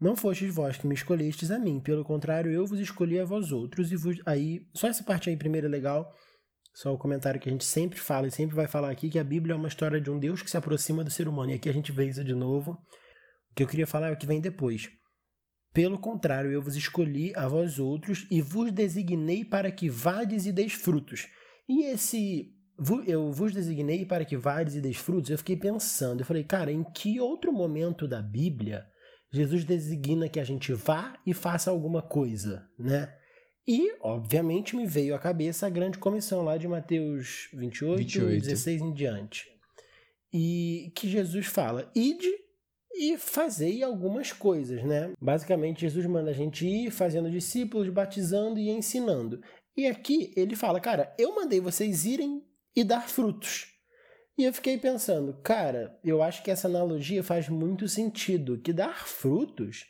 Não 0.00 0.14
fostes 0.14 0.54
vós 0.54 0.76
que 0.76 0.86
me 0.86 0.94
escolhestes 0.94 1.50
a 1.50 1.58
mim, 1.58 1.80
pelo 1.80 2.04
contrário, 2.04 2.52
eu 2.52 2.64
vos 2.66 2.78
escolhi 2.78 3.18
a 3.18 3.24
vós 3.24 3.50
outros. 3.50 3.90
E 3.90 3.96
vos... 3.96 4.16
aí, 4.24 4.60
só 4.72 4.86
essa 4.86 5.02
parte 5.02 5.28
aí 5.28 5.36
primeiro 5.36 5.66
é 5.66 5.70
legal. 5.70 6.12
Só 6.72 6.94
o 6.94 6.98
comentário 6.98 7.40
que 7.40 7.48
a 7.48 7.52
gente 7.52 7.64
sempre 7.64 7.98
fala 7.98 8.28
e 8.28 8.30
sempre 8.30 8.54
vai 8.54 8.68
falar 8.68 8.90
aqui, 8.90 9.10
que 9.10 9.18
a 9.18 9.24
Bíblia 9.24 9.54
é 9.54 9.56
uma 9.56 9.66
história 9.66 10.00
de 10.00 10.10
um 10.10 10.18
Deus 10.18 10.42
que 10.42 10.50
se 10.50 10.56
aproxima 10.56 11.02
do 11.02 11.10
ser 11.10 11.26
humano. 11.26 11.50
E 11.50 11.54
aqui 11.54 11.68
a 11.68 11.72
gente 11.72 11.90
vê 11.90 12.06
isso 12.06 12.22
de 12.22 12.34
novo. 12.34 12.72
O 13.50 13.54
que 13.56 13.64
eu 13.64 13.66
queria 13.66 13.86
falar 13.86 14.10
é 14.10 14.12
o 14.12 14.16
que 14.16 14.26
vem 14.26 14.40
depois. 14.40 14.88
Pelo 15.74 15.98
contrário, 15.98 16.52
eu 16.52 16.62
vos 16.62 16.76
escolhi 16.76 17.32
a 17.34 17.48
vós 17.48 17.80
outros 17.80 18.26
e 18.30 18.40
vos 18.40 18.70
designei 18.70 19.44
para 19.44 19.72
que 19.72 19.90
vades 19.90 20.46
e 20.46 20.52
deis 20.52 20.72
frutos. 20.72 21.26
E 21.68 21.84
esse 21.86 22.54
eu 23.06 23.32
vos 23.32 23.52
designei 23.52 24.06
para 24.06 24.24
que 24.24 24.36
vades 24.36 24.76
e 24.76 24.80
deis 24.80 24.96
frutos, 24.96 25.30
eu 25.30 25.38
fiquei 25.38 25.56
pensando, 25.56 26.20
eu 26.20 26.24
falei, 26.26 26.44
cara, 26.44 26.70
em 26.70 26.84
que 26.84 27.20
outro 27.20 27.52
momento 27.52 28.06
da 28.06 28.22
Bíblia 28.22 28.86
Jesus 29.30 29.64
designa 29.64 30.28
que 30.28 30.40
a 30.40 30.44
gente 30.44 30.72
vá 30.72 31.18
e 31.26 31.34
faça 31.34 31.70
alguma 31.70 32.02
coisa, 32.02 32.68
né? 32.78 33.14
E, 33.66 33.94
obviamente, 34.00 34.74
me 34.74 34.86
veio 34.86 35.14
à 35.14 35.18
cabeça 35.18 35.66
a 35.66 35.70
grande 35.70 35.98
comissão 35.98 36.42
lá 36.42 36.56
de 36.56 36.66
Mateus 36.66 37.50
28, 37.52 37.98
28. 37.98 38.42
16 38.42 38.80
em 38.80 38.94
diante. 38.94 39.46
E 40.32 40.90
que 40.94 41.08
Jesus 41.08 41.46
fala: 41.46 41.90
ide 41.94 42.32
e 42.94 43.18
fazei 43.18 43.82
algumas 43.82 44.32
coisas, 44.32 44.82
né? 44.82 45.12
Basicamente, 45.20 45.82
Jesus 45.82 46.06
manda 46.06 46.30
a 46.30 46.34
gente 46.34 46.66
ir 46.66 46.90
fazendo 46.90 47.30
discípulos, 47.30 47.88
batizando 47.90 48.58
e 48.58 48.70
ensinando. 48.70 49.40
E 49.76 49.86
aqui 49.86 50.32
ele 50.36 50.56
fala, 50.56 50.80
cara, 50.80 51.14
eu 51.18 51.34
mandei 51.36 51.60
vocês 51.60 52.04
irem 52.04 52.42
e 52.74 52.82
dar 52.82 53.08
frutos. 53.08 53.77
E 54.38 54.44
eu 54.44 54.52
fiquei 54.52 54.78
pensando, 54.78 55.34
cara, 55.42 55.98
eu 56.04 56.22
acho 56.22 56.44
que 56.44 56.50
essa 56.50 56.68
analogia 56.68 57.24
faz 57.24 57.48
muito 57.48 57.88
sentido, 57.88 58.58
que 58.58 58.72
dar 58.72 59.04
frutos 59.04 59.84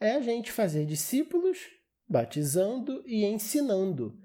é 0.00 0.16
a 0.16 0.20
gente 0.20 0.50
fazer 0.50 0.84
discípulos, 0.84 1.58
batizando 2.08 3.00
e 3.06 3.24
ensinando. 3.24 4.18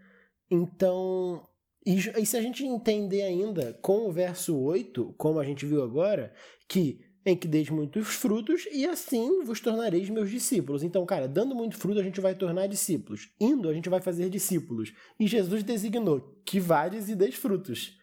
Então, 0.49 1.47
e, 1.85 2.25
se 2.25 2.35
a 2.35 2.41
gente 2.41 2.65
entender 2.65 3.21
ainda 3.21 3.73
com 3.81 4.07
o 4.07 4.11
verso 4.11 4.57
8, 4.57 5.13
como 5.15 5.39
a 5.39 5.45
gente 5.45 5.63
viu 5.63 5.83
agora, 5.83 6.33
que 6.67 6.99
em 7.23 7.35
que 7.35 7.47
deis 7.47 7.69
muitos 7.69 8.07
frutos, 8.07 8.65
e 8.71 8.85
assim 8.85 9.43
vos 9.43 9.59
tornareis 9.59 10.09
meus 10.09 10.31
discípulos. 10.31 10.81
Então, 10.81 11.05
cara, 11.05 11.27
dando 11.27 11.53
muito 11.53 11.77
fruto, 11.77 11.99
a 11.99 12.03
gente 12.03 12.21
vai 12.21 12.33
tornar 12.33 12.67
discípulos. 12.67 13.29
Indo, 13.39 13.69
a 13.69 13.73
gente 13.73 13.89
vai 13.89 14.01
fazer 14.01 14.29
discípulos. 14.29 14.93
E 15.19 15.27
Jesus 15.27 15.61
designou 15.61 16.41
que 16.45 16.57
vades 16.57 17.09
e 17.09 17.15
deis 17.15 17.35
frutos. 17.35 17.96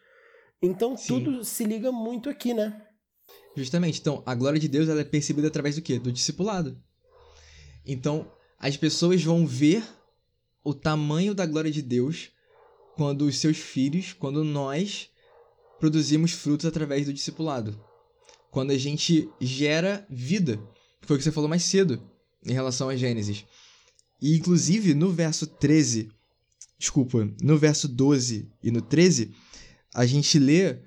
Então, 0.65 0.97
Sim. 0.97 1.07
tudo 1.07 1.43
se 1.43 1.63
liga 1.63 1.91
muito 1.91 2.29
aqui, 2.29 2.53
né? 2.53 2.81
Justamente. 3.55 3.99
Então, 3.99 4.21
a 4.25 4.35
glória 4.35 4.59
de 4.59 4.67
Deus 4.67 4.89
ela 4.89 5.01
é 5.01 5.05
percebida 5.05 5.47
através 5.47 5.75
do 5.75 5.81
quê? 5.81 5.97
Do 5.99 6.11
discipulado. 6.11 6.77
Então, 7.85 8.31
as 8.59 8.75
pessoas 8.75 9.23
vão 9.23 9.45
ver 9.45 9.83
o 10.63 10.73
tamanho 10.73 11.33
da 11.33 11.45
glória 11.45 11.71
de 11.71 11.81
Deus 11.81 12.29
quando 12.95 13.25
os 13.25 13.37
seus 13.37 13.57
filhos, 13.57 14.13
quando 14.13 14.43
nós 14.43 15.09
produzimos 15.79 16.31
frutos 16.31 16.65
através 16.65 17.05
do 17.05 17.13
discipulado 17.13 17.79
quando 18.55 18.71
a 18.71 18.77
gente 18.77 19.29
gera 19.41 20.07
vida. 20.09 20.57
Foi 21.01 21.17
o 21.17 21.19
que 21.19 21.25
você 21.25 21.31
falou 21.33 21.49
mais 21.49 21.63
cedo 21.63 22.01
em 22.45 22.53
relação 22.53 22.87
a 22.87 22.95
Gênesis. 22.95 23.43
E 24.21 24.33
inclusive 24.33 24.93
no 24.93 25.11
verso 25.11 25.45
13, 25.45 26.09
desculpa, 26.79 27.29
no 27.41 27.57
verso 27.57 27.85
12 27.85 28.49
e 28.63 28.71
no 28.71 28.81
13, 28.81 29.33
a 29.95 30.05
gente 30.05 30.37
lê 30.37 30.77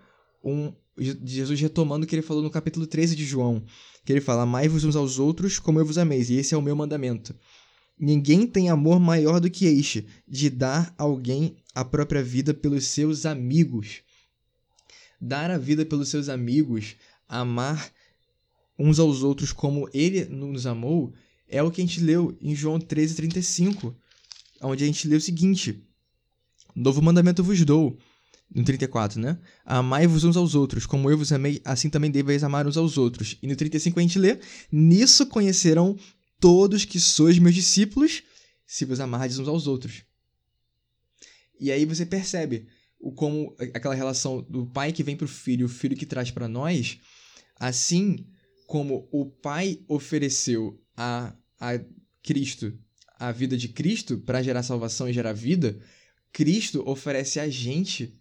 um 0.45 0.73
Jesus 1.01 1.61
retomando 1.61 2.05
o 2.05 2.09
que 2.09 2.15
ele 2.15 2.23
falou 2.23 2.43
no 2.43 2.51
capítulo 2.51 2.87
13 2.87 3.17
de 3.17 3.25
João, 3.25 3.65
que 4.05 4.13
ele 4.13 4.21
fala: 4.21 4.43
Amai-vos 4.43 4.85
uns 4.85 4.97
aos 4.97 5.19
outros 5.19 5.59
como 5.59 5.79
eu 5.79 5.87
vos 5.87 5.97
ameis, 5.97 6.29
e 6.29 6.35
esse 6.35 6.55
é 6.55 6.59
o 6.59 6.63
meu 6.63 6.77
mandamento. 6.77 7.35
Ninguém 7.99 8.47
tem 8.47 8.69
amor 8.69 9.01
maior 9.01 9.41
do 9.41 9.51
que 9.51 9.67
este, 9.67 10.07
de 10.27 10.51
dar 10.51 10.95
alguém 10.99 11.57
a 11.75 11.85
própria 11.85 12.23
vida 12.23 12.53
pelos 12.53 12.87
seus 12.87 13.27
amigos. 13.27 14.03
Dar 15.21 15.51
a 15.51 15.59
vida 15.59 15.85
pelos 15.85 16.09
seus 16.09 16.29
amigos 16.29 16.95
amar 17.29 17.93
uns 18.79 18.99
aos 18.99 19.23
outros 19.23 19.53
como 19.53 19.89
ele 19.93 20.25
nos 20.27 20.67
amou, 20.67 21.13
é 21.49 21.63
o 21.63 21.71
que 21.71 21.81
a 21.81 21.85
gente 21.85 22.01
leu 22.01 22.37
em 22.41 22.55
João 22.55 22.79
13:35, 22.79 23.95
onde 24.63 24.85
a 24.85 24.87
gente 24.87 25.09
lê 25.09 25.17
o 25.17 25.21
seguinte: 25.21 25.83
Novo 26.75 27.03
mandamento 27.03 27.43
vos 27.43 27.65
dou, 27.65 27.99
no 28.55 28.65
34, 28.65 29.21
né? 29.21 29.39
Amai-vos 29.65 30.25
uns 30.25 30.37
aos 30.37 30.55
outros, 30.55 30.87
como 30.87 31.11
eu 31.11 31.19
vos 31.19 31.33
amei, 31.33 31.61
assim 31.65 31.91
também 31.91 32.11
deveis 32.11 32.43
amar 32.43 32.67
uns 32.67 32.77
aos 32.77 32.97
outros. 32.97 33.37
E 33.43 33.47
no 33.47 33.55
35 33.55 33.99
a 33.99 34.03
gente 34.03 34.19
lê: 34.19 34.39
Nisso 34.71 35.27
conhecerão 35.27 35.97
todos 36.41 36.85
que 36.85 36.99
sois 36.99 37.39
meus 37.39 37.55
discípulos, 37.55 38.23
se 38.67 38.85
vos 38.85 39.01
amardes 39.01 39.39
uns 39.39 39.49
aos 39.49 39.67
outros. 39.67 40.03
E 41.61 41.73
aí 41.73 41.85
você 41.85 42.07
percebe 42.07 42.69
o 43.01 43.13
como 43.13 43.55
aquela 43.75 43.95
relação 43.95 44.43
do 44.49 44.67
pai 44.67 44.93
que 44.93 45.03
vem 45.03 45.17
para 45.17 45.25
o 45.25 45.29
filho, 45.29 45.67
o 45.67 45.69
filho 45.69 45.97
que 45.97 46.07
traz 46.07 46.31
para 46.31 46.49
nós, 46.49 46.99
Assim 47.59 48.25
como 48.67 49.09
o 49.11 49.27
Pai 49.27 49.81
ofereceu 49.89 50.81
a, 50.97 51.35
a 51.59 51.81
Cristo 52.23 52.79
a 53.19 53.33
vida 53.33 53.57
de 53.57 53.69
Cristo 53.69 54.19
para 54.19 54.43
gerar 54.43 54.63
salvação 54.63 55.09
e 55.09 55.13
gerar 55.13 55.33
vida, 55.33 55.77
Cristo 56.33 56.89
oferece 56.89 57.41
a 57.41 57.49
gente 57.49 58.17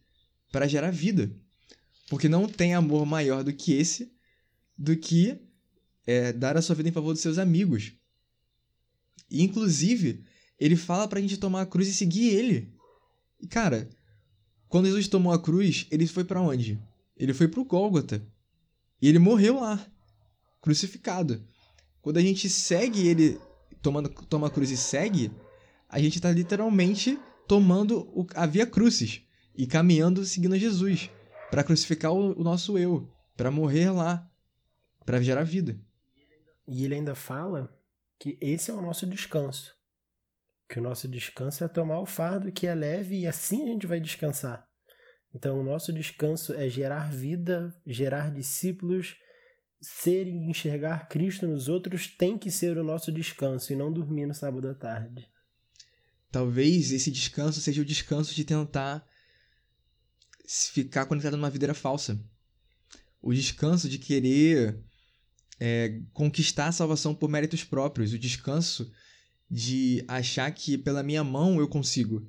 para 0.58 0.68
gerar 0.68 0.90
vida. 0.90 1.32
Porque 2.10 2.28
não 2.28 2.48
tem 2.48 2.74
amor 2.74 3.06
maior 3.06 3.44
do 3.44 3.54
que 3.54 3.74
esse, 3.74 4.12
do 4.76 4.98
que 4.98 5.40
é, 6.04 6.34
dar 6.34 6.58
a 6.58 6.64
sua 6.64 6.74
vida 6.74 6.90
em 6.90 6.92
favor 6.92 7.14
dos 7.14 7.22
seus 7.22 7.38
amigos. 7.38 7.94
Inclusive, 9.30 10.24
ele 10.60 10.76
fala 10.76 11.08
para 11.08 11.20
a 11.20 11.22
gente 11.22 11.38
tomar 11.38 11.62
a 11.62 11.66
cruz 11.68 11.88
e 11.88 11.94
seguir 11.94 12.30
ele. 12.30 12.74
E, 13.40 13.46
cara, 13.46 13.88
quando 14.68 14.88
Jesus 14.88 15.08
tomou 15.08 15.32
a 15.32 15.40
cruz, 15.40 15.86
ele 15.92 16.08
foi 16.08 16.24
para 16.24 16.42
onde? 16.42 16.82
Ele 17.16 17.36
foi 17.36 17.48
pro 17.48 17.64
Gólgota. 17.64 18.26
E 19.00 19.08
ele 19.08 19.20
morreu 19.20 19.60
lá, 19.60 19.86
crucificado. 20.60 21.46
Quando 22.02 22.18
a 22.18 22.22
gente 22.22 22.50
segue 22.50 23.08
ele, 23.08 23.40
tomando, 23.80 24.10
toma 24.10 24.48
a 24.48 24.50
cruz 24.50 24.72
e 24.72 24.78
segue, 24.78 25.30
a 25.88 26.00
gente 26.00 26.16
está 26.16 26.32
literalmente 26.32 27.20
tomando 27.48 28.10
o, 28.20 28.26
a 28.34 28.48
via 28.48 28.66
crucis 28.66 29.27
e 29.58 29.66
caminhando 29.66 30.24
seguindo 30.24 30.58
Jesus 30.58 31.10
para 31.50 31.64
crucificar 31.64 32.14
o, 32.14 32.40
o 32.40 32.44
nosso 32.44 32.78
eu, 32.78 33.12
para 33.36 33.50
morrer 33.50 33.90
lá, 33.90 34.30
para 35.06 35.22
gerar 35.22 35.44
vida. 35.44 35.80
E 36.68 36.86
ele 36.86 36.96
ainda 36.96 37.16
fala 37.16 37.74
que 38.20 38.38
esse 38.42 38.70
é 38.70 38.74
o 38.74 38.82
nosso 38.82 39.08
descanso. 39.08 39.76
Que 40.70 40.80
o 40.80 40.84
nosso 40.84 41.08
descanso 41.08 41.64
é 41.64 41.68
tomar 41.68 42.00
o 42.00 42.06
fardo 42.06 42.52
que 42.52 42.68
é 42.68 42.76
leve 42.76 43.20
e 43.20 43.28
assim 43.28 43.64
a 43.64 43.68
gente 43.68 43.88
vai 43.88 44.00
descansar. 44.00 44.68
Então, 45.34 45.60
o 45.60 45.64
nosso 45.64 45.94
descanso 45.94 46.54
é 46.54 46.70
gerar 46.70 47.12
vida, 47.12 47.74
gerar 47.86 48.32
discípulos, 48.32 49.16
ser 49.80 50.28
e 50.28 50.50
enxergar 50.50 51.08
Cristo 51.08 51.48
nos 51.48 51.70
outros 51.70 52.08
tem 52.08 52.38
que 52.38 52.50
ser 52.50 52.78
o 52.78 52.84
nosso 52.84 53.12
descanso 53.12 53.72
e 53.72 53.76
não 53.76 53.94
dormir 53.94 54.26
no 54.26 54.34
sábado 54.34 54.68
à 54.68 54.74
tarde. 54.74 55.30
Talvez 56.32 56.92
esse 56.92 57.12
descanso 57.12 57.62
seja 57.62 57.82
o 57.82 57.86
descanso 57.86 58.34
de 58.34 58.44
tentar 58.44 59.07
ficar 60.48 61.06
conectado 61.06 61.36
numa 61.36 61.50
videira 61.50 61.74
falsa. 61.74 62.20
O 63.22 63.34
descanso 63.34 63.90
de 63.90 64.00
querer 64.00 64.80
é, 65.60 66.00
conquistar 66.14 66.68
a 66.68 66.72
salvação 66.72 67.14
por 67.14 67.30
méritos 67.30 67.64
próprios. 67.64 68.14
O 68.14 68.20
descanso 68.20 68.90
de 69.50 70.04
achar 70.08 70.50
que 70.52 70.78
pela 70.78 71.04
minha 71.04 71.24
mão 71.24 71.60
eu 71.60 71.68
consigo. 71.68 72.28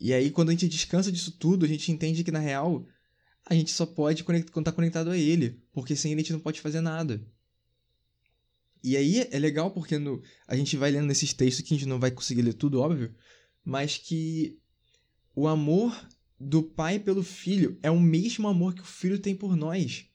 E 0.00 0.12
aí, 0.12 0.30
quando 0.30 0.48
a 0.48 0.52
gente 0.52 0.68
descansa 0.68 1.12
disso 1.12 1.32
tudo, 1.32 1.64
a 1.64 1.68
gente 1.68 1.92
entende 1.92 2.24
que, 2.24 2.32
na 2.32 2.40
real, 2.40 2.86
a 3.46 3.54
gente 3.54 3.70
só 3.70 3.86
pode 3.86 4.22
estar 4.22 4.72
conectado 4.72 5.10
a 5.10 5.16
ele, 5.16 5.62
porque 5.72 5.94
sem 5.94 6.12
ele 6.12 6.20
a 6.20 6.24
gente 6.24 6.32
não 6.32 6.40
pode 6.40 6.60
fazer 6.60 6.80
nada. 6.80 7.24
E 8.82 8.96
aí 8.96 9.28
é 9.30 9.38
legal 9.38 9.70
porque 9.70 9.96
no, 9.98 10.20
a 10.46 10.56
gente 10.56 10.76
vai 10.76 10.90
lendo 10.90 11.06
nesses 11.06 11.32
textos 11.32 11.66
que 11.66 11.72
a 11.72 11.76
gente 11.76 11.88
não 11.88 12.00
vai 12.00 12.10
conseguir 12.10 12.42
ler 12.42 12.54
tudo, 12.54 12.80
óbvio, 12.80 13.14
mas 13.64 13.96
que 13.96 14.58
o 15.36 15.46
amor 15.46 15.96
do 16.42 16.62
pai 16.62 16.98
pelo 16.98 17.22
filho 17.22 17.78
é 17.82 17.90
o 17.90 18.00
mesmo 18.00 18.48
amor 18.48 18.74
que 18.74 18.82
o 18.82 18.86
filho 18.86 19.18
tem 19.18 19.34
por 19.34 19.56
nós. 19.56 20.06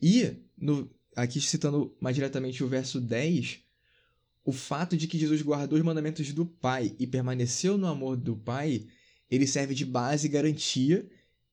E, 0.00 0.36
no, 0.56 0.90
aqui 1.16 1.40
citando 1.40 1.96
mais 2.00 2.14
diretamente 2.14 2.62
o 2.62 2.68
verso 2.68 3.00
10, 3.00 3.60
o 4.44 4.52
fato 4.52 4.96
de 4.96 5.06
que 5.06 5.18
Jesus 5.18 5.42
guardou 5.42 5.78
os 5.78 5.84
mandamentos 5.84 6.32
do 6.32 6.44
Pai 6.44 6.94
e 6.98 7.06
permaneceu 7.06 7.78
no 7.78 7.86
amor 7.86 8.16
do 8.16 8.36
Pai, 8.36 8.86
ele 9.30 9.46
serve 9.46 9.74
de 9.74 9.84
base 9.84 10.26
e 10.26 10.30
garantia 10.30 11.08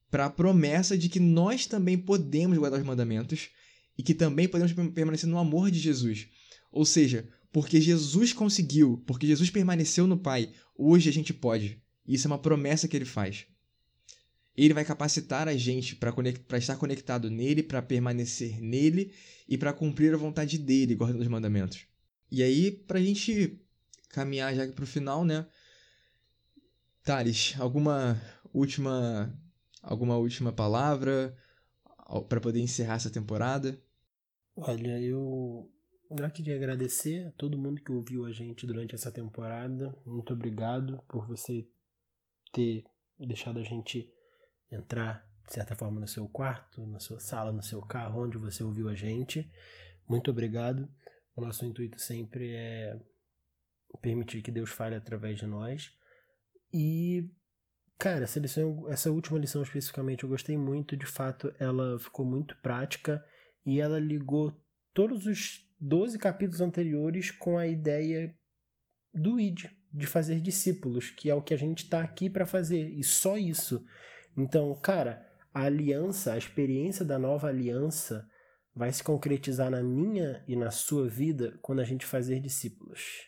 para 0.10 0.26
a 0.26 0.30
promessa 0.30 0.98
de 0.98 1.08
que 1.08 1.20
nós 1.20 1.68
também 1.68 1.98
podemos 1.98 2.58
guardar 2.58 2.80
os 2.80 2.86
mandamentos 2.86 3.50
e 3.98 4.02
que 4.02 4.14
também 4.14 4.48
podemos 4.48 4.74
permanecer 4.92 5.30
no 5.30 5.38
amor 5.38 5.70
de 5.70 5.80
Jesus. 5.80 6.28
Ou 6.72 6.86
seja, 6.86 7.28
porque 7.52 7.80
Jesus 7.80 8.34
conseguiu, 8.34 9.04
porque 9.06 9.28
Jesus 9.28 9.50
permaneceu 9.50 10.08
no 10.08 10.18
Pai, 10.18 10.52
hoje 10.76 11.10
a 11.10 11.14
gente 11.14 11.34
pode. 11.34 11.82
Isso 12.08 12.28
é 12.28 12.32
uma 12.32 12.40
promessa 12.40 12.88
que 12.88 12.96
ele 12.96 13.06
faz. 13.06 13.46
Ele 14.62 14.74
vai 14.74 14.84
capacitar 14.84 15.48
a 15.48 15.56
gente 15.56 15.96
para 15.96 16.58
estar 16.58 16.76
conectado 16.76 17.30
nele, 17.30 17.64
para 17.64 17.82
permanecer 17.82 18.62
nele 18.62 19.14
e 19.48 19.58
para 19.58 19.72
cumprir 19.72 20.14
a 20.14 20.18
vontade 20.18 20.58
dele, 20.58 20.96
guardando 20.96 21.22
os 21.22 21.28
mandamentos. 21.30 21.86
E 22.30 22.44
aí, 22.44 22.70
pra 22.70 23.00
gente 23.00 23.58
caminhar 24.10 24.54
já 24.54 24.68
pro 24.68 24.86
final, 24.86 25.24
né? 25.24 25.48
Thales, 27.04 27.56
alguma 27.58 28.22
última 28.54 29.34
alguma 29.82 30.18
última 30.18 30.52
palavra 30.52 31.34
para 32.28 32.42
poder 32.42 32.60
encerrar 32.60 32.96
essa 32.96 33.10
temporada? 33.10 33.82
Olha, 34.58 35.00
eu 35.00 35.72
já 36.20 36.30
queria 36.30 36.58
agradecer 36.58 37.26
a 37.28 37.32
todo 37.32 37.58
mundo 37.58 37.82
que 37.82 37.94
ouviu 37.94 38.26
a 38.26 38.34
gente 38.34 38.68
durante 38.68 38.94
essa 38.94 39.10
temporada. 39.10 39.98
Muito 40.06 40.34
obrigado 40.34 41.02
por 41.08 41.26
você 41.26 41.66
ter 42.52 42.84
deixado 43.18 43.60
a 43.60 43.64
gente 43.64 44.12
entrar, 44.72 45.28
de 45.48 45.54
certa 45.54 45.76
forma, 45.76 46.00
no 46.00 46.08
seu 46.08 46.28
quarto, 46.28 46.86
na 46.86 47.00
sua 47.00 47.20
sala, 47.20 47.52
no 47.52 47.64
seu 47.64 47.82
carro, 47.82 48.24
onde 48.24 48.38
você 48.38 48.64
ouviu 48.64 48.90
a 48.90 48.96
gente. 48.96 49.50
Muito 50.08 50.32
obrigado. 50.32 50.90
O 51.36 51.42
nosso 51.42 51.66
intuito 51.66 52.00
sempre 52.00 52.54
é 52.54 53.00
permitir 54.02 54.42
que 54.42 54.52
Deus 54.52 54.70
fale 54.70 54.96
através 54.96 55.40
de 55.40 55.46
nós. 55.46 55.92
E, 56.74 57.30
cara, 57.98 58.24
essa, 58.24 58.40
lição, 58.40 58.90
essa 58.90 59.12
última 59.12 59.40
lição 59.40 59.64
especificamente 59.64 60.24
eu 60.24 60.30
gostei 60.30 60.58
muito. 60.58 60.96
De 60.96 61.06
fato, 61.06 61.54
ela 61.60 61.98
ficou 62.00 62.26
muito 62.26 62.56
prática 62.58 63.24
e 63.66 63.80
ela 63.80 64.00
ligou 64.00 64.56
todos 64.94 65.26
os 65.26 65.68
12 65.80 66.18
capítulos 66.20 66.62
anteriores 66.62 67.32
com 67.32 67.58
a 67.58 67.68
ideia 67.68 68.36
do 69.14 69.40
ID, 69.40 69.66
de 69.92 70.06
fazer 70.06 70.40
discípulos, 70.40 71.10
que 71.10 71.30
é 71.30 71.36
o 71.36 71.42
que 71.42 71.54
a 71.54 71.58
gente 71.58 71.84
está 71.84 72.02
aqui 72.02 72.30
para 72.30 72.46
fazer, 72.46 72.90
e 72.90 73.04
só 73.04 73.38
isso. 73.38 73.84
Então, 74.40 74.74
cara, 74.76 75.28
a 75.54 75.64
aliança, 75.64 76.32
a 76.32 76.38
experiência 76.38 77.04
da 77.04 77.20
nova 77.20 77.50
aliança 77.50 78.26
vai 78.74 78.90
se 78.90 79.04
concretizar 79.04 79.70
na 79.70 79.84
minha 79.84 80.42
e 80.48 80.56
na 80.56 80.72
sua 80.72 81.10
vida 81.10 81.60
quando 81.62 81.82
a 81.82 81.84
gente 81.84 82.06
fazer 82.06 82.40
discípulos. 82.40 83.28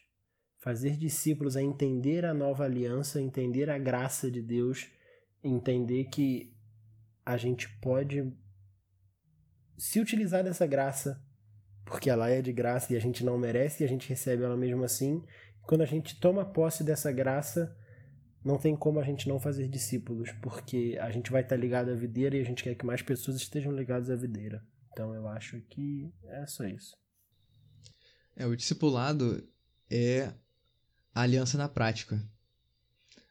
Fazer 0.59 0.95
discípulos 0.95 1.57
é 1.57 1.61
entender 1.61 2.23
a 2.23 2.33
nova 2.33 2.63
aliança, 2.63 3.21
entender 3.21 3.69
a 3.69 3.77
graça 3.77 4.31
de 4.31 4.41
Deus, 4.41 4.89
entender 5.43 6.05
que 6.05 6.55
a 7.25 7.35
gente 7.35 7.67
pode 7.79 8.31
se 9.77 9.99
utilizar 9.99 10.45
dessa 10.45 10.65
graça, 10.65 11.21
porque 11.83 12.09
ela 12.09 12.29
é 12.29 12.41
de 12.41 12.53
graça 12.53 12.93
e 12.93 12.95
a 12.95 13.01
gente 13.01 13.21
não 13.25 13.37
merece 13.37 13.83
e 13.83 13.85
a 13.85 13.89
gente 13.89 14.07
recebe 14.07 14.43
ela 14.43 14.55
mesmo 14.55 14.85
assim. 14.85 15.25
Quando 15.63 15.81
a 15.81 15.85
gente 15.85 16.17
toma 16.21 16.45
posse 16.45 16.85
dessa 16.85 17.11
graça, 17.11 17.75
não 18.43 18.57
tem 18.57 18.75
como 18.75 18.99
a 18.99 19.03
gente 19.03 19.27
não 19.27 19.39
fazer 19.39 19.67
discípulos, 19.67 20.31
porque 20.41 20.97
a 20.99 21.11
gente 21.11 21.31
vai 21.31 21.41
estar 21.41 21.55
ligado 21.55 21.91
à 21.91 21.95
videira 21.95 22.35
e 22.35 22.41
a 22.41 22.43
gente 22.43 22.63
quer 22.63 22.75
que 22.75 22.85
mais 22.85 23.01
pessoas 23.01 23.37
estejam 23.37 23.71
ligadas 23.71 24.09
à 24.09 24.15
videira. 24.15 24.63
Então 24.91 25.13
eu 25.13 25.27
acho 25.27 25.61
que 25.61 26.11
é 26.25 26.45
só 26.47 26.65
isso. 26.65 26.97
É, 28.35 28.45
o 28.45 28.55
discipulado 28.55 29.47
é 29.89 30.33
a 31.13 31.21
aliança 31.21 31.57
na 31.57 31.69
prática. 31.69 32.21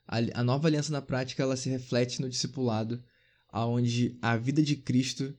A, 0.06 0.18
a 0.34 0.44
nova 0.44 0.68
aliança 0.68 0.92
na 0.92 1.02
prática 1.02 1.42
ela 1.42 1.56
se 1.56 1.68
reflete 1.68 2.20
no 2.20 2.28
discipulado, 2.28 3.02
aonde 3.48 4.16
a 4.22 4.36
vida 4.36 4.62
de 4.62 4.76
Cristo 4.76 5.36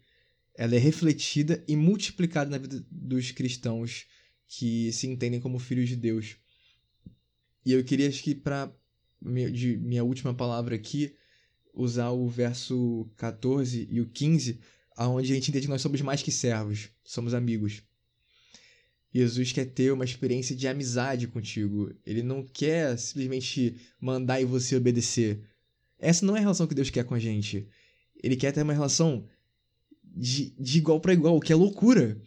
ela 0.53 0.76
é 0.76 0.80
refletida 0.80 1.63
e 1.67 1.76
multiplicada 1.76 2.49
na 2.49 2.57
vida 2.57 2.86
dos 2.91 3.32
cristãos 3.32 4.05
que 4.47 4.91
se 4.91 5.07
entendem 5.07 5.39
como 5.39 5.57
filhos 5.57 5.88
de 5.88 5.95
Deus. 5.95 6.36
E 7.65 7.72
eu 7.72 7.84
queria 7.86 8.09
acho 8.09 8.22
que 8.22 8.36
para 8.36 8.72
de 9.22 9.78
minha 9.78 10.03
última 10.03 10.34
palavra 10.34 10.76
aqui 10.76 11.15
usar 11.74 12.09
o 12.09 12.28
verso 12.28 13.09
14 13.17 13.88
e 13.89 14.01
o 14.01 14.07
15 14.07 14.59
aonde 14.95 15.32
a 15.32 15.36
gente 15.36 15.49
entende 15.49 15.65
que 15.65 15.72
nós 15.72 15.82
somos 15.82 16.01
mais 16.01 16.22
que 16.22 16.32
servos, 16.32 16.89
somos 17.03 17.34
amigos. 17.34 17.82
Jesus 19.13 19.51
quer 19.51 19.65
ter 19.65 19.91
uma 19.91 20.05
experiência 20.05 20.55
de 20.55 20.67
amizade 20.67 21.28
contigo. 21.28 21.93
Ele 22.05 22.24
não 22.24 22.43
quer 22.43 22.97
simplesmente 22.97 23.76
mandar 23.99 24.41
e 24.41 24.45
você 24.45 24.76
obedecer. 24.76 25.41
Essa 25.99 26.26
não 26.26 26.36
é 26.36 26.39
a 26.39 26.41
relação 26.41 26.67
que 26.67 26.76
Deus 26.76 26.89
quer 26.89 27.03
com 27.03 27.13
a 27.13 27.19
gente. 27.19 27.67
Ele 28.24 28.36
quer 28.36 28.51
ter 28.51 28.63
uma 28.63 28.74
relação 28.74 29.28
de, 30.03 30.51
de 30.57 30.78
igual 30.78 30.99
para 30.99 31.13
igual, 31.13 31.39
que 31.39 31.51
é 31.51 31.55
loucura. 31.55 32.22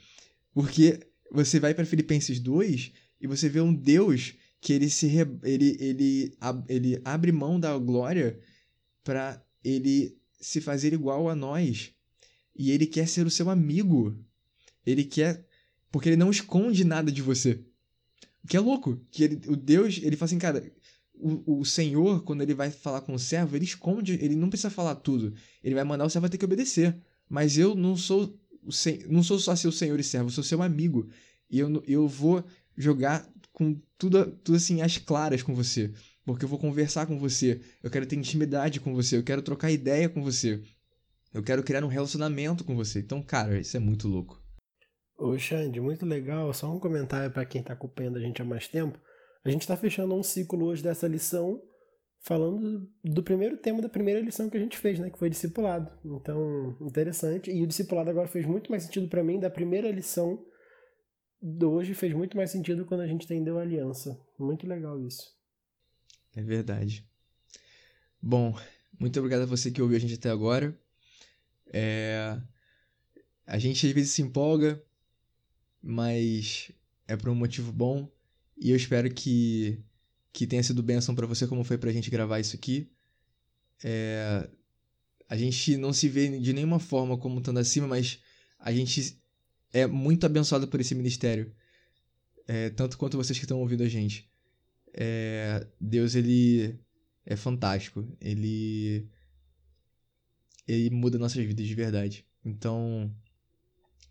Porque 0.52 1.00
você 1.30 1.58
vai 1.58 1.74
para 1.74 1.86
Filipenses 1.86 2.38
2 2.38 2.92
e 3.20 3.26
você 3.26 3.48
vê 3.48 3.60
um 3.60 3.74
Deus 3.74 4.34
que 4.64 4.72
ele 4.72 4.88
se 4.88 5.06
ele, 5.42 5.76
ele, 5.78 6.38
ele 6.70 7.02
abre 7.04 7.30
mão 7.30 7.60
da 7.60 7.76
glória 7.76 8.40
para 9.04 9.44
ele 9.62 10.16
se 10.40 10.58
fazer 10.58 10.94
igual 10.94 11.28
a 11.28 11.34
nós. 11.34 11.92
E 12.56 12.70
ele 12.70 12.86
quer 12.86 13.06
ser 13.06 13.26
o 13.26 13.30
seu 13.30 13.50
amigo. 13.50 14.18
Ele 14.86 15.04
quer. 15.04 15.46
Porque 15.92 16.08
ele 16.08 16.16
não 16.16 16.30
esconde 16.30 16.82
nada 16.82 17.12
de 17.12 17.20
você. 17.20 17.62
O 18.42 18.48
que 18.48 18.56
é 18.56 18.60
louco. 18.60 18.98
Que 19.10 19.24
ele, 19.24 19.40
o 19.48 19.54
Deus, 19.54 20.00
ele 20.02 20.16
fala 20.16 20.28
assim, 20.30 20.38
cara. 20.38 20.72
O, 21.12 21.60
o 21.60 21.64
Senhor, 21.66 22.24
quando 22.24 22.40
ele 22.40 22.54
vai 22.54 22.70
falar 22.70 23.02
com 23.02 23.12
o 23.12 23.18
servo, 23.18 23.54
ele 23.56 23.66
esconde, 23.66 24.14
ele 24.14 24.34
não 24.34 24.48
precisa 24.48 24.70
falar 24.70 24.94
tudo. 24.94 25.34
Ele 25.62 25.74
vai 25.74 25.84
mandar 25.84 26.06
o 26.06 26.10
servo 26.10 26.26
ter 26.30 26.38
que 26.38 26.44
obedecer. 26.44 26.96
Mas 27.28 27.58
eu 27.58 27.74
não 27.74 27.98
sou 27.98 28.34
não 29.10 29.22
sou 29.22 29.38
só 29.38 29.54
seu 29.54 29.70
senhor 29.70 30.00
e 30.00 30.02
servo, 30.02 30.28
eu 30.28 30.32
sou 30.32 30.42
seu 30.42 30.62
amigo. 30.62 31.06
E 31.50 31.58
eu, 31.58 31.84
eu 31.86 32.08
vou 32.08 32.42
jogar 32.74 33.30
com 33.54 33.80
tudo, 33.96 34.26
tudo 34.44 34.56
assim, 34.56 34.82
as 34.82 34.98
claras 34.98 35.42
com 35.42 35.54
você. 35.54 35.90
Porque 36.26 36.44
eu 36.44 36.48
vou 36.48 36.58
conversar 36.58 37.06
com 37.06 37.18
você, 37.18 37.60
eu 37.82 37.90
quero 37.90 38.04
ter 38.04 38.16
intimidade 38.16 38.80
com 38.80 38.94
você, 38.94 39.16
eu 39.16 39.22
quero 39.22 39.40
trocar 39.40 39.70
ideia 39.70 40.08
com 40.08 40.22
você. 40.22 40.60
Eu 41.32 41.42
quero 41.42 41.62
criar 41.62 41.84
um 41.84 41.88
relacionamento 41.88 42.64
com 42.64 42.76
você. 42.76 43.00
Então, 43.00 43.22
cara, 43.22 43.58
isso 43.58 43.76
é 43.76 43.80
muito 43.80 44.06
louco. 44.06 44.40
Ô, 45.18 45.36
Xande, 45.38 45.80
muito 45.80 46.04
legal. 46.06 46.52
Só 46.52 46.72
um 46.72 46.78
comentário 46.78 47.30
para 47.32 47.44
quem 47.44 47.60
está 47.60 47.72
acompanhando 47.72 48.18
a 48.18 48.20
gente 48.20 48.40
há 48.40 48.44
mais 48.44 48.68
tempo. 48.68 48.98
A 49.44 49.50
gente 49.50 49.62
está 49.62 49.76
fechando 49.76 50.14
um 50.14 50.22
ciclo 50.22 50.64
hoje 50.64 50.82
dessa 50.82 51.08
lição, 51.08 51.60
falando 52.20 52.88
do 53.02 53.22
primeiro 53.22 53.56
tema 53.56 53.82
da 53.82 53.88
primeira 53.88 54.20
lição 54.20 54.48
que 54.48 54.56
a 54.56 54.60
gente 54.60 54.78
fez, 54.78 54.98
né, 54.98 55.10
que 55.10 55.18
foi 55.18 55.28
discipulado. 55.28 55.90
Então, 56.04 56.76
interessante. 56.80 57.50
E 57.50 57.62
o 57.62 57.66
discipulado 57.66 58.10
agora 58.10 58.28
fez 58.28 58.46
muito 58.46 58.70
mais 58.70 58.84
sentido 58.84 59.08
para 59.08 59.22
mim 59.22 59.38
da 59.38 59.50
primeira 59.50 59.90
lição 59.90 60.40
hoje 61.62 61.94
fez 61.94 62.14
muito 62.14 62.36
mais 62.36 62.50
sentido 62.50 62.84
quando 62.84 63.02
a 63.02 63.06
gente 63.06 63.24
entendeu 63.24 63.58
a 63.58 63.62
aliança. 63.62 64.18
Muito 64.38 64.66
legal 64.66 65.00
isso. 65.00 65.36
É 66.34 66.42
verdade. 66.42 67.06
Bom, 68.20 68.58
muito 68.98 69.18
obrigado 69.18 69.42
a 69.42 69.46
você 69.46 69.70
que 69.70 69.82
ouviu 69.82 69.96
a 69.96 70.00
gente 70.00 70.14
até 70.14 70.30
agora. 70.30 70.76
É... 71.72 72.40
A 73.46 73.58
gente 73.58 73.86
às 73.86 73.92
vezes 73.92 74.12
se 74.12 74.22
empolga, 74.22 74.82
mas 75.82 76.72
é 77.06 77.16
por 77.16 77.28
um 77.28 77.34
motivo 77.34 77.70
bom. 77.70 78.10
E 78.56 78.70
eu 78.70 78.76
espero 78.76 79.12
que 79.12 79.84
que 80.32 80.48
tenha 80.48 80.62
sido 80.64 80.82
bênção 80.82 81.14
para 81.14 81.28
você, 81.28 81.46
como 81.46 81.62
foi 81.62 81.78
pra 81.78 81.92
gente 81.92 82.10
gravar 82.10 82.40
isso 82.40 82.56
aqui. 82.56 82.90
É... 83.82 84.48
A 85.28 85.36
gente 85.36 85.76
não 85.76 85.92
se 85.92 86.08
vê 86.08 86.38
de 86.38 86.52
nenhuma 86.52 86.80
forma 86.80 87.16
como 87.18 87.38
estando 87.38 87.58
acima, 87.58 87.86
mas 87.86 88.18
a 88.58 88.72
gente 88.72 89.22
é 89.74 89.86
muito 89.88 90.24
abençoado 90.24 90.68
por 90.68 90.80
esse 90.80 90.94
ministério. 90.94 91.52
É, 92.46 92.70
tanto 92.70 92.96
quanto 92.96 93.16
vocês 93.16 93.36
que 93.36 93.44
estão 93.44 93.60
ouvindo 93.60 93.82
a 93.82 93.88
gente. 93.88 94.30
É... 94.92 95.66
Deus, 95.80 96.14
ele 96.14 96.78
é 97.26 97.34
fantástico. 97.34 98.06
Ele. 98.20 99.08
Ele 100.66 100.88
muda 100.90 101.18
nossas 101.18 101.44
vidas 101.44 101.66
de 101.66 101.74
verdade. 101.74 102.24
Então, 102.44 103.12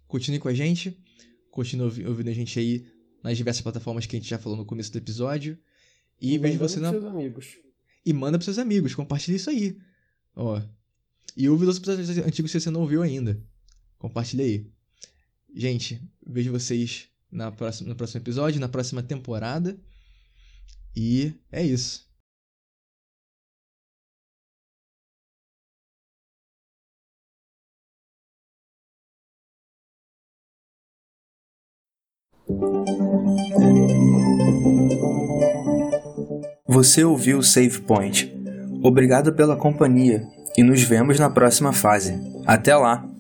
continue 0.05 0.39
com 0.39 0.49
a 0.49 0.53
gente. 0.53 1.01
Continue 1.49 2.05
ouvindo 2.05 2.29
a 2.29 2.33
gente 2.33 2.59
aí 2.59 2.85
nas 3.23 3.37
diversas 3.37 3.61
plataformas 3.61 4.05
que 4.05 4.15
a 4.15 4.19
gente 4.19 4.29
já 4.29 4.37
falou 4.37 4.57
no 4.57 4.65
começo 4.65 4.91
do 4.91 4.97
episódio. 4.97 5.57
E, 6.19 6.37
vejo 6.37 6.59
você 6.59 6.79
na. 6.79 6.89
seus 6.89 7.05
amigos. 7.05 7.57
E 8.05 8.11
manda 8.11 8.37
pros 8.37 8.45
seus 8.45 8.57
amigos, 8.57 8.93
compartilha 8.93 9.37
isso 9.37 9.49
aí. 9.49 9.77
Ó. 10.35 10.61
E 11.37 11.47
ouve 11.47 11.65
os 11.65 11.77
episódios 11.77 12.09
antigos 12.17 12.51
se 12.51 12.59
você 12.59 12.69
não 12.69 12.81
ouviu 12.81 13.01
ainda. 13.01 13.41
Compartilha 13.97 14.43
aí. 14.43 14.72
Gente, 15.53 16.01
vejo 16.25 16.51
vocês 16.51 17.07
na 17.31 17.51
próxima, 17.51 17.89
no 17.89 17.95
próximo 17.95 18.21
episódio, 18.21 18.59
na 18.59 18.67
próxima 18.67 19.03
temporada. 19.03 19.77
E 20.95 21.33
é 21.51 21.63
isso. 21.63 22.11
Você 36.67 37.03
ouviu 37.03 37.37
o 37.37 37.43
Save 37.43 37.81
Point. 37.81 38.33
Obrigado 38.83 39.33
pela 39.33 39.55
companhia 39.55 40.27
e 40.57 40.63
nos 40.63 40.81
vemos 40.81 41.19
na 41.19 41.29
próxima 41.29 41.71
fase. 41.71 42.13
Até 42.45 42.75
lá! 42.75 43.12